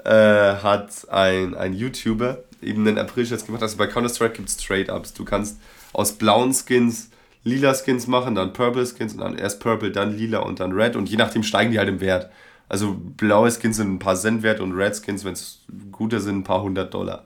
äh, 0.05 0.11
hat 0.11 0.91
ein, 1.09 1.55
ein 1.55 1.75
YouTuber 1.75 2.43
eben 2.61 2.87
einen 2.87 2.99
April-Scherz 2.99 3.47
gemacht. 3.47 3.63
Also 3.63 3.77
bei 3.77 3.87
Counter-Strike 3.87 4.35
gibt 4.35 4.49
es 4.49 4.57
Trade-Ups. 4.57 5.15
Du 5.15 5.25
kannst 5.25 5.59
aus 5.93 6.13
blauen 6.13 6.53
Skins 6.53 7.11
lila 7.45 7.75
Skins 7.75 8.07
machen, 8.07 8.35
dann 8.35 8.53
Purple 8.53 8.87
Skins 8.87 9.15
und 9.15 9.21
dann 9.21 9.37
erst 9.37 9.61
Purple, 9.61 9.91
dann 9.91 10.17
lila 10.17 10.41
und 10.41 10.61
dann 10.61 10.73
Red 10.73 10.97
und 10.97 11.09
je 11.09 11.17
nachdem 11.17 11.43
steigen 11.43 11.73
die 11.73 11.79
halt 11.79 11.89
im 11.89 12.01
Wert. 12.01 12.31
Also 12.69 12.97
blaue 13.17 13.51
Skins 13.51 13.79
sind 13.79 13.95
ein 13.95 13.99
paar 13.99 14.17
Cent 14.17 14.43
wert 14.43 14.61
und 14.61 14.73
Red 14.73 14.95
Skins, 14.97 15.25
wenn 15.25 15.33
es 15.33 15.65
gute 15.91 16.21
sind, 16.21 16.39
ein 16.39 16.45
paar 16.45 16.63
hundert 16.63 16.93
Dollar. 16.93 17.25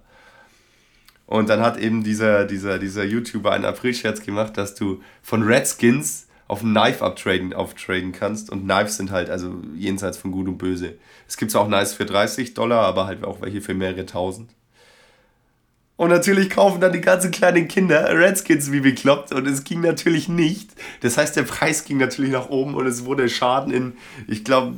Und 1.27 1.49
dann 1.49 1.61
hat 1.61 1.79
eben 1.79 2.05
dieser, 2.05 2.45
dieser, 2.45 2.79
dieser 2.79 3.05
YouTuber 3.05 3.53
einen 3.53 3.65
April-Scherz 3.65 4.23
gemacht, 4.23 4.57
dass 4.57 4.75
du 4.75 5.01
von 5.23 5.43
Red 5.43 5.67
Skins 5.67 6.29
auf 6.47 6.61
Knife 6.61 7.03
uptraden, 7.03 7.55
auftraden 7.55 8.13
kannst. 8.13 8.51
Und 8.51 8.65
Knives 8.65 8.99
sind 8.99 9.11
halt 9.11 9.31
also 9.31 9.63
jenseits 9.75 10.19
von 10.19 10.31
Gut 10.31 10.47
und 10.47 10.59
Böse. 10.59 10.97
Es 11.27 11.39
gibt 11.39 11.57
auch 11.57 11.67
Knives 11.67 11.95
für 11.95 12.05
30 12.05 12.55
Dollar, 12.55 12.85
aber 12.85 13.07
halt 13.07 13.25
auch 13.25 13.41
welche 13.41 13.63
für 13.63 13.73
mehrere 13.73 14.05
tausend. 14.05 14.51
Und 15.97 16.11
natürlich 16.11 16.51
kaufen 16.51 16.81
dann 16.81 16.93
die 16.93 17.01
ganzen 17.01 17.31
kleinen 17.31 17.69
Kinder 17.69 18.09
Redskins 18.19 18.73
wie 18.73 18.81
bekloppt 18.81 19.33
und 19.33 19.47
es 19.47 19.63
ging 19.63 19.83
natürlich 19.83 20.29
nicht. 20.29 20.71
Das 21.01 21.17
heißt, 21.17 21.37
der 21.37 21.43
Preis 21.43 21.85
ging 21.85 21.99
natürlich 21.99 22.33
nach 22.33 22.49
oben 22.49 22.75
und 22.75 22.87
es 22.87 23.05
wurde 23.05 23.29
Schaden 23.29 23.73
in, 23.73 23.93
ich 24.27 24.45
glaube, 24.45 24.75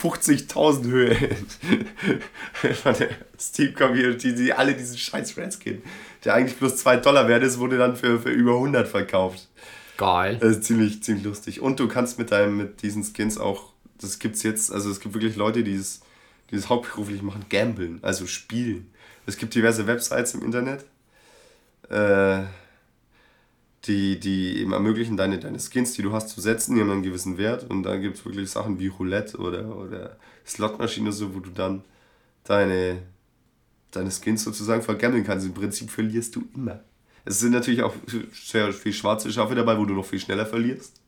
50.000 0.00 0.84
Höhe 0.86 1.16
von 2.82 2.94
der 2.94 3.08
Steam-Community, 3.38 4.34
die 4.34 4.52
alle 4.52 4.74
diesen 4.74 4.96
scheiß 4.96 5.36
Redskin, 5.36 5.82
der 6.24 6.34
eigentlich 6.34 6.56
bloß 6.58 6.76
2 6.76 6.98
Dollar 6.98 7.28
wert 7.28 7.42
ist, 7.42 7.58
wurde 7.58 7.76
dann 7.76 7.96
für, 7.96 8.20
für 8.20 8.30
über 8.30 8.54
100 8.54 8.88
verkauft. 8.88 9.48
Geil. 9.96 10.38
Das 10.40 10.52
ist 10.52 10.64
ziemlich, 10.64 11.02
ziemlich 11.02 11.24
lustig. 11.24 11.60
Und 11.60 11.78
du 11.78 11.86
kannst 11.86 12.18
mit 12.18 12.32
deinem, 12.32 12.56
mit 12.56 12.82
diesen 12.82 13.04
Skins 13.04 13.36
auch, 13.36 13.72
das 14.00 14.18
gibt's 14.18 14.42
jetzt, 14.42 14.72
also 14.72 14.90
es 14.90 15.00
gibt 15.00 15.14
wirklich 15.14 15.36
Leute, 15.36 15.62
die 15.62 15.74
es, 15.74 16.00
die 16.50 16.56
es 16.56 16.70
hauptberuflich 16.70 17.22
machen, 17.22 17.44
gamblen, 17.50 17.98
also 18.02 18.26
spielen. 18.26 18.90
Es 19.26 19.36
gibt 19.36 19.54
diverse 19.54 19.86
Websites 19.86 20.34
im 20.34 20.42
Internet, 20.42 20.84
äh, 21.88 22.42
die, 23.84 24.20
die 24.20 24.60
eben 24.60 24.72
ermöglichen, 24.72 25.16
deine, 25.16 25.38
deine 25.38 25.58
Skins, 25.58 25.94
die 25.94 26.02
du 26.02 26.12
hast, 26.12 26.28
zu 26.30 26.40
setzen, 26.40 26.74
die 26.74 26.80
haben 26.80 26.90
einen 26.90 27.02
gewissen 27.02 27.38
Wert. 27.38 27.68
Und 27.68 27.82
da 27.82 27.96
gibt 27.96 28.18
es 28.18 28.24
wirklich 28.24 28.50
Sachen 28.50 28.78
wie 28.78 28.88
Roulette 28.88 29.38
oder, 29.38 29.76
oder 29.76 30.16
Slotmaschine, 30.46 31.12
so, 31.12 31.34
wo 31.34 31.40
du 31.40 31.50
dann 31.50 31.82
deine, 32.44 33.02
deine 33.90 34.10
Skins 34.10 34.44
sozusagen 34.44 34.82
vergammeln 34.82 35.24
kannst. 35.24 35.46
Im 35.46 35.54
Prinzip 35.54 35.90
verlierst 35.90 36.36
du 36.36 36.44
immer. 36.54 36.80
Es 37.24 37.40
sind 37.40 37.52
natürlich 37.52 37.82
auch 37.82 37.94
sehr 38.32 38.72
viel 38.72 38.92
schwarze 38.92 39.32
Schafe 39.32 39.54
dabei, 39.54 39.78
wo 39.78 39.84
du 39.84 39.94
noch 39.94 40.06
viel 40.06 40.20
schneller 40.20 40.46
verlierst. 40.46 41.00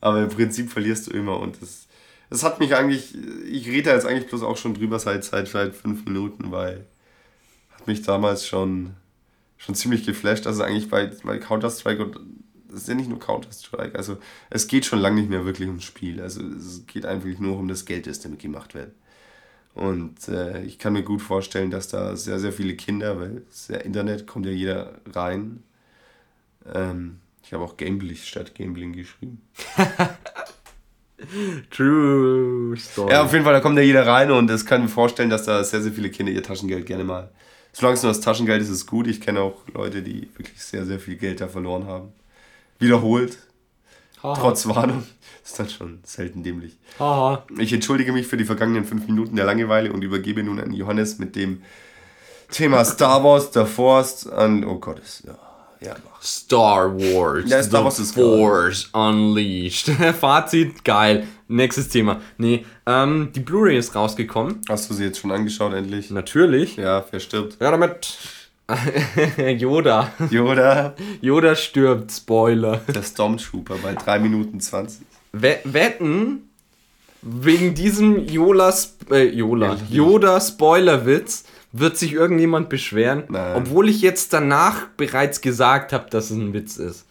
Aber 0.00 0.22
im 0.22 0.28
Prinzip 0.28 0.70
verlierst 0.70 1.06
du 1.06 1.10
immer 1.12 1.38
und 1.38 1.60
das, 1.62 1.86
das 2.28 2.42
hat 2.42 2.58
mich 2.58 2.74
eigentlich, 2.74 3.14
ich 3.46 3.68
rede 3.68 3.90
da 3.90 3.94
jetzt 3.94 4.06
eigentlich 4.06 4.28
bloß 4.28 4.42
auch 4.42 4.56
schon 4.56 4.74
drüber 4.74 4.98
seit, 4.98 5.24
seit, 5.24 5.48
seit 5.48 5.74
fünf 5.74 6.04
Minuten, 6.04 6.50
weil 6.50 6.86
hat 7.82 7.88
mich 7.88 8.02
damals 8.02 8.46
schon, 8.46 8.94
schon 9.56 9.74
ziemlich 9.74 10.04
geflasht. 10.04 10.46
Also 10.46 10.62
eigentlich 10.62 10.88
bei, 10.88 11.10
bei 11.24 11.38
Counter-Strike 11.38 12.04
und 12.04 12.20
das 12.68 12.82
ist 12.82 12.88
ja 12.88 12.94
nicht 12.94 13.10
nur 13.10 13.18
Counter-Strike, 13.18 13.98
also 13.98 14.16
es 14.48 14.66
geht 14.66 14.86
schon 14.86 14.98
lange 14.98 15.20
nicht 15.20 15.28
mehr 15.28 15.44
wirklich 15.44 15.68
ums 15.68 15.84
Spiel. 15.84 16.22
Also 16.22 16.40
es 16.42 16.86
geht 16.86 17.04
einfach 17.04 17.28
nur 17.38 17.58
um 17.58 17.68
das 17.68 17.84
Geld, 17.84 18.06
das 18.06 18.20
damit 18.20 18.38
gemacht 18.38 18.74
wird. 18.74 18.92
Und 19.74 20.28
äh, 20.28 20.62
ich 20.62 20.78
kann 20.78 20.94
mir 20.94 21.02
gut 21.02 21.20
vorstellen, 21.22 21.70
dass 21.70 21.88
da 21.88 22.16
sehr, 22.16 22.38
sehr 22.38 22.52
viele 22.52 22.74
Kinder, 22.74 23.18
weil 23.20 23.42
das 23.48 23.68
ja 23.68 23.78
Internet 23.78 24.26
kommt 24.26 24.46
ja 24.46 24.52
jeder 24.52 25.00
rein. 25.12 25.62
Ähm, 26.72 27.18
ich 27.42 27.52
habe 27.52 27.64
auch 27.64 27.76
Gambling 27.76 28.16
statt 28.16 28.54
Gambling 28.54 28.92
geschrieben. 28.92 29.42
True 31.70 32.76
Story. 32.76 33.12
Ja, 33.12 33.22
auf 33.22 33.32
jeden 33.32 33.44
Fall, 33.44 33.54
da 33.54 33.60
kommt 33.60 33.76
ja 33.76 33.82
jeder 33.82 34.06
rein 34.06 34.30
und 34.30 34.50
es 34.50 34.64
kann 34.66 34.82
mir 34.82 34.88
vorstellen, 34.88 35.30
dass 35.30 35.44
da 35.44 35.62
sehr, 35.64 35.82
sehr 35.82 35.92
viele 35.92 36.10
Kinder 36.10 36.32
ihr 36.32 36.42
Taschengeld 36.42 36.86
gerne 36.86 37.04
mal. 37.04 37.30
Solange 37.72 37.94
es 37.94 38.02
nur 38.02 38.12
das 38.12 38.20
Taschengeld 38.20 38.62
ist, 38.62 38.68
ist 38.68 38.76
es 38.76 38.86
gut. 38.86 39.06
Ich 39.06 39.20
kenne 39.20 39.40
auch 39.40 39.54
Leute, 39.72 40.02
die 40.02 40.28
wirklich 40.36 40.62
sehr, 40.62 40.84
sehr 40.84 41.00
viel 41.00 41.16
Geld 41.16 41.40
da 41.40 41.48
verloren 41.48 41.86
haben. 41.86 42.12
Wiederholt. 42.78 43.38
Haha. 44.22 44.38
Trotz 44.38 44.66
Warnung. 44.66 45.04
Das 45.42 45.52
ist 45.52 45.58
dann 45.58 45.68
schon 45.68 46.00
selten 46.04 46.42
dämlich. 46.42 46.78
Haha. 46.98 47.44
Ich 47.58 47.72
entschuldige 47.72 48.12
mich 48.12 48.26
für 48.26 48.36
die 48.36 48.44
vergangenen 48.44 48.84
fünf 48.84 49.06
Minuten 49.06 49.36
der 49.36 49.46
Langeweile 49.46 49.92
und 49.92 50.02
übergebe 50.02 50.42
nun 50.42 50.60
an 50.60 50.72
Johannes 50.72 51.18
mit 51.18 51.34
dem 51.34 51.62
Thema 52.50 52.84
Star 52.84 53.24
Wars, 53.24 53.50
der 53.50 53.66
Forst 53.66 54.30
an. 54.30 54.64
Oh 54.64 54.78
Gott, 54.78 54.98
ist, 55.00 55.24
ja. 55.26 55.38
Ja. 55.84 55.96
Star 56.22 56.94
Wars. 56.96 57.50
Ja, 57.50 57.62
Star 57.62 57.84
Wars 57.84 57.98
ist. 57.98 58.14
Force 58.14 58.88
Unleashed. 58.92 59.88
Fazit, 60.20 60.84
geil. 60.84 61.26
Nächstes 61.48 61.88
Thema. 61.88 62.20
Nee, 62.38 62.64
ähm, 62.86 63.30
die 63.34 63.40
Blu-ray 63.40 63.76
ist 63.76 63.94
rausgekommen. 63.94 64.60
Hast 64.68 64.88
du 64.88 64.94
sie 64.94 65.04
jetzt 65.04 65.18
schon 65.18 65.32
angeschaut, 65.32 65.72
endlich? 65.74 66.10
Natürlich. 66.10 66.76
Ja, 66.76 67.04
wer 67.10 67.20
stirbt? 67.20 67.56
Ja, 67.60 67.70
damit. 67.70 68.16
Yoda. 69.58 70.12
Yoda, 70.30 70.94
Yoda 71.20 71.54
stirbt. 71.56 72.12
Spoiler. 72.12 72.80
der 72.88 73.02
Stormtrooper 73.02 73.76
bei 73.82 73.94
3 73.94 74.18
Minuten 74.20 74.60
20. 74.60 75.00
We 75.32 75.58
wetten, 75.64 76.48
wegen 77.22 77.74
diesem 77.74 78.26
Yolas, 78.26 78.96
äh, 79.10 79.24
Yola, 79.28 79.76
Yoda 79.90 80.40
Spoilerwitz 80.40 81.44
wird 81.72 81.96
sich 81.96 82.12
irgendjemand 82.12 82.68
beschweren, 82.68 83.24
Nein. 83.28 83.56
obwohl 83.56 83.88
ich 83.88 84.02
jetzt 84.02 84.32
danach 84.32 84.88
bereits 84.96 85.40
gesagt 85.40 85.92
habe, 85.92 86.08
dass 86.10 86.26
es 86.30 86.36
ein 86.36 86.52
Witz 86.52 86.76
ist. 86.76 87.06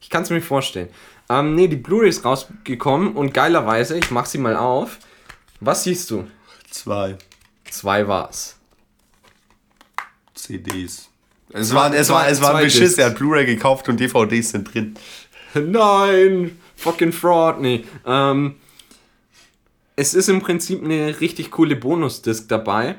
Ich 0.00 0.10
kann 0.10 0.22
es 0.22 0.30
mir 0.30 0.40
vorstellen. 0.40 0.88
Ähm, 1.28 1.54
nee, 1.54 1.68
die 1.68 1.76
Blu-ray 1.76 2.08
ist 2.08 2.24
rausgekommen 2.24 3.14
und 3.14 3.34
geilerweise, 3.34 3.98
ich 3.98 4.10
mach 4.10 4.26
sie 4.26 4.38
mal 4.38 4.56
auf. 4.56 4.98
Was 5.60 5.84
siehst 5.84 6.10
du? 6.10 6.26
Zwei. 6.70 7.16
Zwei 7.70 8.06
war's. 8.06 8.56
CDs. 10.34 11.08
Es 11.50 11.74
war, 11.74 11.94
es 11.94 12.08
war, 12.10 12.28
es 12.28 12.40
war 12.40 12.54
ein 12.54 12.64
Beschiss, 12.64 12.98
er 12.98 13.06
hat 13.06 13.18
Blu-ray 13.18 13.46
gekauft 13.46 13.88
und 13.88 13.98
DVDs 13.98 14.50
sind 14.50 14.72
drin. 14.72 14.94
Nein, 15.54 16.58
fucking 16.76 17.12
Fraud, 17.12 17.60
nee. 17.60 17.84
Ähm, 18.04 18.56
es 19.94 20.14
ist 20.14 20.28
im 20.28 20.40
Prinzip 20.40 20.84
eine 20.84 21.20
richtig 21.20 21.50
coole 21.50 21.76
Bonusdisk 21.76 22.48
dabei, 22.48 22.96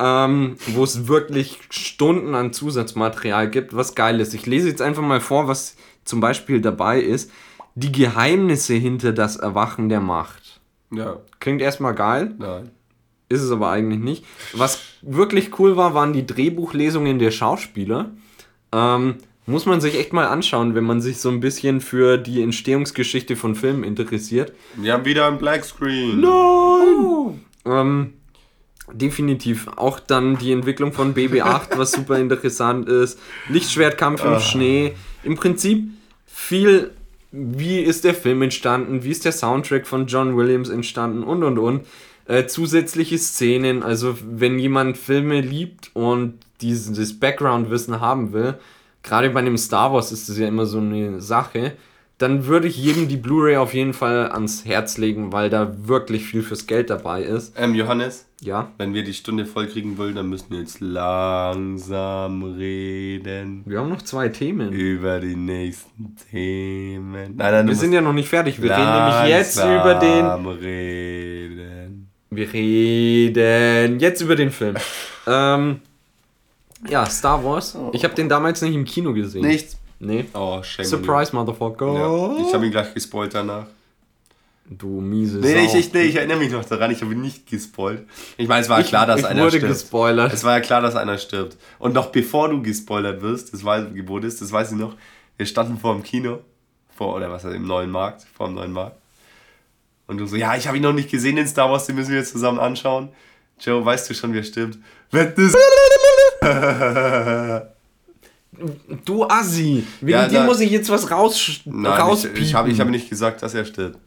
ähm, 0.00 0.56
wo 0.68 0.82
es 0.82 1.06
wirklich 1.06 1.58
Stunden 1.68 2.34
an 2.34 2.54
Zusatzmaterial 2.54 3.50
gibt, 3.50 3.76
was 3.76 3.94
geil 3.94 4.18
ist. 4.20 4.32
Ich 4.32 4.46
lese 4.46 4.68
jetzt 4.68 4.80
einfach 4.80 5.02
mal 5.02 5.20
vor, 5.20 5.46
was 5.46 5.76
zum 6.04 6.20
Beispiel 6.20 6.62
dabei 6.62 7.00
ist. 7.00 7.30
Die 7.74 7.92
Geheimnisse 7.92 8.74
hinter 8.74 9.12
das 9.12 9.36
Erwachen 9.36 9.90
der 9.90 10.00
Macht. 10.00 10.60
Ja. 10.90 11.18
Klingt 11.38 11.60
erstmal 11.60 11.94
geil. 11.94 12.34
Nein. 12.38 12.70
Ist 13.28 13.42
es 13.42 13.50
aber 13.52 13.70
eigentlich 13.70 14.00
nicht. 14.00 14.24
Was 14.54 14.80
wirklich 15.02 15.58
cool 15.58 15.76
war, 15.76 15.94
waren 15.94 16.12
die 16.12 16.26
Drehbuchlesungen 16.26 17.18
der 17.18 17.30
Schauspieler. 17.30 18.10
Ähm, 18.72 19.16
muss 19.46 19.66
man 19.66 19.80
sich 19.80 19.98
echt 19.98 20.12
mal 20.12 20.26
anschauen, 20.26 20.74
wenn 20.74 20.84
man 20.84 21.00
sich 21.00 21.18
so 21.18 21.28
ein 21.28 21.40
bisschen 21.40 21.80
für 21.80 22.16
die 22.16 22.42
Entstehungsgeschichte 22.42 23.36
von 23.36 23.54
Filmen 23.54 23.84
interessiert. 23.84 24.52
Wir 24.76 24.94
haben 24.94 25.04
wieder 25.04 25.26
ein 25.26 25.38
Blackscreen. 25.38 26.20
Nein! 26.20 27.44
Ähm, 27.66 28.14
definitiv. 28.92 29.68
Auch 29.76 30.00
dann 30.00 30.38
die 30.38 30.52
Entwicklung 30.52 30.92
von 30.92 31.14
BB-8, 31.14 31.62
was 31.76 31.92
super 31.92 32.18
interessant 32.18 32.88
ist. 32.88 33.18
Lichtschwertkampf 33.48 34.24
im 34.24 34.40
Schnee. 34.40 34.94
Im 35.22 35.36
Prinzip 35.36 35.88
viel, 36.26 36.90
wie 37.32 37.80
ist 37.80 38.04
der 38.04 38.14
Film 38.14 38.42
entstanden, 38.42 39.04
wie 39.04 39.10
ist 39.10 39.24
der 39.24 39.32
Soundtrack 39.32 39.86
von 39.86 40.06
John 40.06 40.36
Williams 40.36 40.68
entstanden 40.68 41.22
und 41.22 41.42
und 41.42 41.58
und. 41.58 41.86
Äh, 42.26 42.46
zusätzliche 42.46 43.18
Szenen, 43.18 43.82
also 43.82 44.16
wenn 44.22 44.58
jemand 44.58 44.96
Filme 44.96 45.40
liebt 45.40 45.90
und 45.94 46.34
dieses 46.60 47.18
Background-Wissen 47.18 48.00
haben 48.00 48.32
will, 48.32 48.54
gerade 49.02 49.30
bei 49.30 49.40
einem 49.40 49.56
Star 49.56 49.92
Wars 49.92 50.12
ist 50.12 50.28
das 50.28 50.38
ja 50.38 50.46
immer 50.46 50.66
so 50.66 50.78
eine 50.78 51.20
Sache, 51.20 51.72
dann 52.18 52.46
würde 52.46 52.68
ich 52.68 52.76
jedem 52.76 53.08
die 53.08 53.16
Blu-ray 53.16 53.56
auf 53.56 53.72
jeden 53.72 53.94
Fall 53.94 54.30
ans 54.30 54.66
Herz 54.66 54.98
legen, 54.98 55.32
weil 55.32 55.48
da 55.48 55.74
wirklich 55.88 56.26
viel 56.26 56.42
fürs 56.42 56.66
Geld 56.66 56.90
dabei 56.90 57.22
ist. 57.22 57.54
Ähm, 57.56 57.74
Johannes, 57.74 58.26
Ja, 58.42 58.72
wenn 58.78 58.94
wir 58.94 59.04
die 59.04 59.12
Stunde 59.12 59.44
voll 59.44 59.66
kriegen 59.66 59.98
wollen, 59.98 60.14
dann 60.14 60.28
müssen 60.30 60.46
wir 60.50 60.60
jetzt 60.60 60.80
langsam 60.80 62.42
reden. 62.42 63.62
wir 63.66 63.78
haben 63.80 63.90
noch 63.90 64.00
zwei 64.00 64.30
Themen. 64.30 64.72
Über 64.72 65.20
die 65.20 65.36
nächsten 65.36 66.16
Themen. 66.30 67.36
Nein, 67.36 67.52
nein, 67.52 67.68
Wir 67.68 67.74
sind 67.74 67.92
ja 67.92 68.00
noch 68.00 68.14
nicht 68.14 68.30
fertig. 68.30 68.60
Wir 68.62 68.70
reden 68.70 68.92
nämlich 68.92 69.36
jetzt 69.36 69.58
über 69.58 69.94
den. 69.94 70.24
langsam 70.24 70.46
reden. 70.46 72.10
Wir 72.30 72.50
reden 72.50 74.00
jetzt 74.00 74.22
über 74.22 74.36
den 74.36 74.50
Film. 74.50 74.76
ähm, 75.26 75.80
ja, 76.88 77.04
Star 77.04 77.44
Wars. 77.44 77.76
Ich 77.92 78.04
habe 78.04 78.14
den 78.14 78.30
damals 78.30 78.62
nicht 78.62 78.74
im 78.74 78.86
Kino 78.86 79.12
gesehen. 79.12 79.46
Nichts. 79.46 79.76
Nee. 79.98 80.24
Oh, 80.32 80.62
Surprise, 80.62 81.36
Motherfucker. 81.36 81.92
Ja, 81.92 82.46
ich 82.46 82.54
habe 82.54 82.64
ihn 82.64 82.72
gleich 82.72 82.94
gespoilt 82.94 83.34
danach. 83.34 83.66
Du 84.72 85.00
miese 85.00 85.38
Nee, 85.38 85.66
Sau. 85.66 85.74
ich, 85.78 85.86
ich, 85.86 85.92
nee, 85.92 86.02
ich 86.02 86.14
erinnere 86.14 86.38
mich 86.38 86.52
noch 86.52 86.64
daran, 86.64 86.92
ich 86.92 87.02
habe 87.02 87.12
ihn 87.12 87.20
nicht 87.20 87.44
gespoilt. 87.48 88.06
Ich 88.36 88.46
meine, 88.46 88.62
es 88.62 88.68
war 88.68 88.78
ja 88.78 88.86
klar, 88.86 89.04
dass 89.04 89.18
ich 89.20 89.26
einer 89.26 89.42
wurde 89.42 89.56
stirbt. 89.56 89.66
gespoilert. 89.72 90.32
Es 90.32 90.44
war 90.44 90.52
ja 90.54 90.60
klar, 90.60 90.80
dass 90.80 90.94
einer 90.94 91.18
stirbt. 91.18 91.56
Und 91.80 91.92
noch 91.92 92.06
bevor 92.12 92.48
du 92.48 92.62
gespoilert 92.62 93.20
wirst, 93.20 93.52
das 93.52 93.64
weiß, 93.64 93.86
wurdest, 94.06 94.40
das 94.40 94.52
weiß 94.52 94.70
ich 94.70 94.78
noch, 94.78 94.94
wir 95.36 95.46
standen 95.46 95.76
vor 95.76 95.94
dem 95.94 96.04
Kino, 96.04 96.38
vor, 96.96 97.16
oder 97.16 97.28
was, 97.32 97.42
im 97.44 97.66
neuen 97.66 97.90
Markt, 97.90 98.24
vor 98.32 98.46
dem 98.46 98.54
neuen 98.54 98.72
Markt. 98.72 98.96
Und 100.06 100.18
du 100.18 100.26
so, 100.26 100.36
ja, 100.36 100.54
ich 100.54 100.68
habe 100.68 100.76
ihn 100.76 100.84
noch 100.84 100.92
nicht 100.92 101.10
gesehen 101.10 101.36
in 101.36 101.48
Star 101.48 101.68
Wars, 101.70 101.86
den 101.86 101.96
müssen 101.96 102.10
wir 102.10 102.18
jetzt 102.18 102.30
zusammen 102.32 102.60
anschauen. 102.60 103.08
Joe, 103.60 103.84
weißt 103.84 104.08
du 104.08 104.14
schon, 104.14 104.32
wer 104.32 104.44
stirbt? 104.44 104.78
Das 105.10 105.54
Du 109.04 109.24
Assi. 109.28 109.84
Wegen 110.00 110.10
Ja, 110.18 110.28
dir 110.28 110.42
muss 110.42 110.60
ich 110.60 110.70
jetzt 110.70 110.90
was 110.90 111.10
raus 111.10 111.60
Nein, 111.64 111.86
rauspiepen. 111.92 112.36
ich, 112.42 112.48
ich 112.50 112.54
habe 112.54 112.70
ich 112.70 112.80
hab 112.80 112.88
nicht 112.88 113.08
gesagt, 113.08 113.42
dass 113.42 113.54
er 113.54 113.64
stirbt. 113.64 113.98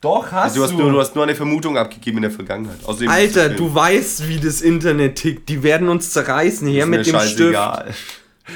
Doch, 0.00 0.30
hast 0.30 0.56
Du 0.56 0.62
hast, 0.62 0.72
nur, 0.72 0.92
du 0.92 1.00
hast 1.00 1.14
nur 1.14 1.24
eine 1.24 1.34
Vermutung 1.34 1.78
abgegeben 1.78 2.18
in 2.18 2.22
der 2.22 2.30
Vergangenheit. 2.30 2.78
Außerdem 2.84 3.08
ist 3.08 3.14
Alter, 3.14 3.48
du 3.48 3.74
weißt, 3.74 4.28
wie 4.28 4.38
das 4.38 4.60
Internet 4.60 5.16
tickt. 5.16 5.48
Die 5.48 5.62
werden 5.62 5.88
uns 5.88 6.10
zerreißen 6.10 6.68
hier 6.68 6.86
mit 6.86 7.06
dem 7.06 7.18
Stift. 7.20 7.38
scheißegal. 7.38 7.94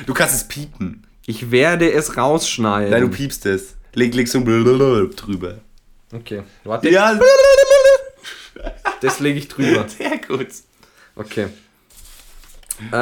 Du 0.06 0.14
kannst 0.14 0.34
es 0.34 0.46
piepen. 0.46 1.06
Ich 1.26 1.50
werde 1.50 1.90
es 1.90 2.16
rausschneiden. 2.16 2.90
Nein, 2.90 3.02
du 3.02 3.08
piepst 3.08 3.46
es. 3.46 3.74
Leg, 3.94 4.14
leg 4.14 4.28
so 4.28 4.40
drüber. 4.40 5.58
Okay, 6.12 6.42
warte. 6.64 6.90
Ja, 6.90 7.18
Das 9.00 9.20
lege 9.20 9.38
ich 9.38 9.48
drüber. 9.48 9.86
sehr 9.98 10.18
gut. 10.18 10.48
Okay. 11.16 11.48
Äh, 12.92 12.96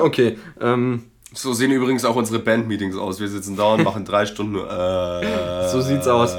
okay. 0.00 0.38
Ähm, 0.60 1.09
So 1.32 1.52
sehen 1.52 1.70
übrigens 1.70 2.04
auch 2.04 2.16
unsere 2.16 2.38
Bandmeetings 2.40 2.96
aus. 2.96 3.20
Wir 3.20 3.28
sitzen 3.28 3.56
da 3.56 3.74
und 3.74 3.84
machen 3.84 4.04
drei 4.04 4.26
Stunden 4.26 4.52
nur. 4.52 4.68
Äh, 4.70 5.68
So 5.68 5.80
sieht's 5.80 6.08
aus. 6.08 6.36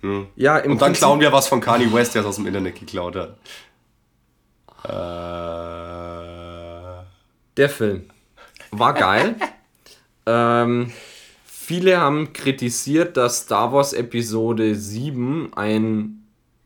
Hm. 0.00 0.26
ja, 0.36 0.56
Und 0.56 0.68
dann 0.68 0.78
Prinzip- 0.78 0.98
klauen 0.98 1.20
wir 1.20 1.32
was 1.32 1.48
von 1.48 1.60
Kanye 1.60 1.92
West, 1.92 2.14
der 2.14 2.22
es 2.22 2.28
aus 2.28 2.36
dem 2.36 2.46
Internet 2.46 2.78
geklaut 2.78 3.16
hat. 3.16 3.36
Äh, 5.68 7.04
Der 7.56 7.68
Film 7.68 8.04
war 8.70 8.94
geil. 8.94 9.34
ähm, 10.26 10.92
viele 11.44 11.98
haben 12.00 12.32
kritisiert, 12.32 13.16
dass 13.16 13.40
Star 13.42 13.72
Wars 13.72 13.92
Episode 13.92 14.74
7 14.74 15.52
ein, 15.56 16.24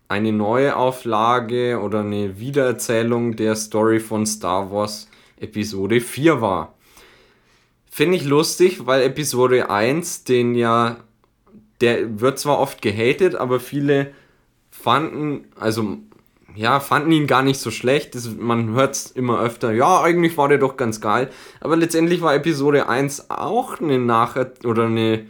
eine 0.08 0.32
neue 0.32 0.76
Auflage 0.76 1.80
oder 1.80 2.00
eine 2.00 2.38
Wiedererzählung 2.38 3.36
der 3.36 3.56
Story 3.56 4.00
von 4.00 4.26
Star 4.26 4.70
Wars 4.70 5.08
Episode 5.40 6.00
4 6.00 6.40
war. 6.40 6.74
Finde 7.95 8.16
ich 8.16 8.24
lustig, 8.24 8.86
weil 8.86 9.03
Episode 9.03 9.68
1, 9.68 10.24
den 10.24 10.55
ja, 10.55 10.97
der 11.82 12.22
wird 12.22 12.38
zwar 12.38 12.59
oft 12.59 12.80
gehatet, 12.80 13.34
aber 13.34 13.61
viele 13.61 14.12
fanden, 14.70 15.45
also 15.61 15.99
ja, 16.55 16.80
fanden 16.80 17.12
ihn 17.12 17.26
gar 17.26 17.43
nicht 17.43 17.61
so 17.61 17.70
schlecht. 17.70 18.14
Das, 18.14 18.30
man 18.34 18.70
hört 18.70 18.95
es 18.95 19.11
immer 19.11 19.43
öfter, 19.43 19.72
ja, 19.72 20.01
eigentlich 20.01 20.38
war 20.38 20.49
der 20.49 20.57
doch 20.57 20.78
ganz 20.78 21.03
geil. 21.03 21.28
Aber 21.61 21.76
letztendlich 21.76 22.22
war 22.22 22.34
Episode 22.34 22.88
1 22.88 23.28
auch 23.28 23.78
eine 23.78 23.99
Nach- 23.99 24.38
oder 24.64 24.86
eine 24.86 25.26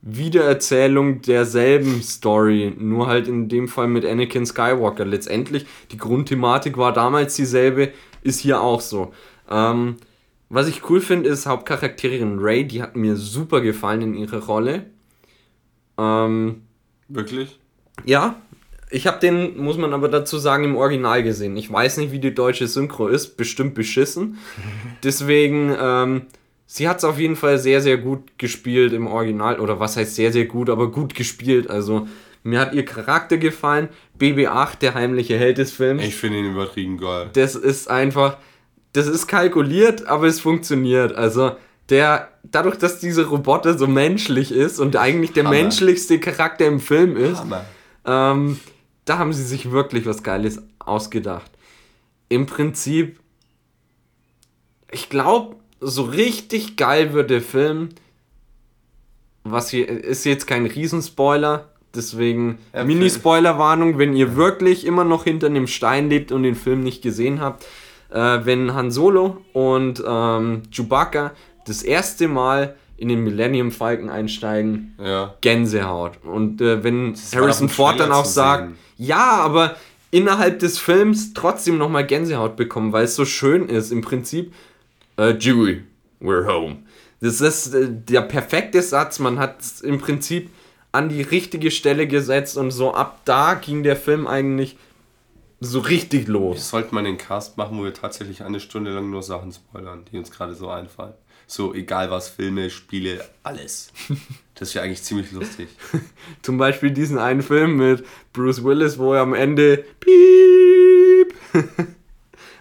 Wiedererzählung 0.00 1.20
derselben 1.20 2.00
Story, 2.00 2.74
nur 2.78 3.08
halt 3.08 3.26
in 3.26 3.48
dem 3.48 3.66
Fall 3.66 3.88
mit 3.88 4.06
Anakin 4.06 4.46
Skywalker. 4.46 5.04
Letztendlich, 5.04 5.66
die 5.90 5.98
Grundthematik 5.98 6.78
war 6.78 6.92
damals 6.92 7.34
dieselbe, 7.34 7.90
ist 8.22 8.38
hier 8.38 8.60
auch 8.60 8.80
so. 8.80 9.12
Ähm, 9.50 9.96
was 10.48 10.68
ich 10.68 10.88
cool 10.88 11.00
finde, 11.00 11.28
ist 11.28 11.46
Hauptcharakterin 11.46 12.38
Ray, 12.38 12.66
die 12.66 12.82
hat 12.82 12.96
mir 12.96 13.16
super 13.16 13.60
gefallen 13.60 14.02
in 14.02 14.14
ihrer 14.14 14.44
Rolle. 14.44 14.86
Ähm, 15.98 16.62
wirklich? 17.08 17.58
ja, 18.04 18.36
ich 18.90 19.06
habe 19.06 19.18
den, 19.18 19.56
muss 19.56 19.76
man 19.76 19.92
aber 19.92 20.08
dazu 20.08 20.38
sagen, 20.38 20.64
im 20.64 20.76
Original 20.76 21.22
gesehen. 21.22 21.56
Ich 21.56 21.72
weiß 21.72 21.96
nicht, 21.96 22.12
wie 22.12 22.18
die 22.18 22.34
deutsche 22.34 22.68
Synchro 22.68 23.08
ist, 23.08 23.36
bestimmt 23.36 23.74
beschissen. 23.74 24.38
Deswegen, 25.02 25.74
ähm, 25.80 26.22
sie 26.66 26.88
hat 26.88 26.98
es 26.98 27.04
auf 27.04 27.18
jeden 27.18 27.36
Fall 27.36 27.58
sehr, 27.58 27.80
sehr 27.80 27.98
gut 27.98 28.38
gespielt 28.38 28.92
im 28.92 29.06
Original. 29.06 29.58
Oder 29.58 29.80
was 29.80 29.96
heißt 29.96 30.14
sehr, 30.14 30.32
sehr 30.32 30.44
gut, 30.44 30.70
aber 30.70 30.90
gut 30.90 31.14
gespielt. 31.14 31.70
Also, 31.70 32.06
mir 32.42 32.60
hat 32.60 32.74
ihr 32.74 32.84
Charakter 32.84 33.38
gefallen. 33.38 33.88
BB8, 34.18 34.78
der 34.80 34.94
heimliche 34.94 35.36
Held 35.36 35.58
des 35.58 35.72
Films. 35.72 36.04
Ich 36.04 36.14
finde 36.14 36.38
ihn 36.38 36.52
übertrieben 36.52 36.98
geil. 36.98 37.30
Das 37.32 37.56
ist 37.56 37.90
einfach, 37.90 38.36
das 38.94 39.06
ist 39.06 39.26
kalkuliert, 39.26 40.06
aber 40.06 40.26
es 40.26 40.40
funktioniert. 40.40 41.14
Also, 41.14 41.56
der, 41.90 42.30
dadurch, 42.42 42.76
dass 42.78 43.00
dieser 43.00 43.26
Roboter 43.26 43.76
so 43.76 43.86
menschlich 43.86 44.52
ist 44.52 44.80
und 44.80 44.96
eigentlich 44.96 45.32
der 45.32 45.44
Hammer. 45.44 45.56
menschlichste 45.56 46.18
Charakter 46.18 46.64
im 46.66 46.80
Film 46.80 47.16
ist, 47.16 47.42
ähm, 48.06 48.58
da 49.04 49.18
haben 49.18 49.32
sie 49.32 49.42
sich 49.42 49.70
wirklich 49.70 50.06
was 50.06 50.22
Geiles 50.22 50.62
ausgedacht. 50.78 51.50
Im 52.28 52.46
Prinzip, 52.46 53.18
ich 54.90 55.10
glaube, 55.10 55.56
so 55.80 56.02
richtig 56.02 56.76
geil 56.76 57.12
wird 57.12 57.30
der 57.30 57.42
Film. 57.42 57.90
Was 59.42 59.68
hier 59.70 59.88
ist 59.88 60.24
jetzt 60.24 60.46
kein 60.46 60.64
Riesenspoiler, 60.64 61.68
deswegen 61.94 62.58
Ja, 62.72 62.84
Mini-Spoiler-Warnung, 62.84 63.98
wenn 63.98 64.16
ihr 64.16 64.36
wirklich 64.36 64.86
immer 64.86 65.04
noch 65.04 65.24
hinter 65.24 65.48
einem 65.48 65.66
Stein 65.66 66.08
lebt 66.08 66.32
und 66.32 66.44
den 66.44 66.54
Film 66.54 66.82
nicht 66.82 67.02
gesehen 67.02 67.40
habt. 67.40 67.66
Äh, 68.10 68.40
wenn 68.44 68.74
Han 68.74 68.90
Solo 68.90 69.38
und 69.52 70.02
ähm, 70.06 70.62
Chewbacca 70.70 71.32
das 71.66 71.82
erste 71.82 72.28
Mal 72.28 72.76
in 72.96 73.08
den 73.08 73.24
Millennium 73.24 73.72
Falcon 73.72 74.08
einsteigen, 74.08 74.94
Ja. 75.02 75.34
Gänsehaut. 75.40 76.18
Und 76.22 76.60
äh, 76.60 76.84
wenn 76.84 77.14
Harrison 77.34 77.68
Ford 77.68 77.98
dann 77.98 78.12
auch 78.12 78.24
sagt, 78.24 78.68
sehen. 78.68 78.78
ja, 78.98 79.32
aber 79.38 79.76
innerhalb 80.10 80.60
des 80.60 80.78
Films 80.78 81.34
trotzdem 81.34 81.76
nochmal 81.76 82.06
Gänsehaut 82.06 82.56
bekommen, 82.56 82.92
weil 82.92 83.04
es 83.04 83.16
so 83.16 83.24
schön 83.24 83.68
ist. 83.68 83.90
Im 83.90 84.00
Prinzip, 84.00 84.52
äh, 85.16 85.34
Dewey, 85.34 85.82
we're 86.20 86.46
home. 86.46 86.76
Das 87.20 87.40
ist 87.40 87.74
äh, 87.74 87.88
der 87.90 88.22
perfekte 88.22 88.80
Satz. 88.80 89.18
Man 89.18 89.38
hat 89.40 89.56
im 89.82 89.98
Prinzip 89.98 90.50
an 90.92 91.08
die 91.08 91.22
richtige 91.22 91.72
Stelle 91.72 92.06
gesetzt 92.06 92.56
und 92.56 92.70
so 92.70 92.94
ab 92.94 93.22
da 93.24 93.54
ging 93.54 93.82
der 93.82 93.96
Film 93.96 94.28
eigentlich 94.28 94.76
so 95.64 95.80
richtig 95.80 96.28
los. 96.28 96.70
Sollte 96.70 96.94
man 96.94 97.04
den 97.04 97.18
Cast 97.18 97.56
machen, 97.56 97.78
wo 97.78 97.84
wir 97.84 97.94
tatsächlich 97.94 98.42
eine 98.42 98.60
Stunde 98.60 98.92
lang 98.92 99.10
nur 99.10 99.22
Sachen 99.22 99.52
spoilern, 99.52 100.04
die 100.10 100.18
uns 100.18 100.30
gerade 100.30 100.54
so 100.54 100.68
einfallen. 100.68 101.14
So, 101.46 101.74
egal 101.74 102.10
was, 102.10 102.28
Filme, 102.28 102.70
Spiele, 102.70 103.24
alles. 103.42 103.92
Das 104.56 104.72
wäre 104.72 104.84
eigentlich 104.84 105.02
ziemlich 105.02 105.32
lustig. 105.32 105.68
Zum 106.42 106.58
Beispiel 106.58 106.92
diesen 106.92 107.18
einen 107.18 107.42
Film 107.42 107.76
mit 107.76 108.06
Bruce 108.32 108.62
Willis, 108.62 108.98
wo 108.98 109.12
er 109.12 109.22
am 109.22 109.34
Ende 109.34 109.84
Piep. 109.98 111.34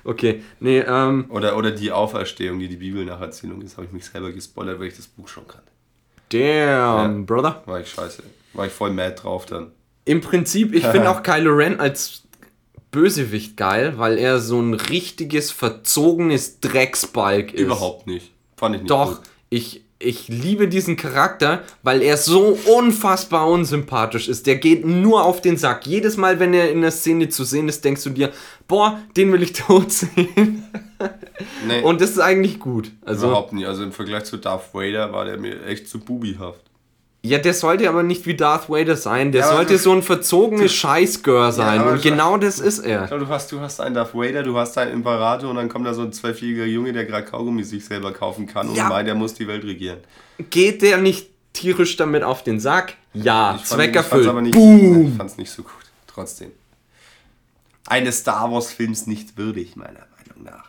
okay, 0.04 0.41
nee, 0.60 0.80
ähm. 0.80 1.26
Oder, 1.30 1.56
oder 1.56 1.70
die 1.70 1.91
Auferstehung, 1.91 2.58
die 2.58 2.68
die 2.68 2.78
Bibelnacherzählung 2.78 3.62
ist, 3.62 3.78
habe 3.78 3.86
ich 3.86 3.93
mich 3.93 4.06
selber 4.06 4.32
gespoilert, 4.32 4.80
weil 4.80 4.88
ich 4.88 4.95
das 4.95 5.06
Buch 5.06 5.28
schon 5.28 5.47
kannte. 5.47 5.70
Damn, 6.30 7.20
ja, 7.20 7.26
Brother. 7.28 7.62
War 7.68 7.80
ich 7.80 7.89
scheiße. 7.89 8.24
War 8.54 8.66
ich 8.66 8.74
voll 8.74 8.89
mad 8.89 9.22
drauf 9.22 9.45
dann. 9.45 9.72
Im 10.06 10.22
Prinzip, 10.22 10.74
ich 10.74 10.86
finde 10.88 11.12
auch 11.12 11.22
Kylo 11.22 11.51
Ren 11.54 11.80
als 11.80 12.22
Bösewicht 12.94 13.58
geil, 13.58 13.96
weil 13.98 14.18
er 14.18 14.39
so 14.39 14.62
ein 14.62 14.74
richtiges, 14.76 15.52
verzogenes 15.52 16.62
Drecksbalg 16.62 17.54
ist. 17.54 17.60
Überhaupt 17.60 18.08
nicht. 18.08 18.32
Fand 18.56 18.76
ich 18.76 18.82
nicht 18.84 18.89
Doch, 18.91 19.18
gut. 19.18 19.26
ich, 19.50 19.82
ich 20.00 20.28
liebe 20.30 20.68
diesen 20.70 20.96
Charakter, 20.96 21.64
weil 21.82 22.02
er 22.02 22.16
so 22.18 22.58
unfassbar 22.78 23.48
unsympathisch 23.50 24.30
ist. 24.30 24.48
Der 24.48 24.56
geht 24.56 24.86
nur 24.86 25.24
auf 25.26 25.41
den 25.41 25.58
Sack. 25.58 25.86
Jedes 25.88 26.16
Mal, 26.16 26.39
wenn 26.39 26.54
er 26.54 26.72
in 26.72 26.82
der 26.82 26.91
Szene 26.91 27.28
zu 27.30 27.44
sehen 27.44 27.68
ist, 27.68 27.84
denkst 27.84 28.04
du 28.04 28.12
dir, 28.12 28.32
boah, 28.68 29.00
den 29.18 29.34
will 29.34 29.44
ich 29.44 29.54
tot 29.54 29.91
sehen. 29.91 30.64
Nee, 31.68 31.82
Und 31.82 32.00
das 32.00 32.12
ist 32.12 32.20
eigentlich 32.20 32.60
gut. 32.60 32.91
Also, 33.02 33.28
überhaupt 33.28 33.54
nicht. 33.54 33.66
Also 33.66 33.84
im 33.84 33.91
Vergleich 33.91 34.24
zu 34.26 34.38
Darth 34.38 34.74
Vader 34.74 35.12
war 35.12 35.26
der 35.26 35.38
mir 35.38 35.66
echt 35.66 35.89
zu 35.89 36.00
bubihaft. 36.00 36.62
Ja, 37.26 37.38
der 37.38 37.53
sollte 37.53 37.88
aber 37.88 38.03
nicht 38.03 38.26
wie 38.26 38.36
Darth 38.36 38.69
Vader 38.69 38.97
sein. 38.97 39.32
Der 39.32 39.41
ja, 39.41 39.47
sollte 39.47 39.78
so 39.78 39.93
ein 39.93 40.03
verzogenes 40.03 40.74
Scheißgirl 40.74 41.53
sein. 41.53 41.80
Ja, 41.80 41.91
und 41.91 42.01
genau 42.01 42.36
das 42.36 42.59
ist 42.59 42.80
er. 42.80 43.07
Du 43.07 43.30
hast, 43.30 43.49
du 43.49 43.61
hast 43.61 43.80
einen 43.80 43.95
Darth 43.95 44.13
Vader, 44.13 44.43
du 44.43 44.57
hast 44.57 44.78
einen 44.78 44.91
Imperator 44.91 45.49
und 45.49 45.55
dann 45.55 45.69
kommt 45.69 45.88
da 45.88 45.93
so 45.93 46.01
ein 46.01 46.11
zwölfjähriger 46.11 46.65
Junge, 46.65 46.91
der 46.91 47.05
gerade 47.05 47.26
Kaugummi 47.26 47.63
sich 47.63 47.86
selber 47.86 48.11
kaufen 48.11 48.45
kann 48.45 48.67
und 48.67 48.78
meint, 48.78 49.07
er 49.07 49.15
muss 49.15 49.34
die 49.36 49.47
Welt 49.47 49.63
regieren. 49.63 49.99
Geht 50.49 50.82
der 50.82 50.97
nicht 50.97 51.30
tierisch 51.53 51.95
damit 51.95 52.24
auf 52.24 52.43
den 52.43 52.59
Sack? 52.59 52.95
Ja, 53.13 53.55
ich 53.55 53.63
Zweck 53.63 53.95
erfüllt. 53.95 54.28
Aber 54.28 54.41
nicht, 54.41 54.53
Boom! 54.53 55.07
Ich 55.07 55.15
fand's 55.15 55.38
nicht 55.38 55.51
so 55.51 55.63
gut. 55.63 55.71
Trotzdem. 56.07 56.51
Eines 57.88 58.19
Star 58.19 58.51
Wars 58.51 58.74
Films 58.74 59.07
nicht 59.07 59.38
würdig, 59.38 59.78
meiner 59.78 60.07
Meinung 60.17 60.43
nach. 60.43 60.65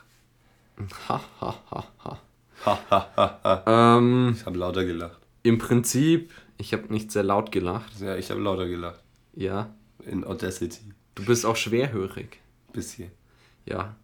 Ha, 1.09 1.21
ha, 1.41 1.55
ha, 1.71 1.85
ha. 2.05 2.19
Ha, 2.65 2.79
ha, 2.91 3.09
ha, 3.17 3.41
ha. 3.43 3.97
Ähm, 3.99 4.37
ich 4.39 4.47
habe 4.47 4.57
lauter 4.57 4.85
gelacht. 4.85 5.24
Im 5.45 5.59
Prinzip 5.59 6.33
ich 6.59 6.73
habe 6.73 6.93
nicht 6.93 7.11
sehr 7.11 7.23
laut 7.23 7.53
gelacht. 7.53 8.01
Ja, 8.01 8.17
ich 8.17 8.31
habe 8.31 8.41
lauter 8.41 8.69
gelacht. 8.69 9.01
Ja. 9.35 9.75
In 10.07 10.25
Audacity. 10.25 10.93
Du 11.15 11.25
bist 11.25 11.47
auch 11.47 11.57
schwerhörig. 11.57 12.41
Bisschen. 12.73 13.11
Ja. 13.67 13.97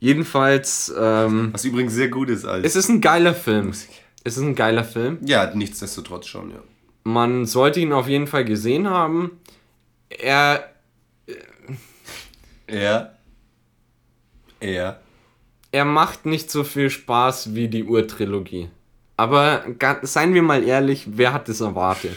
Jedenfalls. 0.00 0.92
Ähm, 0.96 1.50
Was 1.52 1.64
übrigens 1.64 1.94
sehr 1.94 2.08
gut 2.08 2.30
ist 2.30 2.44
als. 2.44 2.66
Es 2.66 2.76
ist 2.76 2.88
ein 2.88 3.00
geiler 3.00 3.34
Film. 3.34 3.70
Es 3.70 3.88
ist 4.36 4.38
ein 4.42 4.54
geiler 4.54 4.84
Film. 4.84 5.18
Ja, 5.24 5.54
nichtsdestotrotz 5.54 6.26
schon, 6.26 6.50
ja. 6.50 6.62
Man 7.04 7.46
sollte 7.46 7.80
ihn 7.80 7.92
auf 7.92 8.08
jeden 8.08 8.26
Fall 8.26 8.44
gesehen 8.44 8.88
haben. 8.88 9.40
Er. 10.08 10.72
Er. 12.66 13.16
Er. 14.60 15.00
Er 15.70 15.84
macht 15.84 16.26
nicht 16.26 16.50
so 16.50 16.64
viel 16.64 16.90
Spaß 16.90 17.54
wie 17.54 17.68
die 17.68 17.84
Urtrilogie. 17.84 18.70
Aber 19.18 19.64
seien 20.02 20.32
wir 20.32 20.42
mal 20.42 20.62
ehrlich, 20.62 21.06
wer 21.10 21.32
hat 21.32 21.48
das 21.48 21.60
erwartet? 21.60 22.16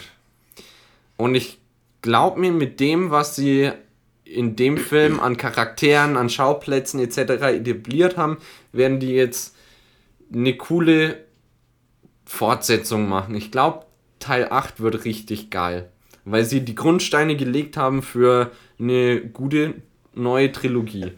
Und 1.16 1.34
ich 1.34 1.58
glaube 2.00 2.40
mir, 2.40 2.52
mit 2.52 2.78
dem, 2.78 3.10
was 3.10 3.34
sie 3.34 3.72
in 4.24 4.54
dem 4.54 4.76
Film 4.76 5.18
an 5.18 5.36
Charakteren, 5.36 6.16
an 6.16 6.30
Schauplätzen 6.30 7.00
etc. 7.00 7.18
etabliert 7.42 8.16
haben, 8.16 8.38
werden 8.70 9.00
die 9.00 9.10
jetzt 9.10 9.56
eine 10.32 10.56
coole 10.56 11.24
Fortsetzung 12.24 13.08
machen. 13.08 13.34
Ich 13.34 13.50
glaube, 13.50 13.84
Teil 14.20 14.46
8 14.48 14.80
wird 14.80 15.04
richtig 15.04 15.50
geil. 15.50 15.90
Weil 16.24 16.44
sie 16.44 16.64
die 16.64 16.76
Grundsteine 16.76 17.34
gelegt 17.34 17.76
haben 17.76 18.02
für 18.02 18.52
eine 18.78 19.20
gute 19.20 19.74
neue 20.14 20.52
Trilogie. 20.52 21.12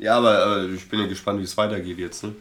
Ja, 0.00 0.18
aber 0.18 0.64
äh, 0.64 0.74
ich 0.74 0.88
bin 0.88 0.98
ja 0.98 1.06
gespannt, 1.06 1.38
wie 1.38 1.44
es 1.44 1.56
weitergeht 1.56 1.98
jetzt. 1.98 2.24
Ne? 2.24 2.34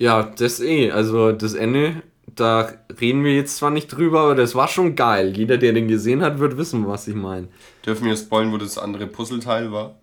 Ja, 0.00 0.22
das 0.22 0.60
eh. 0.60 0.90
Also 0.90 1.30
das 1.30 1.52
Ende, 1.52 2.02
da 2.34 2.72
reden 2.98 3.22
wir 3.22 3.34
jetzt 3.34 3.58
zwar 3.58 3.70
nicht 3.70 3.88
drüber, 3.88 4.20
aber 4.20 4.34
das 4.34 4.54
war 4.54 4.66
schon 4.66 4.96
geil. 4.96 5.36
Jeder, 5.36 5.58
der 5.58 5.74
den 5.74 5.88
gesehen 5.88 6.22
hat, 6.22 6.38
wird 6.38 6.56
wissen, 6.56 6.88
was 6.88 7.06
ich 7.06 7.14
meine. 7.14 7.48
Dürfen 7.84 8.06
wir 8.06 8.16
spoilen, 8.16 8.50
wo 8.50 8.56
das 8.56 8.78
andere 8.78 9.06
Puzzleteil 9.06 9.70
war? 9.72 9.96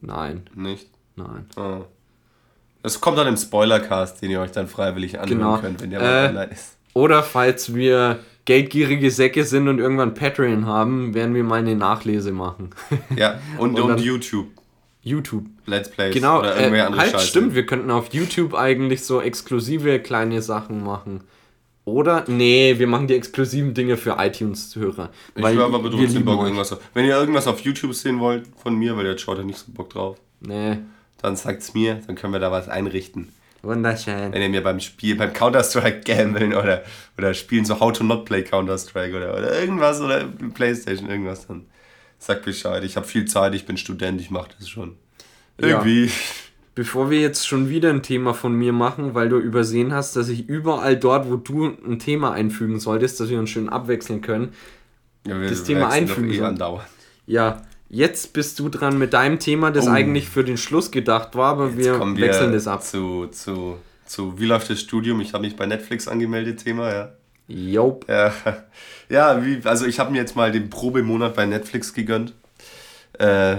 Nein. 0.00 0.50
Nicht? 0.56 0.88
Nein. 1.14 1.46
Oh. 1.56 1.84
Es 2.82 3.00
kommt 3.00 3.16
dann 3.16 3.28
im 3.28 3.36
Spoilercast, 3.36 4.20
den 4.20 4.32
ihr 4.32 4.40
euch 4.40 4.50
dann 4.50 4.66
freiwillig 4.66 5.20
anhören 5.20 5.38
genau. 5.38 5.58
könnt, 5.58 5.80
wenn 5.80 5.90
der 5.90 6.00
mal 6.00 6.24
äh, 6.24 6.28
online 6.30 6.52
ist. 6.52 6.76
Oder 6.94 7.22
falls 7.22 7.74
wir 7.76 8.18
geldgierige 8.44 9.12
Säcke 9.12 9.44
sind 9.44 9.68
und 9.68 9.78
irgendwann 9.78 10.14
Patreon 10.14 10.66
haben, 10.66 11.14
werden 11.14 11.34
wir 11.36 11.44
mal 11.44 11.60
eine 11.60 11.76
Nachlese 11.76 12.32
machen. 12.32 12.70
Ja, 13.14 13.38
und, 13.58 13.78
und, 13.78 13.92
und 13.92 14.00
YouTube. 14.00 14.48
YouTube. 15.04 15.44
Let's 15.66 15.90
Plays 15.90 16.14
genau, 16.14 16.40
oder 16.40 16.56
irgendwelche 16.56 16.82
äh, 16.82 16.86
andere 16.86 17.00
halt, 17.02 17.12
Scheiße. 17.12 17.26
stimmt, 17.26 17.54
wir 17.54 17.66
könnten 17.66 17.90
auf 17.90 18.12
YouTube 18.12 18.54
eigentlich 18.54 19.04
so 19.04 19.20
exklusive 19.20 20.00
kleine 20.00 20.42
Sachen 20.42 20.82
machen. 20.82 21.20
Oder? 21.84 22.24
Nee, 22.28 22.78
wir 22.78 22.86
machen 22.86 23.06
die 23.06 23.14
exklusiven 23.14 23.74
Dinge 23.74 23.98
für 23.98 24.16
iTunes-Hörer. 24.18 25.10
Ich 25.34 25.44
höre 25.44 25.66
aber 25.66 25.90
trotzdem 25.90 26.24
Bock 26.24 26.42
irgendwas 26.42 26.72
auf. 26.72 26.80
Wenn 26.94 27.04
ihr 27.04 27.14
irgendwas 27.14 27.46
auf 27.46 27.60
YouTube 27.60 27.94
sehen 27.94 28.20
wollt 28.20 28.46
von 28.56 28.74
mir, 28.74 28.96
weil 28.96 29.04
der 29.04 29.18
schaut 29.18 29.36
ja 29.36 29.44
nicht 29.44 29.58
so 29.58 29.66
Bock 29.70 29.90
drauf. 29.90 30.16
Nee. 30.40 30.78
Dann 31.20 31.36
sagt's 31.36 31.74
mir, 31.74 32.00
dann 32.06 32.16
können 32.16 32.32
wir 32.32 32.40
da 32.40 32.50
was 32.50 32.68
einrichten. 32.68 33.28
Wunderschön. 33.62 34.32
Wenn 34.32 34.42
ihr 34.42 34.48
mir 34.48 34.62
beim 34.62 34.80
Spiel, 34.80 35.16
beim 35.16 35.32
Counter-Strike 35.32 36.00
gambeln 36.00 36.54
oder, 36.54 36.84
oder 37.18 37.34
spielen 37.34 37.64
so 37.64 37.80
How 37.80 37.92
to 37.92 38.04
Not 38.04 38.24
Play 38.24 38.42
Counter-Strike 38.42 39.14
oder, 39.16 39.34
oder 39.34 39.58
irgendwas 39.58 40.00
oder 40.00 40.24
Playstation, 40.54 41.08
irgendwas 41.08 41.46
dann. 41.46 41.66
Sag 42.26 42.42
Bescheid, 42.42 42.82
ich 42.84 42.96
habe 42.96 43.06
viel 43.06 43.26
Zeit, 43.26 43.54
ich 43.54 43.66
bin 43.66 43.76
Student, 43.76 44.18
ich 44.18 44.30
mache 44.30 44.48
das 44.58 44.66
schon. 44.66 44.96
Irgendwie. 45.58 46.06
Ja. 46.06 46.12
Bevor 46.74 47.10
wir 47.10 47.20
jetzt 47.20 47.46
schon 47.46 47.68
wieder 47.68 47.90
ein 47.90 48.02
Thema 48.02 48.32
von 48.32 48.54
mir 48.54 48.72
machen, 48.72 49.12
weil 49.12 49.28
du 49.28 49.36
übersehen 49.36 49.92
hast, 49.92 50.16
dass 50.16 50.30
ich 50.30 50.48
überall 50.48 50.96
dort, 50.96 51.28
wo 51.28 51.36
du 51.36 51.76
ein 51.86 51.98
Thema 51.98 52.32
einfügen 52.32 52.80
solltest, 52.80 53.20
dass 53.20 53.28
wir 53.28 53.38
uns 53.38 53.50
schön 53.50 53.68
abwechseln 53.68 54.22
können, 54.22 54.54
ja, 55.26 55.38
das 55.38 55.64
Thema 55.64 55.90
einfügen 55.90 56.32
eh 56.32 56.40
andauernd. 56.40 56.88
Ja, 57.26 57.60
jetzt 57.90 58.32
bist 58.32 58.58
du 58.58 58.70
dran 58.70 58.96
mit 58.96 59.12
deinem 59.12 59.38
Thema, 59.38 59.70
das 59.70 59.86
oh. 59.86 59.90
eigentlich 59.90 60.30
für 60.30 60.44
den 60.44 60.56
Schluss 60.56 60.90
gedacht 60.90 61.34
war, 61.34 61.50
aber 61.50 61.76
wir, 61.76 62.00
wir 62.00 62.16
wechseln 62.16 62.52
das 62.54 62.66
ab. 62.66 62.82
Zu, 62.82 63.26
zu, 63.26 63.76
zu 64.06 64.38
Wie 64.38 64.46
läuft 64.46 64.70
das 64.70 64.80
Studium? 64.80 65.20
Ich 65.20 65.34
habe 65.34 65.44
mich 65.44 65.56
bei 65.56 65.66
Netflix 65.66 66.08
angemeldet, 66.08 66.64
Thema, 66.64 66.90
ja. 66.90 67.12
Jop. 67.48 68.06
Ja, 68.08 68.32
ja 69.08 69.44
wie, 69.44 69.60
also 69.64 69.86
ich 69.86 69.98
habe 69.98 70.12
mir 70.12 70.18
jetzt 70.18 70.36
mal 70.36 70.52
den 70.52 70.70
Probemonat 70.70 71.34
bei 71.34 71.46
Netflix 71.46 71.92
gegönnt. 71.92 72.34
Äh, 73.18 73.56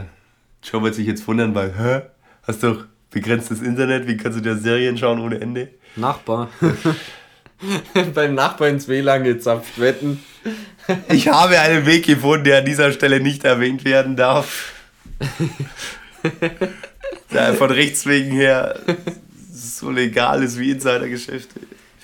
Joe 0.63 0.81
wird 0.83 0.95
sich 0.95 1.07
jetzt 1.07 1.27
wundern, 1.27 1.53
weil, 1.55 1.73
hä? 1.77 2.01
Hast 2.43 2.63
doch 2.63 2.85
begrenztes 3.11 3.61
Internet, 3.61 4.07
wie 4.07 4.17
kannst 4.17 4.37
du 4.37 4.41
dir 4.41 4.57
Serien 4.57 4.97
schauen 4.97 5.19
ohne 5.19 5.39
Ende? 5.39 5.69
Nachbar. 5.95 6.49
Beim 8.13 8.35
Nachbar 8.35 8.67
ins 8.67 8.87
WLAN 8.87 9.23
gezapft, 9.23 9.79
wetten. 9.79 10.21
ich 11.09 11.29
habe 11.29 11.59
einen 11.59 11.85
Weg 11.85 12.05
gefunden, 12.05 12.43
der 12.43 12.59
an 12.59 12.65
dieser 12.65 12.91
Stelle 12.91 13.19
nicht 13.19 13.45
erwähnt 13.45 13.85
werden 13.85 14.15
darf. 14.15 14.73
der 17.31 17.53
von 17.53 17.71
Rechts 17.71 18.05
wegen 18.05 18.31
her 18.31 18.79
so 19.53 19.89
legal 19.89 20.43
ist 20.43 20.59
wie 20.59 20.71
Insidergeschäfte. 20.71 21.61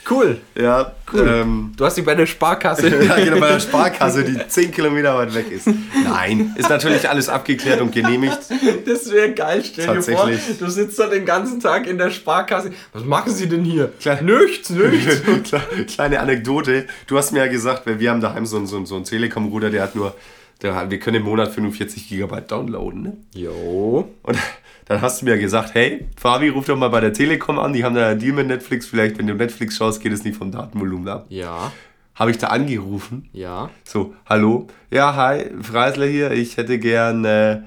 Cool. 0.09 0.41
Ja, 0.55 0.93
cool. 1.13 1.27
Ähm, 1.27 1.73
du 1.77 1.85
hast 1.85 1.95
sie 1.95 2.01
bei 2.01 2.15
der 2.15 2.25
Sparkasse. 2.25 2.87
ja, 3.05 3.15
genau, 3.15 3.39
bei 3.39 3.49
der 3.49 3.59
Sparkasse, 3.61 4.23
die 4.23 4.37
10 4.47 4.71
Kilometer 4.71 5.15
weit 5.15 5.33
weg 5.33 5.51
ist. 5.51 5.67
Nein, 6.03 6.55
ist 6.57 6.69
natürlich 6.69 7.07
alles 7.07 7.29
abgeklärt 7.29 7.81
und 7.81 7.91
genehmigt. 7.91 8.39
Das 8.85 9.11
wäre 9.11 9.31
geil, 9.33 9.63
stell 9.63 9.95
dir 9.95 10.01
vor, 10.01 10.29
du 10.59 10.69
sitzt 10.69 10.99
da 10.99 11.07
den 11.07 11.25
ganzen 11.25 11.59
Tag 11.59 11.87
in 11.87 11.97
der 11.97 12.09
Sparkasse. 12.09 12.71
Was 12.93 13.03
machen 13.03 13.33
sie 13.33 13.47
denn 13.47 13.63
hier? 13.63 13.91
Kleine, 13.99 14.39
nichts, 14.39 14.69
nichts. 14.69 15.51
Kleine 15.95 16.19
Anekdote. 16.19 16.87
Du 17.07 17.17
hast 17.17 17.31
mir 17.31 17.45
ja 17.45 17.51
gesagt, 17.51 17.83
wir 17.85 18.09
haben 18.09 18.21
daheim 18.21 18.45
so 18.45 18.57
einen, 18.57 18.67
so 18.67 18.77
einen, 18.77 18.85
so 18.85 18.95
einen 18.95 19.05
Telekom-Ruder, 19.05 19.69
der 19.69 19.83
hat 19.83 19.95
nur, 19.95 20.15
der, 20.61 20.89
wir 20.89 20.99
können 20.99 21.17
im 21.17 21.23
Monat 21.23 21.53
45 21.53 22.09
Gigabyte 22.09 22.51
downloaden. 22.51 23.01
Ne? 23.01 23.17
Jo. 23.33 24.09
Und 24.23 24.37
dann 24.85 25.01
hast 25.01 25.21
du 25.21 25.25
mir 25.25 25.37
gesagt, 25.37 25.73
hey, 25.73 26.07
Fabi, 26.17 26.49
ruf 26.49 26.65
doch 26.65 26.77
mal 26.77 26.89
bei 26.89 26.99
der 26.99 27.13
Telekom 27.13 27.59
an, 27.59 27.73
die 27.73 27.83
haben 27.83 27.95
da 27.95 28.09
einen 28.09 28.19
Deal 28.19 28.33
mit 28.33 28.47
Netflix, 28.47 28.87
vielleicht 28.87 29.17
wenn 29.17 29.27
du 29.27 29.35
Netflix 29.35 29.77
schaust, 29.77 30.01
geht 30.01 30.11
es 30.11 30.23
nicht 30.23 30.37
vom 30.37 30.51
Datenvolumen 30.51 31.07
ab. 31.07 31.25
Ja. 31.29 31.71
Habe 32.15 32.31
ich 32.31 32.37
da 32.37 32.47
angerufen. 32.47 33.29
Ja. 33.33 33.69
So, 33.83 34.13
hallo. 34.25 34.67
Ja, 34.89 35.15
hi, 35.15 35.45
Freisler 35.61 36.07
hier, 36.07 36.31
ich 36.31 36.57
hätte 36.57 36.77
gern 36.77 37.25
äh, 37.25 37.61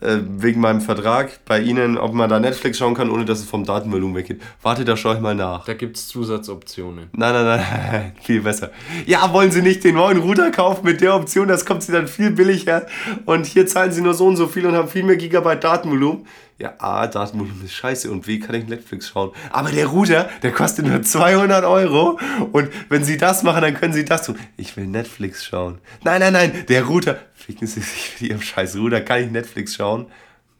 äh, 0.00 0.18
wegen 0.38 0.60
meinem 0.60 0.80
Vertrag 0.80 1.44
bei 1.44 1.60
Ihnen, 1.60 1.98
ob 1.98 2.12
man 2.12 2.28
da 2.28 2.40
Netflix 2.40 2.78
schauen 2.78 2.94
kann, 2.94 3.10
ohne 3.10 3.24
dass 3.24 3.40
es 3.40 3.44
vom 3.44 3.64
Datenvolumen 3.64 4.16
weggeht. 4.16 4.40
Warte, 4.62 4.84
da 4.84 4.96
schaue 4.96 5.16
ich 5.16 5.20
mal 5.20 5.34
nach. 5.34 5.64
Da 5.64 5.74
gibt 5.74 5.96
es 5.96 6.08
Zusatzoptionen. 6.08 7.10
Nein, 7.12 7.32
nein, 7.32 7.44
nein, 7.44 8.12
viel 8.22 8.42
besser. 8.42 8.70
Ja, 9.06 9.32
wollen 9.32 9.50
Sie 9.50 9.62
nicht 9.62 9.84
den 9.84 9.96
neuen 9.96 10.18
Router 10.18 10.50
kaufen 10.50 10.84
mit 10.84 11.00
der 11.00 11.14
Option? 11.14 11.48
Das 11.48 11.64
kommt 11.64 11.82
Sie 11.82 11.92
dann 11.92 12.08
viel 12.08 12.30
billiger. 12.30 12.86
Und 13.24 13.46
hier 13.46 13.66
zahlen 13.66 13.92
Sie 13.92 14.02
nur 14.02 14.14
so 14.14 14.26
und 14.26 14.36
so 14.36 14.46
viel 14.46 14.66
und 14.66 14.74
haben 14.74 14.88
viel 14.88 15.02
mehr 15.02 15.16
Gigabyte 15.16 15.64
Datenvolumen. 15.64 16.26
Ja, 16.58 16.72
A, 16.78 17.06
Datenvolumen 17.06 17.66
ist 17.66 17.74
scheiße 17.74 18.10
und 18.10 18.24
B, 18.24 18.38
kann 18.38 18.54
ich 18.54 18.66
Netflix 18.66 19.08
schauen. 19.08 19.32
Aber 19.50 19.70
der 19.70 19.86
Router, 19.88 20.30
der 20.42 20.52
kostet 20.52 20.86
nur 20.86 21.02
200 21.02 21.64
Euro. 21.64 22.18
Und 22.50 22.70
wenn 22.88 23.04
Sie 23.04 23.18
das 23.18 23.42
machen, 23.42 23.60
dann 23.60 23.74
können 23.74 23.92
Sie 23.92 24.06
das 24.06 24.24
tun. 24.24 24.38
Ich 24.56 24.74
will 24.74 24.86
Netflix 24.86 25.44
schauen. 25.44 25.78
Nein, 26.02 26.20
nein, 26.20 26.32
nein, 26.32 26.64
der 26.68 26.84
Router. 26.84 27.18
Ficken 27.46 27.68
Sie 27.68 27.80
sich 27.80 28.20
mit 28.20 28.30
Ihrem 28.30 28.42
scheiß 28.42 28.74
Router. 28.74 29.00
Kann 29.00 29.22
ich 29.22 29.30
Netflix 29.30 29.76
schauen? 29.76 30.06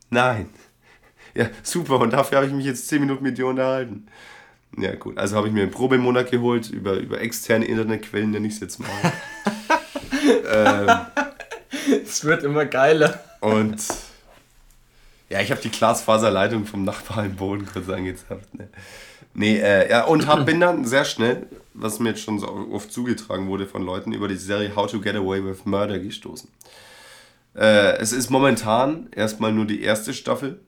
Nein. 0.09 0.49
Ja, 1.35 1.49
super. 1.65 1.99
Und 1.99 2.13
dafür 2.13 2.39
habe 2.39 2.47
ich 2.47 2.53
mich 2.53 2.65
jetzt 2.65 2.87
10 2.87 3.01
Minuten 3.01 3.25
mit 3.25 3.39
dir 3.39 3.49
unterhalten. 3.49 4.07
Ja, 4.79 4.95
gut. 4.95 5.19
Also 5.19 5.37
habe 5.37 5.49
ich 5.49 5.53
mir 5.53 5.63
einen 5.63 5.73
Probemonat 5.73 6.31
geholt 6.31 6.71
über, 6.71 6.93
über 6.93 7.21
externe 7.21 7.65
Internetquellen, 7.65 8.31
nenne 8.31 8.47
ich 8.47 8.55
es 8.55 8.61
jetzt 8.61 8.79
mal. 8.79 8.89
ähm, 10.49 12.03
es 12.05 12.25
wird 12.25 12.45
immer 12.45 12.67
geiler. 12.67 13.19
Und 13.41 13.83
ja, 15.29 15.41
ich 15.41 15.51
habe 15.51 15.61
die 15.61 15.71
Glasfaserleitung 15.71 16.67
vom 16.67 16.85
Nachbar 16.85 17.25
im 17.25 17.35
Boden 17.35 17.67
kurz 17.67 17.89
angezapft. 17.89 18.55
Ne? 18.55 18.69
Nee, 19.35 19.59
äh, 19.59 19.91
ja, 19.91 20.05
und 20.05 20.29
hab, 20.29 20.47
bin 20.47 20.61
dann 20.61 20.85
sehr 20.85 21.05
schnell, 21.05 21.49
was 21.77 21.99
mir 21.99 22.11
jetzt 22.11 22.23
schon 22.23 22.39
so 22.39 22.49
oft 22.73 22.93
zugetragen 22.93 23.49
wurde 23.49 23.67
von 23.67 23.83
Leuten, 23.83 24.13
über 24.13 24.29
die 24.29 24.37
Serie 24.37 24.75
How 24.75 24.91
to 24.91 25.01
Get 25.01 25.15
Away 25.15 25.45
with 25.45 25.65
Murder 25.65 25.99
gestoßen. 25.99 26.49
Äh, 27.55 27.97
es 27.99 28.13
ist 28.13 28.31
momentan 28.31 29.09
erstmal 29.13 29.53
nur 29.53 29.65
die 29.65 29.83
erste 29.83 30.13
Staffel. 30.13 30.61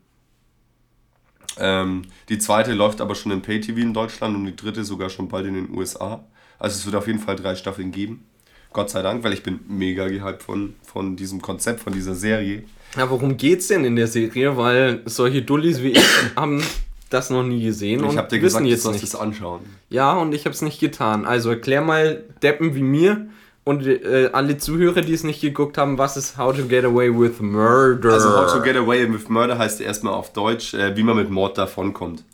Ähm, 1.58 2.02
die 2.28 2.38
zweite 2.38 2.72
läuft 2.72 3.00
aber 3.00 3.14
schon 3.14 3.32
im 3.32 3.42
Pay-TV 3.42 3.78
in 3.78 3.94
Deutschland 3.94 4.36
und 4.36 4.44
die 4.46 4.56
dritte 4.56 4.84
sogar 4.84 5.10
schon 5.10 5.28
bald 5.28 5.46
in 5.46 5.54
den 5.54 5.76
USA. 5.76 6.24
Also 6.58 6.76
es 6.76 6.86
wird 6.86 6.96
auf 6.96 7.06
jeden 7.06 7.18
Fall 7.18 7.36
drei 7.36 7.56
Staffeln 7.56 7.92
geben. 7.92 8.24
Gott 8.72 8.90
sei 8.90 9.02
Dank, 9.02 9.24
weil 9.24 9.32
ich 9.32 9.42
bin 9.42 9.60
mega 9.66 10.08
gehypt 10.08 10.42
von, 10.42 10.74
von 10.82 11.16
diesem 11.16 11.40
Konzept, 11.40 11.80
von 11.80 11.92
dieser 11.92 12.14
Serie. 12.14 12.64
Ja, 12.96 13.08
worum 13.10 13.36
geht's 13.36 13.68
denn 13.68 13.84
in 13.84 13.96
der 13.96 14.06
Serie? 14.06 14.56
Weil 14.56 15.02
solche 15.06 15.42
Dullis 15.42 15.82
wie 15.82 15.92
ich 15.92 16.04
haben 16.36 16.62
das 17.10 17.30
noch 17.30 17.42
nie 17.42 17.62
gesehen 17.62 18.00
ich 18.00 18.10
und 18.10 18.18
hab 18.18 18.28
dir 18.28 18.42
wissen 18.42 18.64
gesagt, 18.64 18.66
jetzt 18.66 18.84
du 18.84 18.90
nicht. 18.90 19.02
es 19.02 19.14
anschauen. 19.14 19.60
Ja, 19.88 20.14
und 20.14 20.34
ich 20.34 20.44
habe 20.44 20.54
es 20.54 20.62
nicht 20.62 20.80
getan. 20.80 21.24
Also 21.24 21.50
erklär 21.50 21.80
mal 21.80 22.24
Deppen 22.42 22.74
wie 22.74 22.82
mir 22.82 23.28
und 23.64 23.86
äh, 23.86 24.30
alle 24.32 24.56
Zuhörer, 24.56 25.02
die 25.02 25.12
es 25.12 25.24
nicht 25.24 25.40
geguckt 25.40 25.76
haben, 25.78 25.98
was 25.98 26.16
ist 26.16 26.38
How 26.38 26.56
to 26.56 26.64
Get 26.64 26.84
Away 26.84 27.10
with 27.10 27.40
Murder? 27.40 28.12
Also 28.12 28.30
How 28.30 28.50
to 28.52 28.62
Get 28.62 28.76
Away 28.76 29.12
with 29.12 29.28
Murder 29.28 29.58
heißt 29.58 29.80
erstmal 29.80 30.14
auf 30.14 30.32
Deutsch, 30.32 30.74
äh, 30.74 30.96
wie 30.96 31.02
man 31.02 31.16
mit 31.16 31.30
Mord 31.30 31.58
davonkommt. 31.58 32.24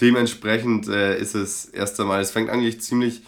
Dementsprechend 0.00 0.88
äh, 0.88 1.18
ist 1.18 1.34
es 1.34 1.66
erst 1.66 2.00
einmal, 2.00 2.20
es 2.20 2.30
fängt 2.30 2.50
eigentlich 2.50 2.80
ziemlich, 2.80 3.22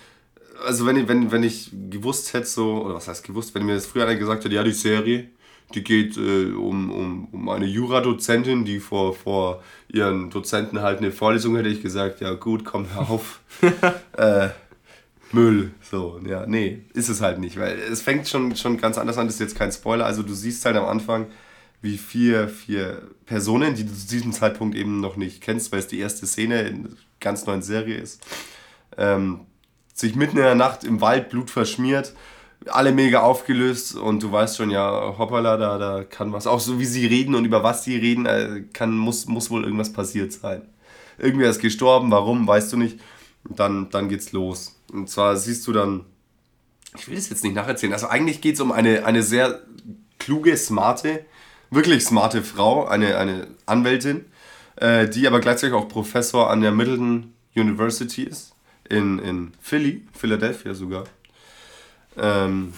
also 0.65 0.87
wenn 0.87 0.97
ich, 0.97 1.09
wenn, 1.09 1.33
wenn 1.33 1.43
ich 1.43 1.71
gewusst 1.91 2.33
hätte 2.33 2.47
so, 2.47 2.85
oder 2.85 2.95
was 2.95 3.09
heißt 3.09 3.25
gewusst, 3.25 3.55
wenn 3.55 3.67
mir 3.67 3.75
das 3.75 3.87
früher 3.87 4.05
einer 4.07 4.15
gesagt 4.15 4.45
hätte, 4.45 4.55
ja 4.55 4.63
die 4.63 4.73
Serie, 4.73 5.27
die 5.75 5.85
geht 5.85 6.17
äh, 6.17 6.53
um, 6.53 6.91
um, 6.91 7.29
um 7.33 7.49
eine 7.49 7.67
Juradozentin, 7.67 8.65
die 8.65 8.81
vor, 8.81 9.15
vor 9.15 9.63
ihren 9.89 10.31
Dozenten 10.31 10.81
halt 10.81 10.99
eine 10.99 11.13
Vorlesung 11.13 11.57
hätte 11.57 11.69
ich 11.69 11.83
gesagt, 11.83 12.21
ja 12.21 12.35
gut, 12.35 12.65
komm 12.65 12.87
hör 12.95 13.11
auf. 13.11 13.41
äh, 14.17 14.49
Müll. 15.33 15.73
So, 15.81 16.21
ja, 16.27 16.47
nee, 16.47 16.83
ist 16.95 17.09
es 17.09 17.21
halt 17.21 17.39
nicht, 17.39 17.59
weil 17.59 17.79
es 17.79 18.03
fängt 18.03 18.29
schon, 18.29 18.55
schon 18.57 18.77
ganz 18.77 18.99
anders 18.99 19.19
an, 19.19 19.27
das 19.27 19.37
ist 19.37 19.41
jetzt 19.41 19.57
kein 19.57 19.73
Spoiler. 19.73 20.05
Also 20.05 20.23
du 20.23 20.35
siehst 20.35 20.65
halt 20.65 20.77
am 20.77 20.85
Anfang, 20.85 21.27
wie 21.81 21.99
vier, 21.99 22.49
vier 22.49 23.03
Personen, 23.27 23.75
die 23.75 23.85
du 23.85 23.93
zu 23.93 24.09
diesem 24.09 24.33
Zeitpunkt 24.33 24.77
eben 24.77 25.01
noch 25.01 25.17
nicht 25.17 25.41
kennst, 25.41 25.73
weil 25.73 25.81
es 25.81 25.89
die 25.89 25.99
erste 25.99 26.27
Szene 26.27 26.63
in 26.63 26.87
einer 26.87 26.97
ganz 27.21 27.47
neuen 27.47 27.63
Serie 27.63 27.97
ist, 27.97 28.25
ähm, 28.97 29.41
sich 29.93 30.15
mitten 30.15 30.37
in 30.37 30.45
der 30.45 30.55
Nacht 30.55 30.85
im 30.85 31.01
Wald 31.01 31.31
Blut 31.31 31.51
verschmiert, 31.51 32.15
alle 32.69 32.93
mega 32.93 33.21
aufgelöst 33.21 33.97
und 33.97 34.23
du 34.23 34.31
weißt 34.31 34.57
schon, 34.57 34.71
ja, 34.71 35.15
hoppala, 35.19 35.57
da, 35.57 35.79
da 35.79 36.05
kann 36.05 36.33
was, 36.33 36.47
auch 36.47 36.61
so 36.61 36.79
wie 36.79 36.85
sie 36.85 37.07
reden 37.07 37.35
und 37.35 37.45
über 37.45 37.63
was 37.63 37.85
sie 37.85 37.97
reden, 37.97 38.27
äh, 38.27 38.65
kann, 38.73 38.97
muss, 38.97 39.27
muss 39.27 39.51
wohl 39.51 39.65
irgendwas 39.65 39.93
passiert 39.93 40.33
sein. 40.33 40.63
Irgendwer 41.19 41.51
ist 41.51 41.61
gestorben, 41.61 42.11
warum, 42.11 42.47
weißt 42.47 42.73
du 42.73 42.77
nicht. 42.77 43.01
Und 43.49 43.59
dann, 43.59 43.91
dann 43.91 44.09
geht's 44.09 44.33
los. 44.33 44.77
Und 44.93 45.09
zwar 45.11 45.37
siehst 45.37 45.67
du 45.67 45.73
dann, 45.73 46.05
ich 46.97 47.09
will 47.09 47.17
das 47.17 47.31
jetzt 47.31 47.43
nicht 47.43 47.55
nacherzählen, 47.55 47.93
also 47.93 48.07
eigentlich 48.09 48.41
geht 48.41 48.55
es 48.55 48.61
um 48.61 48.73
eine, 48.73 49.05
eine 49.05 49.23
sehr 49.23 49.63
kluge, 50.19 50.57
smarte, 50.57 51.25
wirklich 51.71 52.05
smarte 52.05 52.43
Frau, 52.43 52.87
eine, 52.87 53.17
eine 53.17 53.49
Anwältin, 53.67 54.27
äh, 54.77 55.09
die 55.09 55.27
aber 55.27 55.41
gleichzeitig 55.41 55.75
auch 55.75 55.89
Professor 55.89 56.51
an 56.51 56.61
der 56.61 56.73
Middleton 56.73 57.33
University 57.55 58.23
ist, 58.23 58.55
in, 58.89 59.19
in 59.19 59.53
Philly, 59.61 60.07
Philadelphia 60.13 60.75
sogar. 60.75 61.05
Ähm, 62.17 62.73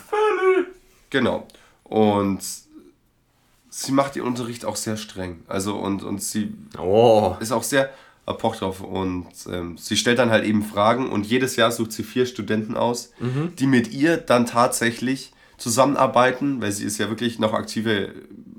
genau. 1.11 1.47
Und 1.85 2.41
sie 3.71 3.93
macht 3.93 4.17
ihren 4.17 4.27
Unterricht 4.29 4.65
auch 4.65 4.77
sehr 4.77 4.97
streng. 4.97 5.43
Also 5.49 5.75
und, 5.77 6.03
und 6.03 6.23
sie 6.23 6.53
Oh. 6.79 7.37
ist 7.41 7.53
auch 7.53 7.63
sehr 7.63 7.91
erpocht 8.27 8.61
drauf. 8.63 8.81
Und 8.81 9.27
ähm, 9.51 9.77
sie 9.77 9.97
stellt 9.97 10.19
dann 10.19 10.31
halt 10.31 10.45
eben 10.45 10.63
Fragen 10.63 11.11
und 11.11 11.27
jedes 11.27 11.57
Jahr 11.57 11.71
sucht 11.71 11.93
sie 11.93 12.03
vier 12.05 12.27
Studenten 12.27 12.77
aus, 12.77 13.13
die 13.59 13.67
mit 13.67 13.93
ihr 13.93 14.17
dann 14.17 14.47
tatsächlich 14.47 15.33
zusammenarbeiten, 15.59 16.61
weil 16.63 16.73
sie 16.73 16.85
ist 16.85 16.99
ja 16.99 17.09
wirklich 17.09 17.39
noch 17.39 17.53
aktive 17.53 18.13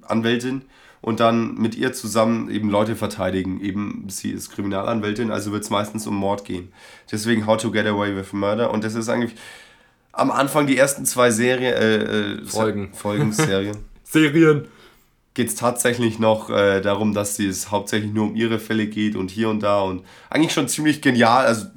Anwältin 0.03 0.61
und 1.01 1.19
dann 1.19 1.55
mit 1.55 1.75
ihr 1.75 1.93
zusammen 1.93 2.49
eben 2.49 2.69
Leute 2.69 2.95
verteidigen. 2.95 3.59
Eben 3.61 4.05
sie 4.09 4.29
ist 4.31 4.51
Kriminalanwältin, 4.51 5.31
also 5.31 5.51
wird 5.51 5.63
es 5.63 5.69
meistens 5.69 6.05
um 6.07 6.15
Mord 6.15 6.45
gehen. 6.45 6.71
Deswegen 7.11 7.47
How 7.47 7.57
to 7.57 7.71
Get 7.71 7.85
Away 7.87 8.15
with 8.15 8.33
Murder 8.33 8.71
und 8.71 8.83
das 8.83 8.93
ist 8.95 9.09
eigentlich 9.09 9.33
am 10.15 10.31
Anfang 10.31 10.65
die 10.65 10.77
ersten 10.77 11.05
zwei 11.05 11.29
Serien, 11.29 11.73
äh, 11.73 11.95
äh, 11.97 12.45
Folgen. 12.45 12.93
Folgen, 12.93 13.33
Serien 13.33 13.77
Serien. 14.03 14.67
geht 15.33 15.49
es 15.49 15.55
tatsächlich 15.55 16.19
noch 16.19 16.49
äh, 16.49 16.81
darum, 16.81 17.13
dass 17.13 17.37
es 17.39 17.71
hauptsächlich 17.71 18.13
nur 18.13 18.25
um 18.25 18.35
ihre 18.35 18.59
Fälle 18.59 18.87
geht 18.87 19.15
und 19.15 19.29
hier 19.29 19.49
und 19.49 19.61
da 19.61 19.81
und 19.81 20.03
eigentlich 20.29 20.53
schon 20.53 20.67
ziemlich 20.67 21.01
genial. 21.01 21.45
Also 21.45 21.67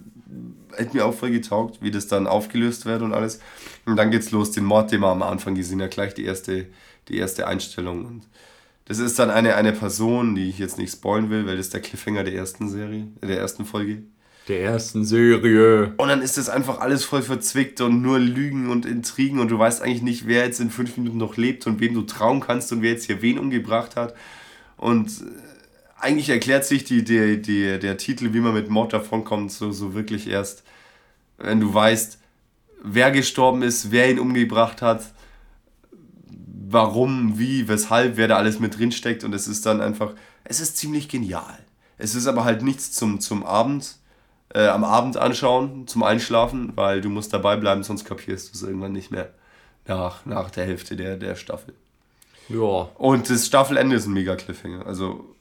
hätte 0.77 0.97
mir 0.97 1.05
auch 1.05 1.15
voll 1.15 1.31
getaugt, 1.31 1.79
wie 1.83 1.91
das 1.91 2.07
dann 2.07 2.27
aufgelöst 2.27 2.87
wird 2.87 3.03
und 3.03 3.13
alles. 3.13 3.41
Und 3.85 3.97
dann 3.97 4.11
geht's 4.11 4.31
los, 4.31 4.53
den 4.53 4.65
Mord, 4.65 4.93
den 4.93 5.01
wir 5.01 5.09
am 5.09 5.23
Anfang 5.23 5.55
gesehen 5.55 5.81
ja 5.81 5.89
gleich 5.89 6.15
die 6.15 6.25
erste, 6.25 6.67
die 7.09 7.19
erste 7.19 7.49
Einstellung. 7.49 8.05
Und 8.05 8.23
das 8.85 8.99
ist 8.99 9.19
dann 9.19 9.31
eine, 9.31 9.57
eine 9.57 9.73
Person, 9.73 10.35
die 10.37 10.49
ich 10.49 10.59
jetzt 10.59 10.79
nicht 10.79 10.93
spoilen 10.93 11.31
will, 11.31 11.47
weil 11.47 11.57
das 11.57 11.67
ist 11.67 11.75
der 11.75 11.81
Cliffhanger 11.81 12.23
der 12.23 12.35
ersten 12.35 12.69
Serie, 12.69 13.09
äh, 13.21 13.27
der 13.27 13.39
ersten 13.39 13.65
Folge. 13.65 14.03
Der 14.49 14.63
ersten 14.63 15.05
Serie. 15.05 15.93
Und 15.99 16.09
dann 16.09 16.23
ist 16.23 16.39
das 16.39 16.49
einfach 16.49 16.81
alles 16.81 17.05
voll 17.05 17.21
verzwickt 17.21 17.83
und 17.83 18.01
nur 18.01 18.19
Lügen 18.19 18.71
und 18.71 18.87
Intrigen 18.87 19.41
und 19.41 19.51
du 19.51 19.59
weißt 19.59 19.83
eigentlich 19.83 20.01
nicht, 20.01 20.27
wer 20.27 20.47
jetzt 20.47 20.59
in 20.59 20.71
fünf 20.71 20.97
Minuten 20.97 21.19
noch 21.19 21.37
lebt 21.37 21.67
und 21.67 21.81
wem 21.81 21.93
du 21.93 22.03
trauen 22.03 22.41
kannst 22.41 22.73
und 22.73 22.81
wer 22.81 22.93
jetzt 22.93 23.05
hier 23.05 23.21
wen 23.21 23.39
umgebracht 23.39 23.95
hat. 23.95 24.15
Und 24.79 25.09
äh, 25.09 25.25
eigentlich 26.01 26.31
erklärt 26.31 26.65
sich 26.65 26.85
die, 26.85 27.05
die, 27.05 27.43
die, 27.43 27.79
der 27.79 27.99
Titel, 27.99 28.33
wie 28.33 28.41
man 28.41 28.55
mit 28.55 28.71
Mord 28.71 28.95
davonkommt, 28.95 29.53
so, 29.53 29.71
so 29.71 29.95
wirklich 29.95 30.29
erst, 30.29 30.63
wenn 31.37 31.61
du 31.61 31.75
weißt, 31.75 32.19
wer 32.83 33.11
gestorben 33.11 33.61
ist, 33.63 33.91
wer 33.91 34.11
ihn 34.11 34.19
umgebracht 34.19 34.81
hat, 34.81 35.13
warum, 36.71 37.39
wie, 37.39 37.69
weshalb, 37.69 38.17
wer 38.17 38.29
da 38.29 38.37
alles 38.37 38.61
mit 38.61 38.79
drin 38.79 38.93
steckt 38.93 39.25
und 39.25 39.35
es 39.35 39.47
ist 39.47 39.67
dann 39.67 39.83
einfach, 39.83 40.15
es 40.45 40.61
ist 40.61 40.79
ziemlich 40.79 41.09
genial. 41.09 41.59
Es 41.99 42.15
ist 42.15 42.27
aber 42.27 42.45
halt 42.45 42.63
nichts 42.63 42.93
zum, 42.93 43.21
zum 43.21 43.45
Abend, 43.45 43.99
äh, 44.55 44.67
am 44.67 44.85
Abend 44.85 45.17
anschauen, 45.17 45.87
zum 45.87 46.03
Einschlafen, 46.03 46.73
weil 46.75 47.01
du 47.01 47.09
musst 47.09 47.33
dabei 47.33 47.57
bleiben, 47.57 47.83
sonst 47.83 48.05
kapierst 48.05 48.49
du 48.49 48.57
es 48.57 48.63
irgendwann 48.63 48.93
nicht 48.93 49.11
mehr 49.11 49.31
nach, 49.87 50.25
nach 50.27 50.51
der 50.51 50.65
Hälfte 50.65 50.97
der, 50.97 51.17
der 51.17 51.35
Staffel. 51.35 51.75
Ja. 52.49 52.89
Und 52.97 53.29
das 53.29 53.47
Staffelende 53.47 53.97
ist 53.97 54.07
ein 54.07 54.13
mega 54.13 54.37
Cliffhanger, 54.37 54.87
also 54.87 55.35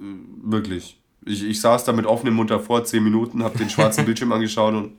äh, 0.00 0.04
wirklich. 0.42 0.98
Ich, 1.24 1.44
ich 1.44 1.60
saß 1.60 1.84
da 1.84 1.92
mit 1.92 2.06
offenem 2.06 2.34
Mund 2.34 2.50
davor, 2.50 2.84
10 2.84 3.02
Minuten, 3.02 3.42
hab 3.42 3.56
den 3.58 3.68
schwarzen 3.68 4.04
Bildschirm 4.06 4.32
angeschaut 4.32 4.74
und 4.74 4.98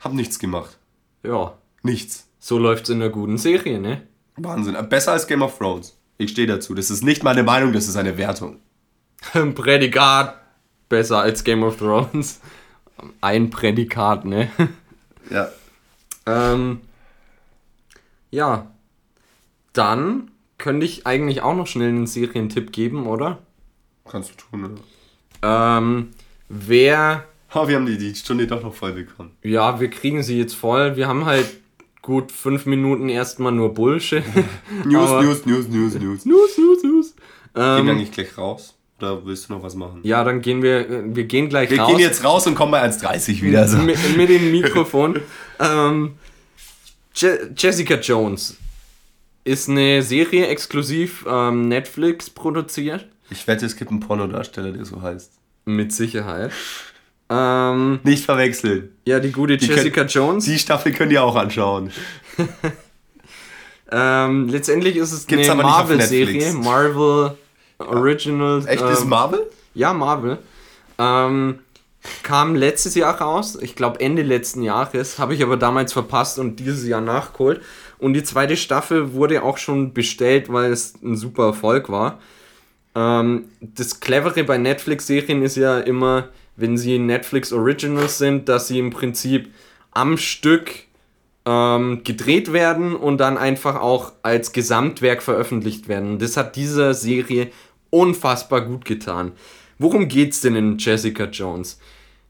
hab 0.00 0.12
nichts 0.14 0.38
gemacht. 0.38 0.78
Ja. 1.22 1.54
Nichts. 1.82 2.28
So 2.38 2.58
läuft's 2.58 2.88
in 2.88 3.02
einer 3.02 3.10
guten 3.10 3.36
Serie, 3.36 3.78
ne? 3.78 4.06
Wahnsinn. 4.36 4.76
Besser 4.88 5.12
als 5.12 5.26
Game 5.26 5.42
of 5.42 5.58
Thrones. 5.58 5.98
Ich 6.18 6.30
stehe 6.30 6.46
dazu. 6.46 6.74
Das 6.74 6.90
ist 6.90 7.04
nicht 7.04 7.22
meine 7.22 7.42
Meinung, 7.42 7.72
das 7.72 7.88
ist 7.88 7.96
eine 7.96 8.16
Wertung. 8.16 8.60
Ein 9.34 9.54
Prädikat 9.54 10.41
besser 10.92 11.20
als 11.20 11.42
Game 11.42 11.62
of 11.62 11.78
Thrones. 11.78 12.40
Ein 13.22 13.48
Prädikat, 13.48 14.26
ne? 14.26 14.50
Ja. 15.30 15.48
ähm, 16.26 16.82
ja. 18.30 18.66
Dann 19.72 20.30
könnte 20.58 20.84
ich 20.84 21.06
eigentlich 21.06 21.40
auch 21.40 21.56
noch 21.56 21.66
schnell 21.66 21.88
einen 21.88 22.06
Serientipp 22.06 22.72
geben, 22.72 23.06
oder? 23.06 23.38
Kannst 24.06 24.30
du 24.32 24.34
tun, 24.36 24.64
oder? 25.40 25.78
Ähm, 25.78 26.10
wer. 26.50 27.24
Oh, 27.54 27.66
wir 27.66 27.76
haben 27.76 27.86
die, 27.86 27.96
die 27.96 28.14
Stunde 28.14 28.46
doch 28.46 28.62
noch 28.62 28.74
voll 28.74 28.92
bekommen. 28.92 29.30
Ja, 29.42 29.80
wir 29.80 29.88
kriegen 29.88 30.22
sie 30.22 30.38
jetzt 30.38 30.54
voll. 30.54 30.96
Wir 30.96 31.08
haben 31.08 31.24
halt 31.24 31.46
gut 32.02 32.30
fünf 32.32 32.66
Minuten 32.66 33.08
erstmal 33.08 33.52
nur 33.52 33.72
Bullshit. 33.72 34.24
News, 34.84 35.10
News, 35.24 35.46
News, 35.46 35.68
News, 35.68 35.94
News. 35.94 36.24
News, 36.26 36.58
News, 36.58 36.82
News. 36.82 37.14
Gehen 37.14 37.62
wir 37.64 37.78
Ähm, 37.78 37.88
eigentlich 37.88 38.12
gleich 38.12 38.36
raus? 38.36 38.74
Oder 39.02 39.26
willst 39.26 39.48
du 39.48 39.54
noch 39.54 39.62
was 39.62 39.74
machen? 39.74 40.00
ja, 40.04 40.22
dann 40.22 40.40
gehen 40.40 40.62
wir, 40.62 40.88
äh, 40.88 41.02
wir 41.06 41.24
gehen 41.24 41.48
gleich 41.48 41.70
Wir 41.70 41.80
raus. 41.80 41.90
gehen 41.90 41.98
jetzt 41.98 42.22
raus 42.24 42.46
und 42.46 42.54
kommen 42.54 42.70
bei 42.72 42.82
1,30 42.82 43.42
wieder. 43.42 43.66
So. 43.66 43.78
mit, 43.78 43.98
mit 44.16 44.28
dem 44.28 44.50
Mikrofon. 44.52 45.20
ähm, 45.58 46.14
Je 47.14 47.28
Jessica 47.56 47.96
Jones 47.96 48.56
ist 49.44 49.68
eine 49.68 50.02
Serie 50.02 50.46
exklusiv 50.46 51.26
ähm, 51.28 51.68
Netflix 51.68 52.30
produziert. 52.30 53.06
Ich 53.30 53.46
wette, 53.48 53.66
es 53.66 53.76
gibt 53.76 53.90
einen 53.90 54.00
Pornodarsteller, 54.00 54.70
der 54.72 54.84
so 54.84 55.02
heißt. 55.02 55.32
Mit 55.64 55.92
Sicherheit. 55.92 56.52
Ähm, 57.28 57.98
Nicht 58.04 58.24
verwechseln. 58.24 58.90
ja, 59.04 59.18
die 59.20 59.32
gute 59.32 59.54
Jessica 59.54 60.02
Jones. 60.02 60.44
Die 60.44 60.58
Staffel 60.58 60.92
könnt 60.92 61.12
ihr 61.12 61.22
auch 61.24 61.34
anschauen. 61.34 61.90
Ähm, 63.94 64.48
letztendlich 64.48 64.96
ist 64.96 65.12
es 65.12 65.26
Gibt's 65.26 65.50
eine 65.50 65.62
Marvel-Serie. 65.62 66.54
Marvel 66.54 67.36
Original. 67.88 68.62
Echt, 68.66 68.82
ähm, 68.82 68.88
ist 68.88 69.04
Marvel? 69.06 69.46
Ja, 69.74 69.92
Marvel. 69.92 70.38
Ähm, 70.98 71.60
kam 72.22 72.54
letztes 72.54 72.94
Jahr 72.94 73.20
raus, 73.20 73.56
ich 73.60 73.76
glaube 73.76 74.00
Ende 74.00 74.22
letzten 74.22 74.62
Jahres, 74.62 75.18
habe 75.18 75.34
ich 75.34 75.42
aber 75.42 75.56
damals 75.56 75.92
verpasst 75.92 76.38
und 76.38 76.58
dieses 76.58 76.86
Jahr 76.86 77.00
nachgeholt. 77.00 77.60
Und 77.98 78.14
die 78.14 78.24
zweite 78.24 78.56
Staffel 78.56 79.12
wurde 79.12 79.42
auch 79.42 79.58
schon 79.58 79.92
bestellt, 79.92 80.52
weil 80.52 80.72
es 80.72 80.94
ein 81.02 81.16
super 81.16 81.46
Erfolg 81.46 81.88
war. 81.88 82.18
Ähm, 82.96 83.44
das 83.60 84.00
Clevere 84.00 84.42
bei 84.42 84.58
Netflix-Serien 84.58 85.42
ist 85.42 85.56
ja 85.56 85.78
immer, 85.78 86.28
wenn 86.56 86.76
sie 86.76 86.98
Netflix 86.98 87.52
Originals 87.52 88.18
sind, 88.18 88.48
dass 88.48 88.68
sie 88.68 88.80
im 88.80 88.90
Prinzip 88.90 89.50
am 89.92 90.16
Stück 90.18 90.72
ähm, 91.44 92.02
gedreht 92.04 92.52
werden 92.52 92.96
und 92.96 93.18
dann 93.18 93.38
einfach 93.38 93.80
auch 93.80 94.12
als 94.22 94.52
Gesamtwerk 94.52 95.22
veröffentlicht 95.22 95.88
werden. 95.88 96.18
Das 96.18 96.36
hat 96.36 96.56
dieser 96.56 96.94
Serie 96.94 97.50
unfassbar 97.92 98.62
gut 98.62 98.84
getan. 98.84 99.32
Worum 99.78 100.08
geht's 100.08 100.40
denn 100.40 100.56
in 100.56 100.78
Jessica 100.78 101.24
Jones? 101.24 101.78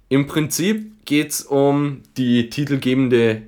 Im 0.09 0.27
Prinzip 0.27 1.05
geht's 1.05 1.43
um 1.43 2.03
die 2.17 2.51
titelgebende 2.51 3.43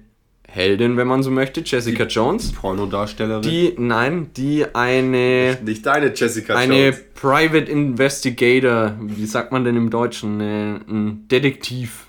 Heldin, 0.47 0.97
wenn 0.97 1.09
man 1.09 1.23
so 1.25 1.31
möchte, 1.33 1.62
Jessica 1.65 2.05
Jones. 2.05 2.53
Pornodarstellerin. 2.53 3.43
Die, 3.43 3.75
nein, 3.77 4.31
die 4.37 4.65
eine, 4.73 5.59
Nicht 5.65 5.85
deine 5.85 6.12
Jessica 6.15 6.55
eine 6.55 6.91
Jones. 6.91 7.05
Private 7.15 7.71
Investigator, 7.71 8.97
wie 9.01 9.27
sagt 9.27 9.51
man 9.51 9.65
denn 9.65 9.77
im 9.77 9.91
Deutschen, 9.91 10.41
Äh, 10.41 10.75
ein 10.89 11.27
Detektiv. 11.29 12.07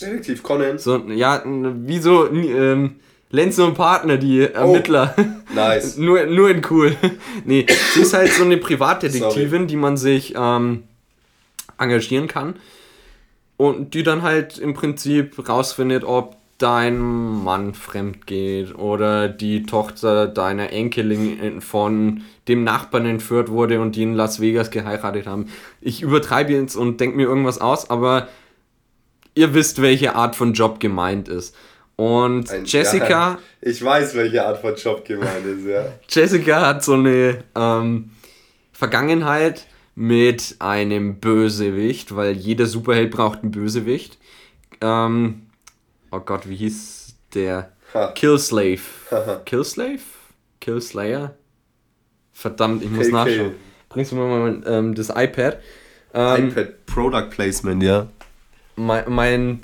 Detektiv 0.00 0.44
Conan. 0.44 0.78
So, 0.78 0.98
ja, 1.08 1.42
wie 1.44 1.98
so 1.98 2.32
ähm, 2.32 2.96
Lenz 3.30 3.58
und 3.58 3.74
Partner, 3.74 4.16
die 4.16 4.40
Ermittler. 4.40 5.14
Nice. 5.54 5.96
nur, 5.96 6.26
nur 6.26 6.50
in 6.50 6.62
cool. 6.68 6.94
nee, 7.46 7.64
sie 7.94 8.02
ist 8.02 8.12
halt 8.12 8.30
so 8.32 8.44
eine 8.44 8.58
Privatdetektivin, 8.58 9.66
die 9.66 9.76
man 9.76 9.96
sich 9.96 10.34
ähm, 10.36 10.84
engagieren 11.78 12.28
kann. 12.28 12.56
Und 13.56 13.94
die 13.94 14.02
dann 14.02 14.22
halt 14.22 14.58
im 14.58 14.74
Prinzip 14.74 15.48
rausfindet, 15.48 16.04
ob 16.04 16.36
dein 16.58 16.98
Mann 16.98 17.72
fremd 17.72 18.26
geht 18.26 18.74
oder 18.74 19.28
die 19.28 19.62
Tochter 19.62 20.26
deiner 20.26 20.70
Enkelin 20.70 21.60
von 21.60 22.22
dem 22.46 22.62
Nachbarn 22.64 23.06
entführt 23.06 23.48
wurde 23.48 23.80
und 23.80 23.96
die 23.96 24.02
in 24.02 24.14
Las 24.14 24.40
Vegas 24.40 24.70
geheiratet 24.70 25.26
haben. 25.26 25.46
Ich 25.80 26.02
übertreibe 26.02 26.52
jetzt 26.52 26.76
und 26.76 27.00
denke 27.00 27.16
mir 27.16 27.26
irgendwas 27.26 27.60
aus, 27.60 27.88
aber 27.90 28.28
ihr 29.34 29.54
wisst, 29.54 29.80
welche 29.80 30.16
Art 30.16 30.34
von 30.34 30.52
Job 30.52 30.80
gemeint 30.80 31.28
ist. 31.28 31.54
Und 31.98 32.48
Ein- 32.52 32.64
Jessica, 32.64 33.08
Ja, 33.08 33.38
ich 33.60 33.84
weiß, 33.84 34.14
welche 34.14 34.46
Art 34.46 34.60
von 34.60 34.76
Job 34.76 35.04
gemeint 35.04 35.44
ist, 35.44 35.66
ja. 35.66 35.84
Jessica 36.08 36.64
hat 36.64 36.84
so 36.84 36.92
eine 36.94 37.42
ähm, 37.56 38.10
Vergangenheit 38.72 39.66
mit 39.96 40.54
einem 40.60 41.16
Bösewicht, 41.18 42.14
weil 42.14 42.34
jeder 42.36 42.66
Superheld 42.66 43.10
braucht 43.10 43.42
einen 43.42 43.50
Bösewicht. 43.50 44.16
Ähm, 44.80 45.46
oh 46.12 46.20
Gott, 46.20 46.48
wie 46.48 46.54
hieß 46.54 47.16
der? 47.34 47.72
Ha. 47.94 48.12
Killslave. 48.14 48.78
Killslave? 49.44 49.98
Killslayer? 50.60 51.34
Verdammt, 52.32 52.84
ich 52.84 52.90
muss 52.90 53.06
KK. 53.08 53.12
nachschauen. 53.12 53.54
Bringst 53.88 54.12
du 54.12 54.16
mir 54.16 54.22
mal 54.28 54.62
ähm, 54.68 54.94
das 54.94 55.08
iPad? 55.08 55.58
Ähm, 56.14 56.50
iPad 56.50 56.86
Product 56.86 57.30
Placement, 57.30 57.82
ja. 57.82 58.06
mein, 58.76 59.02
mein 59.08 59.62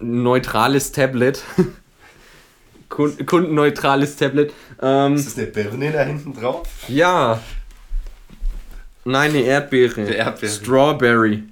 neutrales 0.00 0.92
Tablet. 0.92 1.42
Kund- 2.88 3.24
Kundenneutrales 3.26 4.16
Tablet. 4.16 4.52
Ähm, 4.82 5.14
Ist 5.14 5.26
das 5.28 5.38
eine 5.38 5.46
Birne 5.46 5.92
da 5.92 6.02
hinten 6.02 6.34
drauf? 6.34 6.66
ja. 6.88 7.40
Nein, 9.04 9.30
eine 9.30 9.40
Erdbeere. 9.40 10.02
Eine 10.02 10.14
Erdbeere. 10.14 10.52
Strawberry. 10.52 11.42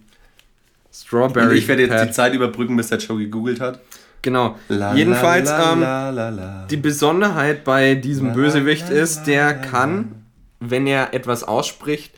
Strawberry. 0.92 1.57
ich 1.59 1.66
werde 1.66 1.82
jetzt 1.82 1.92
Pad. 1.92 2.09
die 2.09 2.12
Zeit 2.12 2.34
überbrücken, 2.34 2.76
bis 2.76 2.88
der 2.88 2.99
Joe 2.99 3.18
gegoogelt 3.18 3.59
hat. 3.61 3.80
Genau. 4.20 4.59
La, 4.68 4.94
Jedenfalls, 4.94 5.49
la, 5.49 5.72
ähm, 5.72 5.80
la, 5.80 6.11
la. 6.11 6.66
die 6.70 6.76
Besonderheit 6.76 7.64
bei 7.64 7.94
diesem 7.94 8.34
Bösewicht 8.34 8.90
ist, 8.90 9.24
der 9.24 9.55
kann, 9.55 10.24
wenn 10.61 10.86
er 10.86 11.14
etwas 11.14 11.42
ausspricht, 11.42 12.12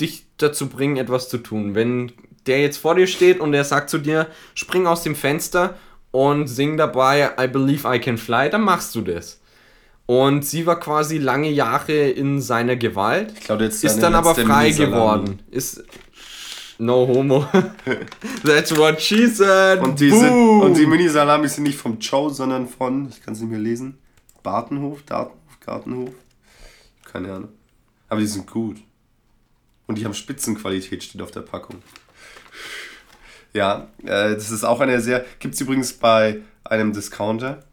dich 0.00 0.24
dazu 0.38 0.68
bringen, 0.68 0.96
etwas 0.96 1.28
zu 1.28 1.38
tun. 1.38 1.74
Wenn 1.76 2.10
der 2.48 2.60
jetzt 2.60 2.78
vor 2.78 2.94
dir 2.94 3.06
steht 3.06 3.40
und 3.40 3.54
er 3.54 3.64
sagt 3.64 3.90
zu 3.90 3.98
dir, 3.98 4.26
spring 4.54 4.86
aus 4.86 5.02
dem 5.02 5.14
Fenster 5.14 5.76
und 6.10 6.48
sing 6.48 6.76
dabei 6.76 7.30
I 7.38 7.46
Believe 7.46 7.94
I 7.94 8.00
Can 8.00 8.18
Fly, 8.18 8.50
dann 8.50 8.62
machst 8.62 8.94
du 8.94 9.02
das. 9.02 9.40
Und 10.06 10.44
sie 10.44 10.64
war 10.64 10.80
quasi 10.80 11.18
lange 11.18 11.50
Jahre 11.50 11.92
in 11.92 12.40
seiner 12.40 12.76
Gewalt, 12.76 13.34
Ich 13.38 13.44
glaube, 13.44 13.64
jetzt 13.64 13.84
ist 13.84 13.98
dann 14.02 14.14
aber 14.14 14.34
frei 14.34 14.70
geworden. 14.70 15.40
Ist 15.50 15.84
no 16.78 17.06
homo. 17.06 17.46
That's 18.42 18.74
what 18.74 19.00
she 19.02 19.26
said. 19.26 19.80
Und 19.80 20.00
die, 20.00 20.10
sind, 20.10 20.30
Boom. 20.30 20.60
und 20.62 20.78
die 20.78 20.86
Mini-Salamis 20.86 21.56
sind 21.56 21.64
nicht 21.64 21.78
vom 21.78 21.98
Joe, 21.98 22.32
sondern 22.32 22.66
von, 22.66 23.10
ich 23.10 23.22
kann 23.22 23.34
es 23.34 23.40
nicht 23.40 23.50
mehr 23.50 23.58
lesen, 23.58 23.98
Bartenhof, 24.42 25.02
Dartenhof, 25.02 25.60
Gartenhof. 25.60 26.14
Keine 27.12 27.34
Ahnung. 27.34 27.48
Aber 28.08 28.20
die 28.20 28.26
sind 28.26 28.50
gut. 28.50 28.78
Und 29.86 29.98
die 29.98 30.04
haben 30.04 30.14
Spitzenqualität, 30.14 31.02
steht 31.02 31.20
auf 31.20 31.30
der 31.30 31.40
Packung. 31.40 31.82
Ja, 33.54 33.88
äh, 34.02 34.34
das 34.34 34.50
ist 34.50 34.64
auch 34.64 34.80
eine 34.80 35.00
sehr. 35.00 35.24
Gibt 35.38 35.54
es 35.54 35.60
übrigens 35.60 35.92
bei 35.92 36.40
einem 36.64 36.92
Discounter. 36.92 37.64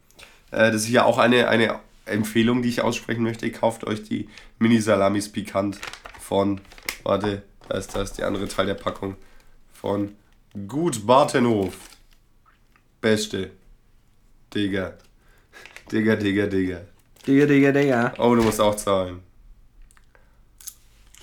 Äh, 0.52 0.72
das 0.72 0.84
ist 0.84 0.90
ja 0.90 1.04
auch 1.04 1.18
eine, 1.18 1.48
eine 1.50 1.80
Empfehlung, 2.06 2.62
die 2.62 2.70
ich 2.70 2.82
aussprechen 2.82 3.24
möchte. 3.24 3.52
Kauft 3.52 3.86
euch 3.86 4.04
die 4.04 4.30
Mini-Salamis 4.60 5.32
pikant 5.32 5.80
von. 6.20 6.62
Warte, 7.04 7.44
da 7.68 7.78
ist 7.78 7.96
das, 7.96 8.14
der 8.14 8.28
andere 8.28 8.48
Teil 8.48 8.66
der 8.66 8.74
Packung. 8.76 9.16
Von 9.74 10.16
Gut 10.68 11.06
Bartenhof. 11.06 11.76
Beste. 13.02 13.52
Digga. 14.54 14.94
Digga, 15.92 16.16
Digga, 16.16 16.48
Digga. 16.48 16.82
Digga, 17.28 17.46
Digga, 17.46 17.72
Digga. 17.72 18.14
Oh, 18.18 18.34
du 18.34 18.42
musst 18.42 18.62
auch 18.62 18.76
zahlen. 18.76 19.20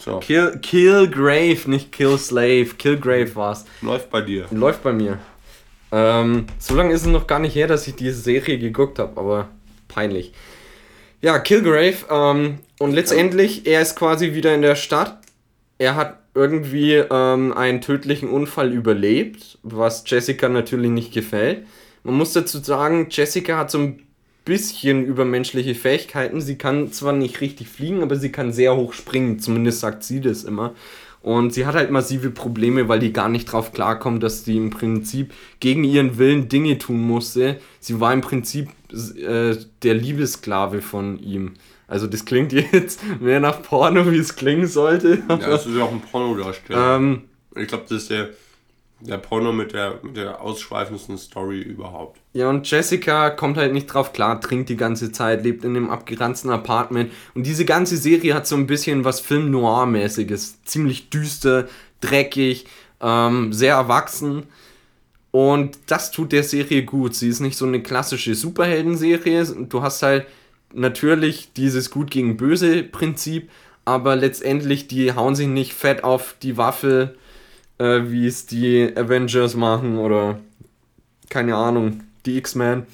So, 0.05 0.19
Kill, 0.19 0.59
Kill 0.61 1.09
Grave, 1.09 1.71
nicht 1.71 1.93
Kill 1.93 2.19
Slave. 2.19 2.71
Kill 2.77 2.99
Grave 2.99 3.37
war's. 3.37 3.65
läuft 3.83 4.11
bei 4.11 4.21
dir. 4.21 4.47
Läuft 4.51 4.83
bei 4.83 4.93
mir. 4.93 5.19
Ähm, 5.93 6.47
so 6.59 6.75
lange 6.75 6.93
ist 6.93 7.03
es 7.03 7.07
noch 7.07 7.29
gar 7.29 7.39
nicht 7.39 7.55
her, 7.55 7.69
dass 7.69 7.87
ich 7.87 7.95
diese 7.95 8.19
Serie 8.21 8.59
geguckt 8.59 8.99
habe, 8.99 9.17
aber 9.21 9.49
peinlich. 9.87 10.33
Ja, 11.21 11.39
Killgrave. 11.39 11.99
Ähm, 12.11 12.59
und 12.81 12.93
letztendlich, 12.93 13.65
er 13.67 13.81
ist 13.81 13.95
quasi 13.95 14.35
wieder 14.35 14.53
in 14.53 14.63
der 14.63 14.75
Stadt. 14.75 15.19
Er 15.79 15.95
hat 15.95 16.19
irgendwie 16.35 16.95
ähm, 16.95 17.53
einen 17.53 17.81
tödlichen 17.81 18.29
Unfall 18.29 18.73
überlebt, 18.73 19.59
was 19.63 20.03
Jessica 20.05 20.49
natürlich 20.49 20.91
nicht 20.91 21.13
gefällt. 21.13 21.65
Man 22.03 22.17
muss 22.17 22.33
dazu 22.33 22.59
sagen, 22.59 23.07
Jessica 23.09 23.57
hat 23.59 23.71
so 23.71 23.79
ein 23.79 24.03
bisschen 24.45 25.05
übermenschliche 25.05 25.75
Fähigkeiten. 25.75 26.41
Sie 26.41 26.57
kann 26.57 26.93
zwar 26.93 27.13
nicht 27.13 27.41
richtig 27.41 27.69
fliegen, 27.69 28.03
aber 28.03 28.17
sie 28.17 28.33
kann 28.33 28.53
sehr 28.53 28.77
hoch 28.77 28.93
springen. 28.93 29.39
Zumindest 29.39 29.81
sagt 29.81 30.05
sie 30.05 30.21
das 30.21 30.45
immer. 30.45 30.75
Und 31.23 31.55
sie 31.55 31.67
hat 31.67 31.77
halt 31.77 31.93
massive 31.93 32.31
Probleme, 32.31 32.89
weil 32.89 32.99
die 32.99 33.13
gar 33.13 33.29
nicht 33.29 33.45
drauf 33.45 33.73
klarkommt, 33.73 34.23
dass 34.25 34.45
sie 34.45 34.57
im 34.57 34.71
Prinzip 34.71 35.33
gegen 35.61 35.85
ihren 35.85 36.19
Willen 36.19 36.49
Dinge 36.49 36.79
tun 36.79 37.01
musste. 37.01 37.61
Sie 37.79 38.01
war 38.01 38.13
im 38.13 38.23
Prinzip 38.23 38.71
äh, 38.93 39.57
der 39.83 39.95
Liebesklave 39.95 40.83
von 40.83 41.21
ihm. 41.21 41.55
Also 41.87 42.09
das 42.09 42.25
klingt 42.25 42.53
jetzt 42.73 43.01
mehr 43.21 43.39
nach 43.39 43.63
Porno, 43.63 44.11
wie 44.11 44.19
es 44.19 44.35
klingen 44.35 44.67
sollte. 44.67 45.23
Ja, 45.29 45.37
das 45.37 45.67
ist 45.67 45.77
ja 45.77 45.85
auch 45.85 45.93
ein 45.93 46.01
Pornodarsteller. 46.01 46.97
ähm, 46.97 47.23
ich 47.55 47.69
glaube, 47.69 47.85
das 47.89 48.03
ist 48.03 48.11
der, 48.11 48.31
der 49.05 49.19
Porno 49.19 49.53
mit 49.53 49.73
der, 49.73 49.99
mit 50.03 50.17
der 50.17 50.41
ausschweifendsten 50.41 51.19
Story 51.19 51.61
überhaupt. 51.61 52.21
Ja, 52.33 52.49
und 52.49 52.71
Jessica 52.71 53.31
kommt 53.31 53.57
halt 53.57 53.73
nicht 53.73 53.87
drauf 53.87 54.13
klar, 54.13 54.41
trinkt 54.41 54.69
die 54.69 54.77
ganze 54.77 55.13
Zeit, 55.13 55.43
lebt 55.43 55.65
in 55.65 55.77
einem 55.77 55.91
abgeranzten 55.91 56.51
Apartment. 56.51 57.13
Und 57.35 57.47
diese 57.47 57.65
ganze 57.65 57.97
Serie 57.97 58.35
hat 58.35 58.47
so 58.47 58.57
ein 58.57 58.67
bisschen 58.67 59.05
was 59.05 59.21
Film 59.21 59.51
Noir-mäßiges. 59.51 60.63
Ziemlich 60.65 61.11
düster, 61.11 61.69
dreckig, 62.01 62.67
ähm, 63.01 63.53
sehr 63.53 63.75
erwachsen. 63.75 64.45
Und 65.33 65.79
das 65.87 66.11
tut 66.11 66.33
der 66.33 66.45
Serie 66.45 66.85
gut. 66.85 67.15
Sie 67.15 67.29
ist 67.29 67.41
nicht 67.41 67.57
so 67.57 67.67
eine 67.67 67.83
klassische 67.83 68.35
Superhelden-Serie. 68.35 69.45
Du 69.69 69.83
hast 69.83 70.03
halt 70.03 70.27
natürlich 70.73 71.53
dieses 71.55 71.91
Gut 71.91 72.11
gegen 72.11 72.37
Böse 72.37 72.83
Prinzip, 72.83 73.51
aber 73.85 74.15
letztendlich, 74.15 74.89
die 74.89 75.13
hauen 75.15 75.35
sich 75.35 75.49
nicht 75.49 75.73
fett 75.73 76.05
auf 76.05 76.37
die 76.43 76.57
Waffel, 76.57 77.17
äh, 77.79 78.03
wie 78.05 78.27
es 78.27 78.47
die 78.47 78.91
Avengers 78.97 79.55
machen 79.55 79.99
oder 79.99 80.39
keine 81.31 81.57
Ahnung, 81.57 82.03
die 82.27 82.37
X-Men. 82.39 82.87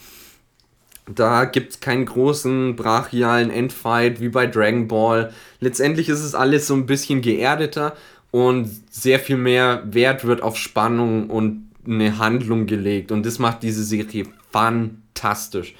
Da 1.07 1.47
gibt 1.47 1.73
es 1.73 1.81
keinen 1.81 2.05
großen 2.05 2.77
brachialen 2.77 3.51
Endfight 3.51 4.21
wie 4.21 4.29
bei 4.29 4.47
Dragon 4.47 4.89
Ball. 4.89 5.33
Letztendlich 5.61 6.09
ist 6.09 6.23
es 6.23 6.35
alles 6.35 6.67
so 6.67 6.75
ein 6.75 6.87
bisschen 6.87 7.23
geerdeter 7.23 7.97
und 8.31 8.71
sehr 8.91 9.19
viel 9.19 9.39
mehr 9.39 9.83
Wert 9.87 10.25
wird 10.25 10.43
auf 10.43 10.57
Spannung 10.57 11.31
und 11.31 11.69
eine 11.87 12.19
Handlung 12.19 12.67
gelegt. 12.67 13.11
Und 13.11 13.25
das 13.25 13.39
macht 13.39 13.63
diese 13.63 13.83
Serie 13.83 14.25
fantastisch. 14.51 15.75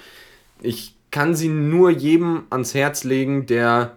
Ich 0.63 0.95
kann 1.11 1.35
sie 1.35 1.49
nur 1.49 1.91
jedem 1.91 2.45
ans 2.51 2.75
Herz 2.75 3.05
legen, 3.05 3.47
der 3.47 3.97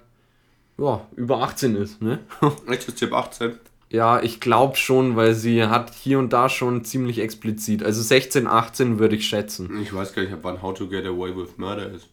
ja, 0.78 1.06
über 1.16 1.42
18 1.42 1.76
ist. 1.76 2.02
Ne? 2.02 2.20
Echt, 2.68 2.88
ist 2.88 3.04
ab 3.04 3.14
18? 3.14 3.54
Ja, 3.92 4.22
ich 4.24 4.40
glaube 4.40 4.78
schon, 4.78 5.18
weil 5.18 5.34
sie 5.36 5.66
hat 5.66 5.94
hier 5.94 6.18
und 6.18 6.32
da 6.32 6.48
schon 6.48 6.86
ziemlich 6.86 7.20
explizit. 7.20 7.84
Also 7.84 8.02
16, 8.02 8.48
18 8.48 9.00
würde 9.00 9.18
ich 9.18 9.28
schätzen. 9.28 9.70
Ich 9.84 9.94
weiß 9.94 10.14
gar 10.14 10.22
nicht, 10.22 10.34
wann 10.42 10.62
How 10.62 10.74
to 10.74 10.88
Get 10.88 11.06
Away 11.06 11.36
with 11.36 11.58
Murder 11.58 11.92
ist. 11.92 12.08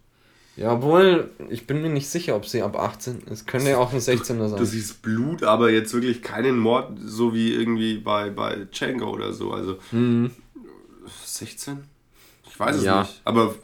Ja, 0.56 0.72
obwohl, 0.72 1.30
ich 1.50 1.68
bin 1.68 1.80
mir 1.80 1.88
nicht 1.88 2.08
sicher, 2.08 2.34
ob 2.34 2.44
sie 2.46 2.62
ab 2.62 2.76
18 2.76 3.22
ist. 3.30 3.46
Könnte 3.46 3.70
ja 3.70 3.78
auch 3.78 3.92
ein 3.92 4.00
16er 4.00 4.48
sein. 4.48 4.58
Du 4.58 4.64
siehst 4.64 5.02
Blut, 5.02 5.44
aber 5.44 5.70
jetzt 5.70 5.94
wirklich 5.94 6.20
keinen 6.20 6.58
Mord, 6.58 6.98
so 7.00 7.32
wie 7.32 7.54
irgendwie 7.54 7.98
bei, 7.98 8.30
bei 8.30 8.66
Django 8.72 9.10
oder 9.10 9.32
so. 9.32 9.52
Also 9.52 9.76
Mhm. 9.92 10.32
16? 11.24 11.78
Ich 12.50 12.58
weiß 12.58 12.76
es 12.76 12.84
Ja. 12.84 13.02
nicht. 13.02 13.20
Aber 13.24 13.54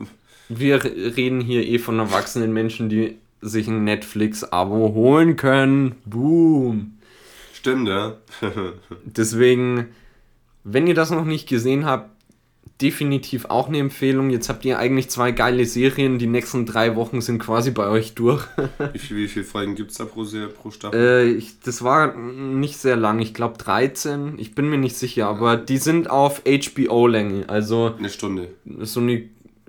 Wir 0.49 0.85
reden 0.85 1.41
hier 1.41 1.67
eh 1.67 1.79
von 1.81 1.99
erwachsenen 1.99 2.53
Menschen, 2.53 2.89
die 2.89 3.17
sich 3.41 3.67
ein 3.67 3.83
Netflix-Abo 3.83 4.93
holen 4.95 5.37
können. 5.37 5.97
Boom. 6.05 6.94
Stimmt, 7.65 7.89
ja. 7.89 8.17
Deswegen, 9.05 9.87
wenn 10.65 10.87
ihr 10.87 10.95
das 10.95 11.11
noch 11.11 11.25
nicht 11.25 11.49
gesehen 11.49 11.87
habt, 11.87 12.11
definitiv 12.81 13.47
auch 13.47 13.69
eine 13.69 13.79
Empfehlung. 13.79 14.31
Jetzt 14.31 14.49
habt 14.49 14.65
ihr 14.65 14.79
eigentlich 14.79 15.09
zwei 15.09 15.31
geile 15.31 15.65
Serien. 15.65 16.19
Die 16.19 16.27
nächsten 16.27 16.67
drei 16.67 16.97
Wochen 16.97 17.21
sind 17.21 17.39
quasi 17.39 17.71
bei 17.71 17.89
euch 17.89 18.15
durch. 18.15 18.45
wie, 18.93 18.99
viel, 18.99 19.17
wie 19.17 19.29
viele 19.29 19.45
Folgen 19.45 19.75
gibt 19.77 19.93
es 19.93 19.97
da 19.97 20.05
pro, 20.05 20.25
Serie, 20.25 20.49
pro 20.49 20.71
Staffel? 20.71 20.99
äh, 21.01 21.25
ich, 21.31 21.61
das 21.61 21.83
war 21.83 22.15
nicht 22.17 22.77
sehr 22.79 22.97
lang. 22.97 23.21
Ich 23.21 23.33
glaube 23.33 23.57
13. 23.59 24.35
Ich 24.39 24.55
bin 24.55 24.69
mir 24.69 24.77
nicht 24.79 24.97
sicher. 24.97 25.29
Aber 25.29 25.57
die 25.57 25.79
sind 25.79 26.11
auf 26.11 26.43
HBO-Länge. 26.45 27.49
Also 27.49 27.95
Eine 27.97 28.11
Stunde. 28.11 28.49
so 28.81 29.01
eine 29.01 29.23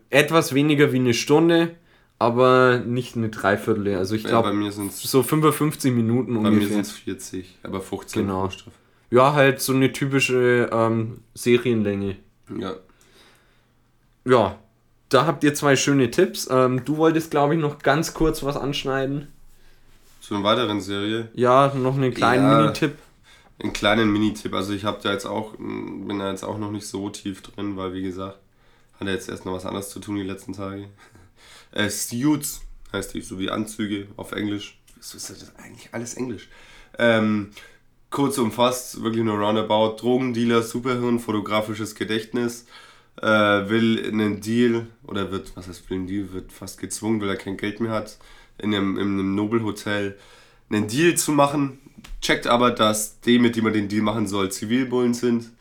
etwas 0.10 0.54
weniger 0.54 0.92
wie 0.92 1.00
eine 1.00 1.14
Stunde, 1.14 1.76
aber 2.20 2.80
nicht 2.80 3.16
eine 3.16 3.30
Dreiviertel. 3.30 3.96
Also 3.96 4.16
ich 4.16 4.24
bei 4.24 4.30
glaube 4.30 4.72
sind 4.72 4.92
es 4.92 5.02
so 5.02 5.22
55 5.24 5.92
Minuten 5.94 6.36
bei 6.36 6.42
mir 6.42 6.48
ungefähr. 6.50 6.76
sind's 6.76 6.92
40, 6.92 7.58
aber 7.64 7.82
15 7.82 8.22
Genau. 8.22 8.50
Staffel. 8.50 8.72
Ja, 9.12 9.34
halt 9.34 9.62
so 9.62 9.74
eine 9.74 9.92
typische 9.92 10.70
ähm, 10.72 11.22
Serienlänge. 11.34 12.18
Ja. 12.58 12.76
Ja, 14.26 14.58
da 15.10 15.26
habt 15.28 15.44
ihr 15.44 15.54
zwei 15.54 15.76
schöne 15.76 16.10
Tipps. 16.10 16.48
Ähm, 16.50 16.84
du 16.86 16.98
wolltest, 16.98 17.32
glaube 17.32 17.56
ich, 17.56 17.62
noch 17.62 17.80
ganz 17.80 18.14
kurz 18.14 18.44
was 18.44 18.58
anschneiden. 18.58 19.28
Zu 20.22 20.34
einer 20.36 20.44
weiteren 20.44 20.82
Serie. 20.82 21.30
Ja, 21.36 21.72
noch 21.76 21.96
einen 21.96 22.14
kleinen 22.14 22.44
Ja. 22.50 22.60
Minitipp. 22.62 22.94
Einen 23.62 23.74
kleinen 23.74 24.12
Minitipp. 24.12 24.54
Also 24.54 24.74
ich 24.74 24.84
habe 24.84 25.00
da 25.04 25.12
jetzt 25.14 25.26
auch, 25.26 25.54
bin 25.58 26.18
da 26.20 26.32
jetzt 26.32 26.44
auch 26.44 26.58
noch 26.58 26.72
nicht 26.72 26.88
so 26.88 27.10
tief 27.10 27.42
drin, 27.44 27.78
weil 27.78 27.94
wie 27.94 28.02
gesagt, 28.02 28.40
hat 29.00 29.08
er 29.08 29.14
jetzt 29.14 29.30
erst 29.30 29.46
noch 29.46 29.54
was 29.54 29.66
anderes 29.66 29.90
zu 29.90 30.00
tun 30.00 30.16
die 30.16 30.24
letzten 30.24 30.54
Tage. 30.54 30.88
Äh, 31.72 31.90
Suits 31.90 32.62
heißt 32.94 33.14
die, 33.14 33.22
so 33.22 33.40
wie 33.40 33.50
Anzüge 33.50 34.08
auf 34.18 34.32
Englisch. 34.32 34.78
Was 34.98 35.14
ist 35.14 35.30
das 35.30 35.56
eigentlich 35.58 35.90
alles 35.92 36.16
Englisch? 36.16 36.50
Ähm, 36.98 37.52
kurz 38.10 38.38
umfasst, 38.38 39.04
wirklich 39.04 39.24
nur 39.24 39.38
roundabout. 39.38 39.98
Drogendealer, 39.98 40.62
Superhirn, 40.62 41.20
fotografisches 41.20 41.96
Gedächtnis. 41.96 42.66
Äh, 43.22 43.28
will 43.28 44.06
einen 44.06 44.42
Deal, 44.42 44.88
oder 45.06 45.32
wird, 45.32 45.56
was 45.56 45.68
heißt 45.68 45.90
will 45.90 45.98
einen 45.98 46.08
Deal, 46.08 46.34
wird 46.34 46.52
fast 46.52 46.80
gezwungen, 46.80 47.22
weil 47.22 47.30
er 47.30 47.38
kein 47.38 47.56
Geld 47.56 47.80
mehr 47.80 47.92
hat, 47.92 48.18
in 48.58 48.74
einem, 48.74 48.98
in 48.98 49.04
einem 49.04 49.36
Nobelhotel 49.36 50.18
einen 50.70 50.88
Deal 50.88 51.16
zu 51.16 51.32
machen, 51.32 51.80
checkt 52.22 52.48
aber, 52.48 52.72
dass 52.72 53.22
die, 53.22 53.40
mit 53.40 53.56
dem 53.56 53.68
er 53.68 53.72
den 53.72 53.88
Deal 53.88 54.02
machen 54.02 54.28
soll, 54.28 54.52
Zivilbullen 54.52 55.14
sind, 55.14 55.52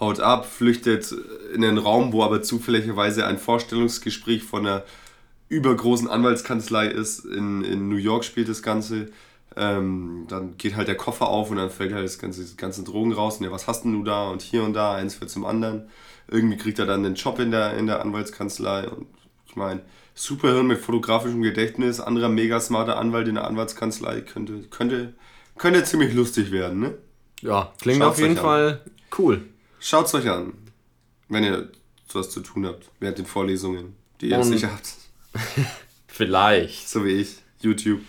haut 0.00 0.20
ab, 0.20 0.46
flüchtet 0.46 1.14
in 1.54 1.64
einen 1.64 1.78
Raum, 1.78 2.12
wo 2.12 2.22
aber 2.22 2.42
zufälligerweise 2.42 3.26
ein 3.26 3.38
Vorstellungsgespräch 3.38 4.42
von 4.42 4.66
einer 4.66 4.84
übergroßen 5.48 6.08
Anwaltskanzlei 6.08 6.88
ist. 6.88 7.24
In, 7.24 7.64
in 7.64 7.88
New 7.88 7.96
York 7.96 8.24
spielt 8.24 8.48
das 8.48 8.62
Ganze. 8.62 9.10
Ähm, 9.56 10.26
dann 10.28 10.56
geht 10.58 10.76
halt 10.76 10.88
der 10.88 10.96
Koffer 10.96 11.28
auf 11.28 11.50
und 11.50 11.56
dann 11.56 11.70
fällt 11.70 11.92
halt 11.92 12.04
das 12.04 12.18
ganze, 12.18 12.44
die 12.44 12.56
ganzen 12.56 12.84
Drogen 12.84 13.12
raus. 13.12 13.38
Und 13.38 13.44
ja, 13.44 13.50
was 13.50 13.66
hast 13.66 13.84
denn 13.84 13.92
du 13.92 14.04
da? 14.04 14.28
Und 14.28 14.42
hier 14.42 14.62
und 14.62 14.74
da, 14.74 14.94
eins 14.94 15.20
wird 15.20 15.30
zum 15.30 15.44
anderen. 15.44 15.88
Irgendwie 16.30 16.56
kriegt 16.58 16.78
er 16.78 16.86
dann 16.86 17.04
einen 17.04 17.14
Job 17.14 17.38
in 17.38 17.50
der, 17.50 17.76
in 17.76 17.86
der 17.86 18.00
Anwaltskanzlei. 18.02 18.88
Und 18.88 19.06
ich 19.46 19.56
meine, 19.56 19.80
Superhirn 20.14 20.66
mit 20.66 20.78
fotografischem 20.80 21.42
Gedächtnis, 21.42 22.00
anderer 22.00 22.28
mega 22.28 22.60
smarter 22.60 22.98
Anwalt 22.98 23.28
in 23.28 23.36
der 23.36 23.46
Anwaltskanzlei 23.46 24.20
könnte, 24.20 24.62
könnte, 24.68 25.14
könnte 25.56 25.82
ziemlich 25.84 26.12
lustig 26.12 26.50
werden, 26.50 26.80
ne? 26.80 26.94
Ja, 27.40 27.72
klingt 27.80 28.02
Schaut's 28.02 28.16
auf 28.16 28.20
jeden 28.20 28.36
an. 28.36 28.42
Fall 28.44 28.80
cool. 29.16 29.46
Schaut's 29.78 30.12
euch 30.14 30.28
an, 30.28 30.52
wenn 31.28 31.44
ihr 31.44 31.70
sowas 32.08 32.30
zu 32.30 32.40
tun 32.40 32.66
habt, 32.66 32.90
während 32.98 33.18
den 33.18 33.26
Vorlesungen, 33.26 33.94
die 34.20 34.30
ihr 34.30 34.38
Und- 34.38 34.44
sicher 34.44 34.70
habt. 34.72 34.88
Vielleicht. 36.06 36.88
So 36.88 37.04
wie 37.04 37.20
ich. 37.20 37.36
YouTube. 37.60 38.00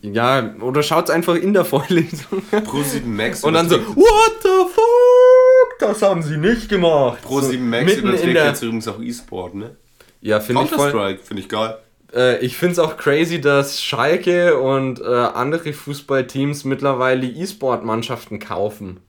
Ja, 0.00 0.54
oder 0.60 0.82
schaut's 0.82 1.10
einfach 1.10 1.34
in 1.34 1.52
der 1.52 1.64
Vorlesung. 1.66 2.40
Pro7 2.50 3.04
Max. 3.04 3.44
Und 3.44 3.52
dann 3.54 3.68
so, 3.68 3.76
what 3.78 4.32
the 4.42 4.48
fuck? 4.72 5.78
Das 5.80 6.00
haben 6.00 6.22
sie 6.22 6.38
nicht 6.38 6.68
gemacht. 6.70 7.18
Pro7 7.26 7.58
Max 7.58 7.84
mitten 7.84 8.00
in 8.00 8.08
überträgt 8.08 8.36
der- 8.36 8.46
jetzt 8.46 8.62
übrigens 8.62 8.88
auch 8.88 9.00
E-Sport, 9.00 9.54
ne? 9.54 9.76
Ja, 10.22 10.40
finde 10.40 10.62
ich 10.62 10.70
voll. 10.70 10.90
Counter-Strike, 10.90 11.22
finde 11.22 11.42
ich 11.42 11.48
geil. 11.50 11.76
Äh, 12.14 12.38
ich 12.44 12.56
finde 12.56 12.72
es 12.72 12.78
auch 12.78 12.96
crazy, 12.96 13.40
dass 13.40 13.82
Schalke 13.82 14.58
und 14.58 15.00
äh, 15.00 15.04
andere 15.04 15.72
Fußballteams 15.74 16.64
mittlerweile 16.64 17.26
E-Sport-Mannschaften 17.26 18.38
kaufen. 18.38 19.00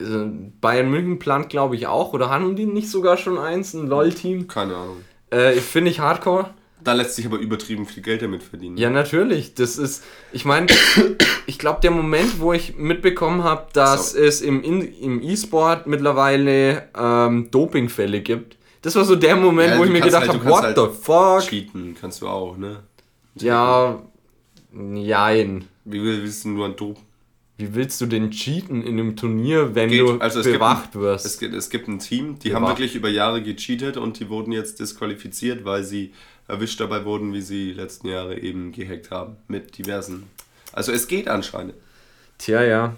Äh, 0.00 0.04
Bayern 0.62 0.90
München 0.90 1.18
plant, 1.18 1.50
glaube 1.50 1.76
ich, 1.76 1.86
auch. 1.88 2.14
Oder 2.14 2.30
haben 2.30 2.56
die 2.56 2.64
nicht 2.64 2.90
sogar 2.90 3.18
schon 3.18 3.36
eins, 3.36 3.74
ein 3.74 3.86
LOL-Team? 3.86 4.48
Keine 4.48 4.76
Ahnung. 4.76 4.96
Äh, 5.28 5.52
Finde 5.52 5.90
ich 5.90 6.00
hardcore. 6.00 6.50
Da 6.84 6.92
lässt 6.94 7.14
sich 7.16 7.26
aber 7.26 7.38
übertrieben 7.38 7.86
viel 7.86 8.02
Geld 8.02 8.22
damit 8.22 8.42
verdienen. 8.42 8.76
Ja, 8.76 8.88
natürlich. 8.90 9.54
Das 9.54 9.76
ist, 9.76 10.02
ich 10.32 10.44
meine, 10.44 10.66
ich 11.46 11.58
glaube, 11.58 11.80
der 11.82 11.90
Moment, 11.90 12.40
wo 12.40 12.52
ich 12.52 12.76
mitbekommen 12.76 13.44
habe, 13.44 13.66
dass 13.72 14.12
So. 14.12 14.18
es 14.18 14.40
im, 14.40 14.62
im 14.62 15.22
E-Sport 15.22 15.86
mittlerweile 15.86 16.88
ähm, 16.98 17.50
Dopingfälle 17.50 18.20
gibt, 18.20 18.56
das 18.82 18.96
war 18.96 19.04
so 19.04 19.14
der 19.16 19.36
Moment, 19.36 19.72
Ja, 19.72 19.78
wo 19.78 19.84
ich 19.84 19.90
mir 19.90 20.00
gedacht 20.00 20.28
halt- 20.28 20.40
habe, 20.40 20.48
what 20.50 20.62
kannst 20.62 20.76
the 20.76 21.02
fuck? 21.02 21.40
Cheaten 21.42 21.96
kannst 22.00 22.22
du 22.22 22.28
auch, 22.28 22.56
ne? 22.56 22.82
Ja, 23.34 24.00
jein. 24.94 25.64
Wie 25.84 26.02
willst 26.02 26.44
du 26.44 26.48
nur 26.50 26.66
an 26.66 26.76
Dopen? 26.76 27.02
Wie 27.58 27.74
willst 27.74 28.00
du 28.00 28.06
denn 28.06 28.30
cheaten 28.30 28.82
in 28.82 28.98
einem 28.98 29.16
Turnier, 29.16 29.74
wenn 29.74 29.90
Geht. 29.90 30.00
du 30.00 30.16
Also 30.18 30.42
bewacht 30.42 30.94
ein- 30.94 31.00
wirst? 31.02 31.26
Es 31.26 31.38
gibt, 31.38 31.54
es 31.54 31.68
gibt 31.68 31.88
ein 31.88 31.98
Team, 31.98 32.38
die 32.38 32.48
Bewacht. 32.48 32.62
haben 32.62 32.68
wirklich 32.70 32.94
über 32.94 33.10
Jahre 33.10 33.42
gecheatet 33.42 33.98
und 33.98 34.18
die 34.18 34.30
wurden 34.30 34.52
jetzt 34.52 34.80
disqualifiziert, 34.80 35.64
weil 35.66 35.84
sie 35.84 36.12
erwischt 36.50 36.80
dabei 36.80 37.04
wurden, 37.04 37.32
wie 37.32 37.40
sie 37.40 37.72
letzten 37.72 38.08
Jahre 38.08 38.38
eben 38.38 38.72
gehackt 38.72 39.10
haben 39.10 39.36
mit 39.48 39.78
diversen. 39.78 40.24
Also 40.72 40.92
es 40.92 41.08
geht 41.08 41.28
anscheinend. 41.28 41.74
Tja, 42.38 42.62
ja. 42.62 42.94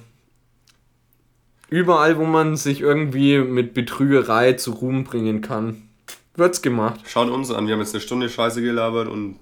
Überall, 1.68 2.18
wo 2.18 2.24
man 2.24 2.56
sich 2.56 2.80
irgendwie 2.80 3.38
mit 3.38 3.72
Betrügerei 3.74 4.52
zu 4.54 4.72
Ruhm 4.72 5.04
bringen 5.04 5.40
kann, 5.40 5.88
wird's 6.36 6.60
gemacht. 6.60 7.00
Schaut 7.06 7.30
uns 7.30 7.50
an, 7.50 7.66
wir 7.66 7.74
haben 7.74 7.80
jetzt 7.80 7.94
eine 7.94 8.02
Stunde 8.02 8.28
Scheiße 8.28 8.60
gelabert 8.60 9.08
und 9.08 9.36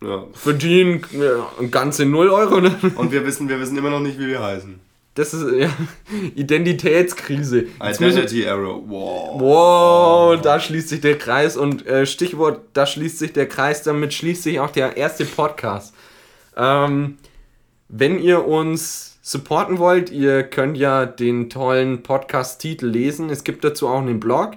ja. 0.00 0.26
Verdienen 0.32 1.04
äh, 1.12 1.66
ganze 1.66 2.06
0 2.06 2.28
Euro. 2.28 2.60
Ne? 2.60 2.76
Und 2.96 3.12
wir 3.12 3.24
wissen, 3.24 3.48
wir 3.48 3.60
wissen 3.60 3.76
immer 3.76 3.90
noch 3.90 4.00
nicht, 4.00 4.18
wie 4.18 4.26
wir 4.26 4.42
heißen. 4.42 4.80
Das 5.14 5.34
ist 5.34 5.44
ja 5.54 5.68
Identitätskrise. 6.34 7.66
Jetzt 7.84 8.00
Identity 8.00 8.44
Error. 8.44 8.82
Wow. 8.86 9.40
Wow, 9.40 10.40
da 10.40 10.58
schließt 10.58 10.88
sich 10.88 11.00
der 11.00 11.18
Kreis 11.18 11.56
und 11.56 11.86
äh, 11.86 12.06
Stichwort, 12.06 12.60
da 12.72 12.86
schließt 12.86 13.18
sich 13.18 13.32
der 13.32 13.46
Kreis, 13.46 13.82
damit 13.82 14.14
schließt 14.14 14.42
sich 14.42 14.58
auch 14.58 14.70
der 14.70 14.96
erste 14.96 15.26
Podcast. 15.26 15.94
Ähm, 16.56 17.18
wenn 17.88 18.18
ihr 18.18 18.46
uns 18.46 19.18
supporten 19.20 19.78
wollt, 19.78 20.10
ihr 20.10 20.44
könnt 20.44 20.78
ja 20.78 21.04
den 21.04 21.50
tollen 21.50 22.02
Podcast-Titel 22.02 22.86
lesen. 22.86 23.28
Es 23.28 23.44
gibt 23.44 23.64
dazu 23.64 23.88
auch 23.88 24.00
einen 24.00 24.18
Blog. 24.18 24.52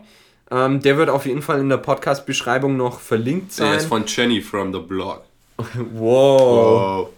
Ähm, 0.51 0.79
der 0.81 0.97
wird 0.97 1.09
auf 1.09 1.25
jeden 1.25 1.41
Fall 1.41 1.59
in 1.59 1.67
der 1.69 1.77
Podcast-Beschreibung 1.77 2.77
noch 2.77 2.99
verlinkt 2.99 3.57
Der 3.59 3.67
sein. 3.67 3.77
ist 3.77 3.87
von 3.87 4.03
Jenny 4.07 4.41
from 4.41 4.71
the 4.71 4.79
blog. 4.79 5.21
wow. 5.93 7.09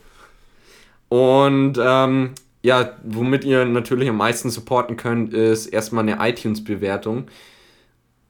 Wow. 1.09 1.09
Und 1.09 1.77
ähm, 1.79 2.31
ja, 2.63 2.97
womit 3.03 3.43
ihr 3.43 3.65
natürlich 3.65 4.09
am 4.09 4.17
meisten 4.17 4.49
supporten 4.49 4.97
könnt, 4.97 5.33
ist 5.33 5.67
erstmal 5.67 6.07
eine 6.07 6.29
iTunes-Bewertung. 6.29 7.27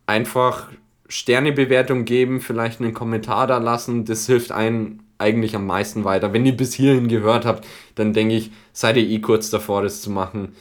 Einfach 0.05 0.69
Sternebewertung 1.07 2.05
geben, 2.05 2.41
vielleicht 2.41 2.81
einen 2.81 2.93
Kommentar 2.93 3.47
da 3.47 3.57
lassen. 3.57 4.05
Das 4.05 4.25
hilft 4.25 4.51
einem 4.51 4.99
eigentlich 5.17 5.55
am 5.55 5.65
meisten 5.65 6.03
weiter. 6.03 6.33
Wenn 6.33 6.45
ihr 6.45 6.55
bis 6.55 6.73
hierhin 6.73 7.07
gehört 7.07 7.45
habt, 7.45 7.65
dann 7.95 8.13
denke 8.13 8.35
ich, 8.35 8.51
seid 8.73 8.97
ihr 8.97 9.07
eh 9.07 9.19
kurz 9.19 9.49
davor, 9.49 9.81
das 9.81 10.01
zu 10.01 10.11
machen. 10.11 10.55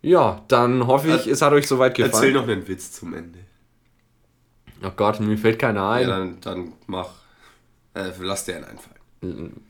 Ja, 0.00 0.42
dann 0.48 0.86
hoffe 0.86 1.14
ich, 1.14 1.26
es 1.26 1.42
hat 1.42 1.52
euch 1.52 1.68
soweit 1.68 1.94
gefallen. 1.94 2.14
Erzähl 2.14 2.32
noch 2.32 2.48
einen 2.48 2.66
Witz 2.66 2.92
zum 2.92 3.14
Ende. 3.14 3.38
Oh 4.84 4.90
Gott, 4.96 5.20
mir 5.20 5.38
fällt 5.38 5.58
keiner 5.58 5.90
ein. 5.90 6.08
Ja, 6.08 6.18
dann, 6.18 6.40
dann 6.40 6.72
mach. 6.86 7.10
Äh, 7.94 8.10
lass 8.20 8.44
dir 8.44 8.56
einen 8.56 8.64
einfallen. 8.64 8.91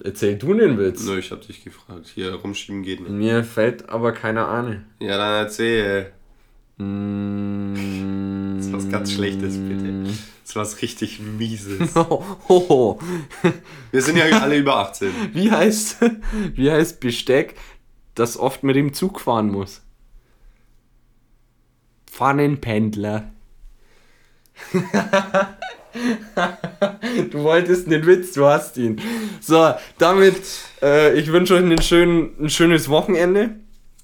Erzähl 0.03 0.39
du 0.39 0.55
den 0.55 0.79
Witz. 0.79 1.05
Nö, 1.05 1.19
ich 1.19 1.31
hab 1.31 1.47
dich 1.47 1.63
gefragt. 1.63 2.11
Hier 2.15 2.35
rumschieben 2.35 2.83
geht 2.83 3.01
nicht. 3.01 3.11
Mir 3.11 3.45
fällt 3.45 3.89
aber 3.91 4.13
keiner 4.13 4.49
ein. 4.49 4.87
Ja, 4.99 5.19
dann 5.19 5.45
erzähl. 5.45 6.13
Mm. 6.79 8.57
Das 8.57 8.67
ist 8.67 8.73
was 8.73 8.89
ganz 8.89 9.13
Schlechtes, 9.13 9.59
bitte. 9.59 10.05
Das 10.05 10.51
ist 10.51 10.57
was 10.57 10.81
richtig 10.81 11.21
Mieses. 11.21 11.95
Ho, 11.95 12.25
ho. 12.49 12.99
Wir 13.91 14.01
sind 14.01 14.17
ja 14.17 14.25
alle 14.25 14.57
über 14.57 14.77
18. 14.77 15.13
Wie 15.35 15.51
heißt, 15.51 15.99
wie 16.55 16.71
heißt 16.71 17.01
Besteck, 17.01 17.57
das 18.15 18.39
oft 18.39 18.63
mit 18.63 18.77
dem 18.77 18.95
Zug 18.95 19.21
fahren 19.21 19.51
muss? 19.51 19.83
Pfannenpendler. 22.07 23.31
du 27.31 27.43
wolltest 27.43 27.91
den 27.91 28.07
Witz, 28.07 28.33
du 28.33 28.47
hast 28.47 28.77
ihn. 28.77 29.01
So, 29.41 29.73
damit, 29.99 30.37
äh, 30.83 31.19
ich 31.19 31.33
wünsche 31.33 31.55
euch 31.55 31.63
einen 31.63 31.83
schönen, 31.83 32.31
ein 32.41 32.51
schönes 32.51 32.89
Wochenende. 32.89 33.51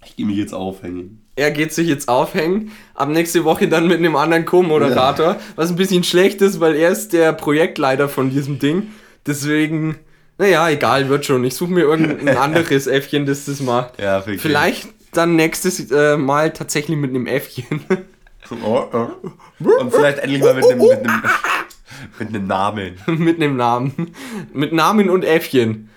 Ich 0.05 0.17
gehe 0.17 0.27
mich 0.27 0.37
jetzt 0.37 0.55
aufhängen. 0.55 1.23
Er 1.37 1.51
geht 1.51 1.73
sich 1.73 1.87
jetzt 1.87 2.09
aufhängen. 2.09 2.73
Ab 2.95 3.09
nächste 3.09 3.45
Woche 3.45 3.69
dann 3.69 3.87
mit 3.87 3.99
einem 3.99 4.17
anderen 4.17 4.45
Co-Moderator. 4.45 5.37
Was 5.55 5.71
ein 5.71 5.77
bisschen 5.77 6.03
schlecht 6.03 6.43
ist, 6.43 6.61
weil 6.61 6.75
er 6.75 6.91
ist 6.91 7.13
der 7.13 7.33
Projektleiter 7.33 8.09
von 8.09 8.31
diesem 8.31 8.59
Ding. 8.59 8.89
Deswegen, 9.27 9.99
naja, 10.39 10.69
egal, 10.69 11.09
wird 11.09 11.27
schon. 11.27 11.45
Ich 11.45 11.55
suche 11.55 11.71
mir 11.71 11.83
irgendein 11.83 12.37
anderes 12.37 12.87
Äffchen, 12.87 13.27
das 13.27 13.45
das 13.45 13.61
macht. 13.61 14.01
Ja, 14.01 14.19
wirklich. 14.21 14.41
Vielleicht 14.41 14.89
dann 15.13 15.37
nächstes 15.37 15.91
äh, 15.91 16.17
Mal 16.17 16.53
tatsächlich 16.53 16.97
mit 16.97 17.11
einem 17.11 17.27
Äffchen. 17.27 17.85
Oh, 18.65 18.85
oh. 18.93 19.09
Und 19.81 19.93
vielleicht 19.93 20.19
endlich 20.19 20.43
mal 20.43 20.55
mit 20.55 20.65
einem, 20.65 20.79
mit 20.79 20.91
einem, 20.91 21.23
mit 22.19 22.29
einem 22.29 22.47
Namen. 22.47 22.99
mit 23.07 23.37
einem 23.37 23.57
Namen. 23.57 24.15
Mit 24.53 24.73
Namen 24.73 25.11
und 25.11 25.25
Äffchen. 25.25 25.91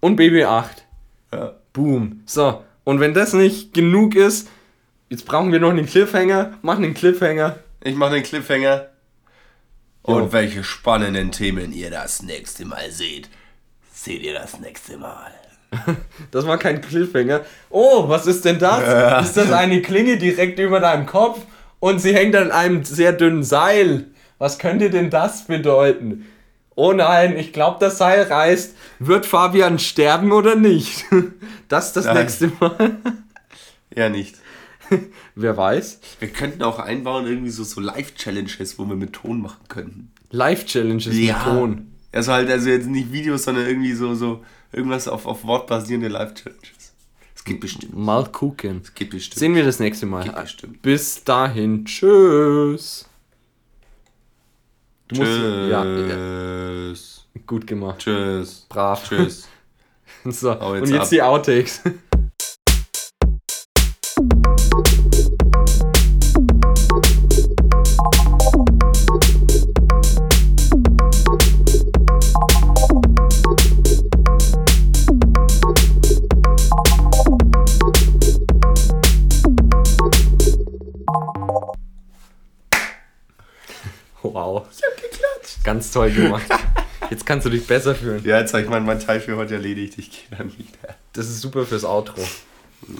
Und 0.00 0.18
BB8. 0.18 0.66
Ja. 1.32 1.52
Boom. 1.72 2.22
So, 2.26 2.62
und 2.84 3.00
wenn 3.00 3.14
das 3.14 3.32
nicht 3.32 3.72
genug 3.72 4.14
ist, 4.14 4.48
jetzt 5.08 5.24
brauchen 5.24 5.52
wir 5.52 5.60
noch 5.60 5.70
einen 5.70 5.86
Cliffhanger. 5.86 6.58
Mach 6.62 6.76
einen 6.76 6.94
Cliffhanger. 6.94 7.58
Ich 7.82 7.94
mache 7.94 8.14
den 8.14 8.22
Cliffhanger. 8.22 8.88
Jo. 10.06 10.16
Und 10.16 10.32
welche 10.32 10.64
spannenden 10.64 11.30
Themen 11.30 11.72
ihr 11.72 11.90
das 11.90 12.22
nächste 12.22 12.64
Mal 12.64 12.90
seht, 12.90 13.28
seht 13.92 14.22
ihr 14.22 14.34
das 14.34 14.58
nächste 14.60 14.98
Mal. 14.98 15.32
Das 16.30 16.46
war 16.46 16.58
kein 16.58 16.80
Cliffhanger. 16.80 17.42
Oh, 17.70 18.08
was 18.08 18.26
ist 18.26 18.44
denn 18.44 18.58
das? 18.58 19.26
Ist 19.26 19.36
das 19.36 19.52
eine 19.52 19.80
Klinge 19.80 20.18
direkt 20.18 20.58
über 20.58 20.80
deinem 20.80 21.06
Kopf 21.06 21.40
und 21.80 21.98
sie 21.98 22.14
hängt 22.14 22.36
an 22.36 22.50
einem 22.50 22.84
sehr 22.84 23.12
dünnen 23.12 23.42
Seil? 23.42 24.06
Was 24.42 24.58
könnte 24.58 24.90
denn 24.90 25.08
das 25.08 25.44
bedeuten? 25.44 26.26
Oh 26.74 26.92
nein, 26.92 27.36
ich 27.36 27.52
glaube, 27.52 27.76
das 27.78 27.98
Seil 27.98 28.24
reißt. 28.24 28.74
Wird 28.98 29.24
Fabian 29.24 29.78
sterben 29.78 30.32
oder 30.32 30.56
nicht? 30.56 31.04
Das 31.68 31.92
das 31.92 32.06
Nein. 32.06 32.16
nächste 32.16 32.48
Mal. 32.58 32.96
Ja, 33.94 34.08
nicht. 34.08 34.34
Wer 35.36 35.56
weiß. 35.56 36.00
Wir 36.18 36.28
könnten 36.28 36.64
auch 36.64 36.80
einbauen, 36.80 37.26
irgendwie 37.28 37.50
so, 37.50 37.62
so 37.62 37.80
Live-Challenges, 37.80 38.80
wo 38.80 38.84
wir 38.86 38.96
mit 38.96 39.12
Ton 39.12 39.40
machen 39.40 39.60
könnten. 39.68 40.10
Live-Challenges 40.32 41.14
mit 41.14 41.36
Ton. 41.44 41.92
Also 42.10 42.32
halt, 42.32 42.50
also 42.50 42.68
jetzt 42.68 42.88
nicht 42.88 43.12
Videos, 43.12 43.44
sondern 43.44 43.66
irgendwie 43.66 43.92
so, 43.92 44.16
so 44.16 44.44
irgendwas 44.72 45.06
auf, 45.06 45.24
auf 45.24 45.44
Wort 45.44 45.68
basierende 45.68 46.08
Live-Challenges. 46.08 46.94
Es 47.36 47.44
geht 47.44 47.60
bestimmt. 47.60 47.96
Mal 47.96 48.26
gucken. 48.26 48.80
Es 48.82 48.92
geht 48.92 49.10
bestimmt. 49.10 49.38
Sehen 49.38 49.54
wir 49.54 49.62
das 49.62 49.78
nächste 49.78 50.06
Mal. 50.06 50.24
Bis 50.82 51.22
dahin. 51.22 51.84
Tschüss. 51.84 53.06
Du 55.12 55.20
musst, 55.20 55.32
ja, 55.32 55.84
ja, 55.84 55.84
Tschüss. 55.84 57.26
gut 57.46 57.66
gemacht. 57.66 57.98
Tschüss. 57.98 58.66
Brav. 58.68 59.02
Tschüss. 59.08 59.48
So, 60.24 60.52
Hau 60.60 60.74
jetzt 60.76 60.82
und 60.88 60.94
jetzt 60.94 61.02
ab. 61.02 61.08
die 61.10 61.22
Outtakes. 61.22 61.80
Wow. 84.22 84.66
Ganz 85.64 85.92
toll 85.92 86.10
gemacht. 86.10 86.46
Jetzt 87.10 87.24
kannst 87.26 87.46
du 87.46 87.50
dich 87.50 87.66
besser 87.66 87.94
fühlen. 87.94 88.24
Ja, 88.24 88.40
jetzt 88.40 88.54
habe 88.54 88.62
ich 88.64 88.70
mein, 88.70 88.86
mein 88.86 88.98
Teil 88.98 89.20
für 89.20 89.36
heute 89.36 89.54
erledigt. 89.54 89.98
Ich 89.98 90.10
gehe 90.10 90.38
dann 90.38 90.50
wieder. 90.56 90.96
Das 91.12 91.28
ist 91.28 91.42
super 91.42 91.66
fürs 91.66 91.84
Outro. 91.84 92.22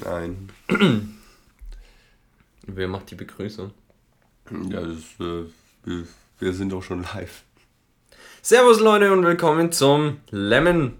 Nein. 0.05 0.51
Wer 2.67 2.89
macht 2.89 3.11
die 3.11 3.15
Begrüßung? 3.15 3.71
Ja, 4.69 4.83
das, 4.83 4.99
äh, 5.19 5.45
wir, 5.85 6.05
wir 6.41 6.53
sind 6.53 6.71
doch 6.71 6.83
schon 6.83 7.05
live. 7.15 7.43
Servus 8.43 8.81
Leute 8.81 9.13
und 9.13 9.25
willkommen 9.25 9.73
zum 9.73 10.19
Lemon 10.31 10.95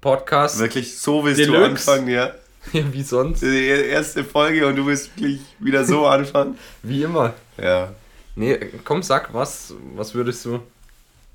Podcast. 0.00 0.60
Wirklich, 0.60 0.96
so 0.96 1.24
willst 1.24 1.40
Deluxe. 1.40 1.58
du 1.60 1.64
anfangen, 1.66 2.08
ja? 2.08 2.34
Ja, 2.72 2.84
wie 2.92 3.02
sonst? 3.02 3.42
Die 3.42 3.66
erste 3.66 4.22
Folge 4.22 4.66
und 4.66 4.76
du 4.76 4.86
willst 4.86 5.14
wirklich 5.16 5.40
wieder 5.58 5.84
so 5.84 6.06
anfangen? 6.06 6.56
Wie 6.82 7.02
immer. 7.02 7.34
Ja. 7.60 7.92
Nee, 8.36 8.58
komm, 8.84 9.02
sag, 9.02 9.34
was, 9.34 9.74
was 9.94 10.14
würdest 10.14 10.44
du. 10.44 10.60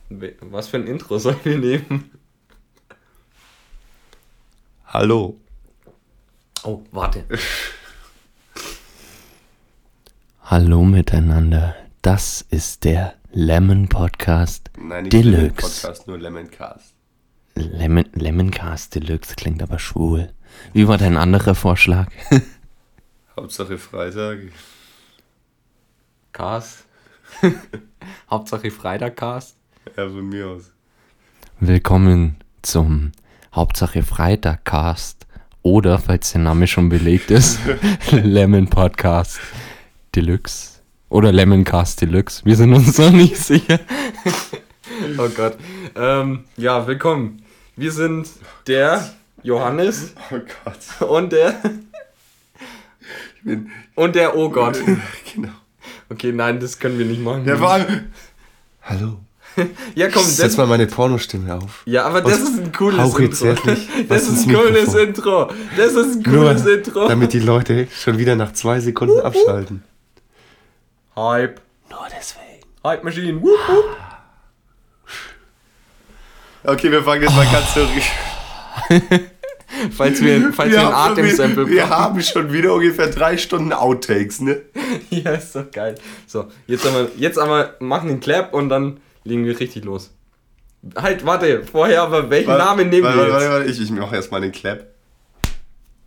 Was 0.10 0.70
für 0.70 0.78
ein 0.78 0.88
Intro 0.88 1.20
sollen 1.20 1.40
wir 1.44 1.58
nehmen? 1.60 2.12
Hallo. 4.88 5.40
Oh, 6.64 6.82
warte. 6.92 7.26
Hallo 10.42 10.84
miteinander. 10.84 11.76
Das 12.02 12.42
ist 12.50 12.86
der 12.86 13.14
Lemon 13.32 13.88
Podcast 13.88 14.72
Nein, 14.80 15.04
nicht 15.04 15.14
Deluxe. 15.14 15.38
Lemon 15.38 15.54
Podcast, 15.56 16.08
nur 16.08 16.18
Lemoncast. 16.18 16.96
Lemon, 17.54 18.06
Lemoncast 18.14 18.96
Deluxe 18.96 19.36
klingt 19.36 19.62
aber 19.62 19.78
schwul. 19.78 20.34
Wie 20.74 20.88
war 20.88 20.98
dein 20.98 21.18
anderer 21.18 21.54
Vorschlag? 21.54 22.12
Hauptsache 23.36 23.78
Freitag. 23.78 24.40
Cast. 26.32 26.86
Hauptsache 28.32 28.72
Freitagcast. 28.72 29.59
Ja, 30.00 30.08
von 30.08 30.30
mir 30.30 30.48
aus. 30.48 30.72
Willkommen 31.60 32.38
zum 32.62 33.12
Hauptsache 33.54 34.02
Freitagcast 34.02 35.28
oder, 35.62 36.00
falls 36.00 36.32
der 36.32 36.40
Name 36.40 36.68
schon 36.68 36.88
belegt 36.88 37.32
ist, 37.32 37.60
Lemon 38.12 38.70
Podcast 38.70 39.42
Deluxe 40.16 40.80
oder 41.10 41.34
Lemoncast 41.34 42.00
Deluxe. 42.00 42.46
Wir 42.46 42.56
sind 42.56 42.72
uns 42.74 42.98
noch 42.98 43.12
nicht 43.12 43.36
sicher. 43.36 43.78
oh 45.18 45.28
Gott. 45.36 45.58
Ähm, 45.98 46.46
ja, 46.56 46.88
willkommen. 46.88 47.44
Wir 47.76 47.92
sind 47.92 48.30
der 48.68 49.06
Johannes 49.44 50.16
Oh 50.32 50.40
Gott. 50.64 51.10
und 51.10 51.34
der 51.34 51.60
Ich 53.36 53.44
bin. 53.44 53.70
und 53.96 54.16
der 54.16 54.38
Oh 54.38 54.50
Gott. 54.50 54.80
genau. 55.36 55.50
Okay, 56.10 56.32
nein, 56.32 56.62
das 56.62 56.80
können 56.80 56.98
wir 56.98 57.06
nicht 57.06 57.22
machen. 57.22 57.44
Ja, 57.46 57.58
vor 57.58 57.72
allem. 57.74 58.14
Hallo. 58.84 59.20
ja 59.96 60.10
komm, 60.10 60.24
Setz 60.24 60.38
das, 60.38 60.58
mal 60.58 60.68
meine 60.68 60.88
Pornostimme 60.88 61.56
auf. 61.56 61.84
ja, 61.86 62.06
aber 62.06 62.22
das 62.22 62.40
ist 62.40 62.60
ein 62.60 62.72
cooles 62.72 63.00
hauch 63.00 63.20
jetzt 63.20 63.42
Intro. 63.42 63.66
wirklich 63.66 63.88
Das 64.10 64.24
ist 64.28 64.48
ein 64.48 64.54
cooles 64.54 64.94
Mikrofon. 64.94 65.08
Intro. 65.08 65.52
Das 65.78 65.94
ist 65.94 66.26
ein 66.28 66.34
Nur 66.34 66.46
cooles 66.46 66.66
Intro. 66.66 67.08
damit 67.08 67.34
die 67.34 67.40
Leute 67.40 67.88
schon 67.98 68.18
wieder 68.18 68.36
nach 68.36 68.54
zwei 68.54 68.80
Sekunden 68.80 69.20
abschalten. 69.20 69.84
Hype. 71.16 71.62
Nur 71.90 72.08
deswegen. 72.18 72.64
Hype 72.84 73.04
Machine. 73.04 73.42
Wup. 73.42 73.98
Okay, 76.64 76.92
wir 76.92 77.04
fangen 77.04 77.24
jetzt 77.24 77.36
mal 77.36 77.48
ganz 77.52 77.74
zurück. 77.74 77.90
Falls 79.96 80.22
wir, 80.22 80.52
falls 80.52 80.72
wir, 80.72 80.80
ein 80.80 80.94
haben 80.94 81.16
schon 81.16 81.24
Atemsample 81.26 81.68
wieder, 81.68 81.76
wir 81.76 81.90
haben 81.90 82.22
schon 82.22 82.52
wieder 82.52 82.74
ungefähr 82.74 83.08
drei 83.08 83.38
Stunden 83.38 83.72
Outtakes, 83.72 84.42
ne? 84.42 84.62
Ja, 85.10 85.32
ist 85.32 85.56
doch 85.56 85.70
geil. 85.72 85.96
So, 86.28 86.48
jetzt 86.68 86.86
aber, 86.86 87.08
jetzt 87.16 87.38
aber 87.38 87.76
machen 87.80 88.10
den 88.10 88.20
Clap 88.20 88.54
und 88.54 88.70
dann 88.70 89.00
legen 89.30 89.46
wir 89.46 89.60
richtig 89.60 89.86
los. 89.86 90.12
Halt, 90.96 91.26
warte, 91.26 91.64
vorher 91.64 92.02
aber, 92.04 92.30
welchen 92.30 92.58
Namen 92.58 92.90
nehmen 92.90 93.04
warte, 93.04 93.18
wir 93.18 93.32
warte, 93.32 93.46
jetzt? 93.46 93.54
warte, 93.54 93.70
ich, 93.70 93.82
ich 93.82 93.92
mache 93.92 94.16
erstmal 94.16 94.42
den 94.42 94.52
Clap. 94.52 94.88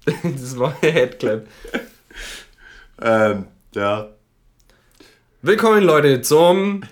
Das 0.23 0.59
war 0.59 0.77
der 0.83 0.93
Headclap. 0.93 1.47
Ähm, 3.05 3.47
ja. 3.75 4.11
Willkommen, 5.41 5.83
Leute, 5.83 6.21
zum 6.21 6.83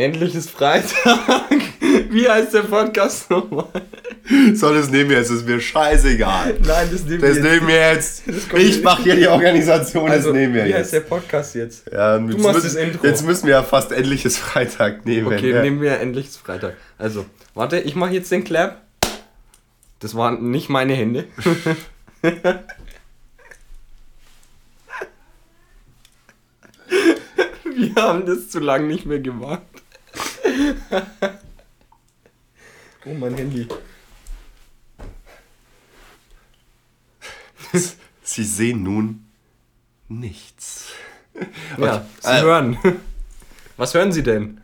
Endlich 0.00 0.34
ist 0.34 0.48
Freitag. 0.50 0.94
Wie 2.10 2.26
heißt 2.26 2.54
der 2.54 2.62
Podcast 2.62 3.28
nochmal? 3.30 3.66
So, 4.54 4.72
das 4.72 4.88
nehmen 4.90 5.10
wir 5.10 5.18
jetzt, 5.18 5.28
das 5.30 5.38
ist 5.38 5.46
mir 5.46 5.60
scheißegal. 5.60 6.54
Nein, 6.64 6.88
das 6.90 7.04
nehmen 7.04 7.20
Das 7.20 7.36
wir 7.36 7.42
nehmen 7.42 7.66
wir 7.68 7.76
jetzt. 7.76 8.22
Ich 8.26 8.48
jetzt. 8.76 8.82
mache 8.82 9.02
hier 9.02 9.16
die 9.16 9.28
Organisation, 9.28 10.10
Also, 10.10 10.28
das 10.30 10.38
nehmen 10.38 10.54
wir 10.54 10.64
wie 10.64 10.72
heißt 10.72 10.92
jetzt. 10.92 10.92
der 10.94 11.00
Podcast 11.00 11.54
jetzt? 11.54 11.92
Ja, 11.92 12.16
Du 12.18 12.28
jetzt, 12.30 12.38
machst 12.42 12.62
müssen, 12.62 12.76
das 12.76 12.82
Intro. 12.82 13.06
jetzt 13.06 13.26
müssen 13.26 13.46
wir 13.46 13.52
ja 13.52 13.62
fast 13.62 13.92
endliches 13.92 14.38
Freitag 14.38 15.04
nehmen. 15.04 15.26
Okay, 15.26 15.50
ja. 15.50 15.60
nehmen 15.60 15.82
wir 15.82 16.00
endlich 16.00 16.28
ist 16.28 16.38
Freitag. 16.38 16.76
Also, 16.96 17.26
warte, 17.54 17.78
ich 17.80 17.94
mache 17.94 18.12
jetzt 18.14 18.32
den 18.32 18.44
Clap. 18.44 18.80
Das 19.98 20.14
waren 20.14 20.50
nicht 20.50 20.70
meine 20.70 20.94
Hände. 20.94 21.26
Wir 27.64 27.94
haben 27.96 28.26
das 28.26 28.48
zu 28.48 28.58
lange 28.60 28.86
nicht 28.86 29.06
mehr 29.06 29.20
gemacht. 29.20 29.62
Oh, 33.06 33.14
mein 33.14 33.34
Handy. 33.34 33.66
Sie 38.22 38.44
sehen 38.44 38.82
nun 38.82 39.24
nichts. 40.08 40.92
Ja, 41.78 42.04
Sie 42.20 42.28
äh, 42.28 42.42
hören. 42.42 42.78
Was 43.78 43.94
hören 43.94 44.12
Sie 44.12 44.22
denn? 44.22 44.59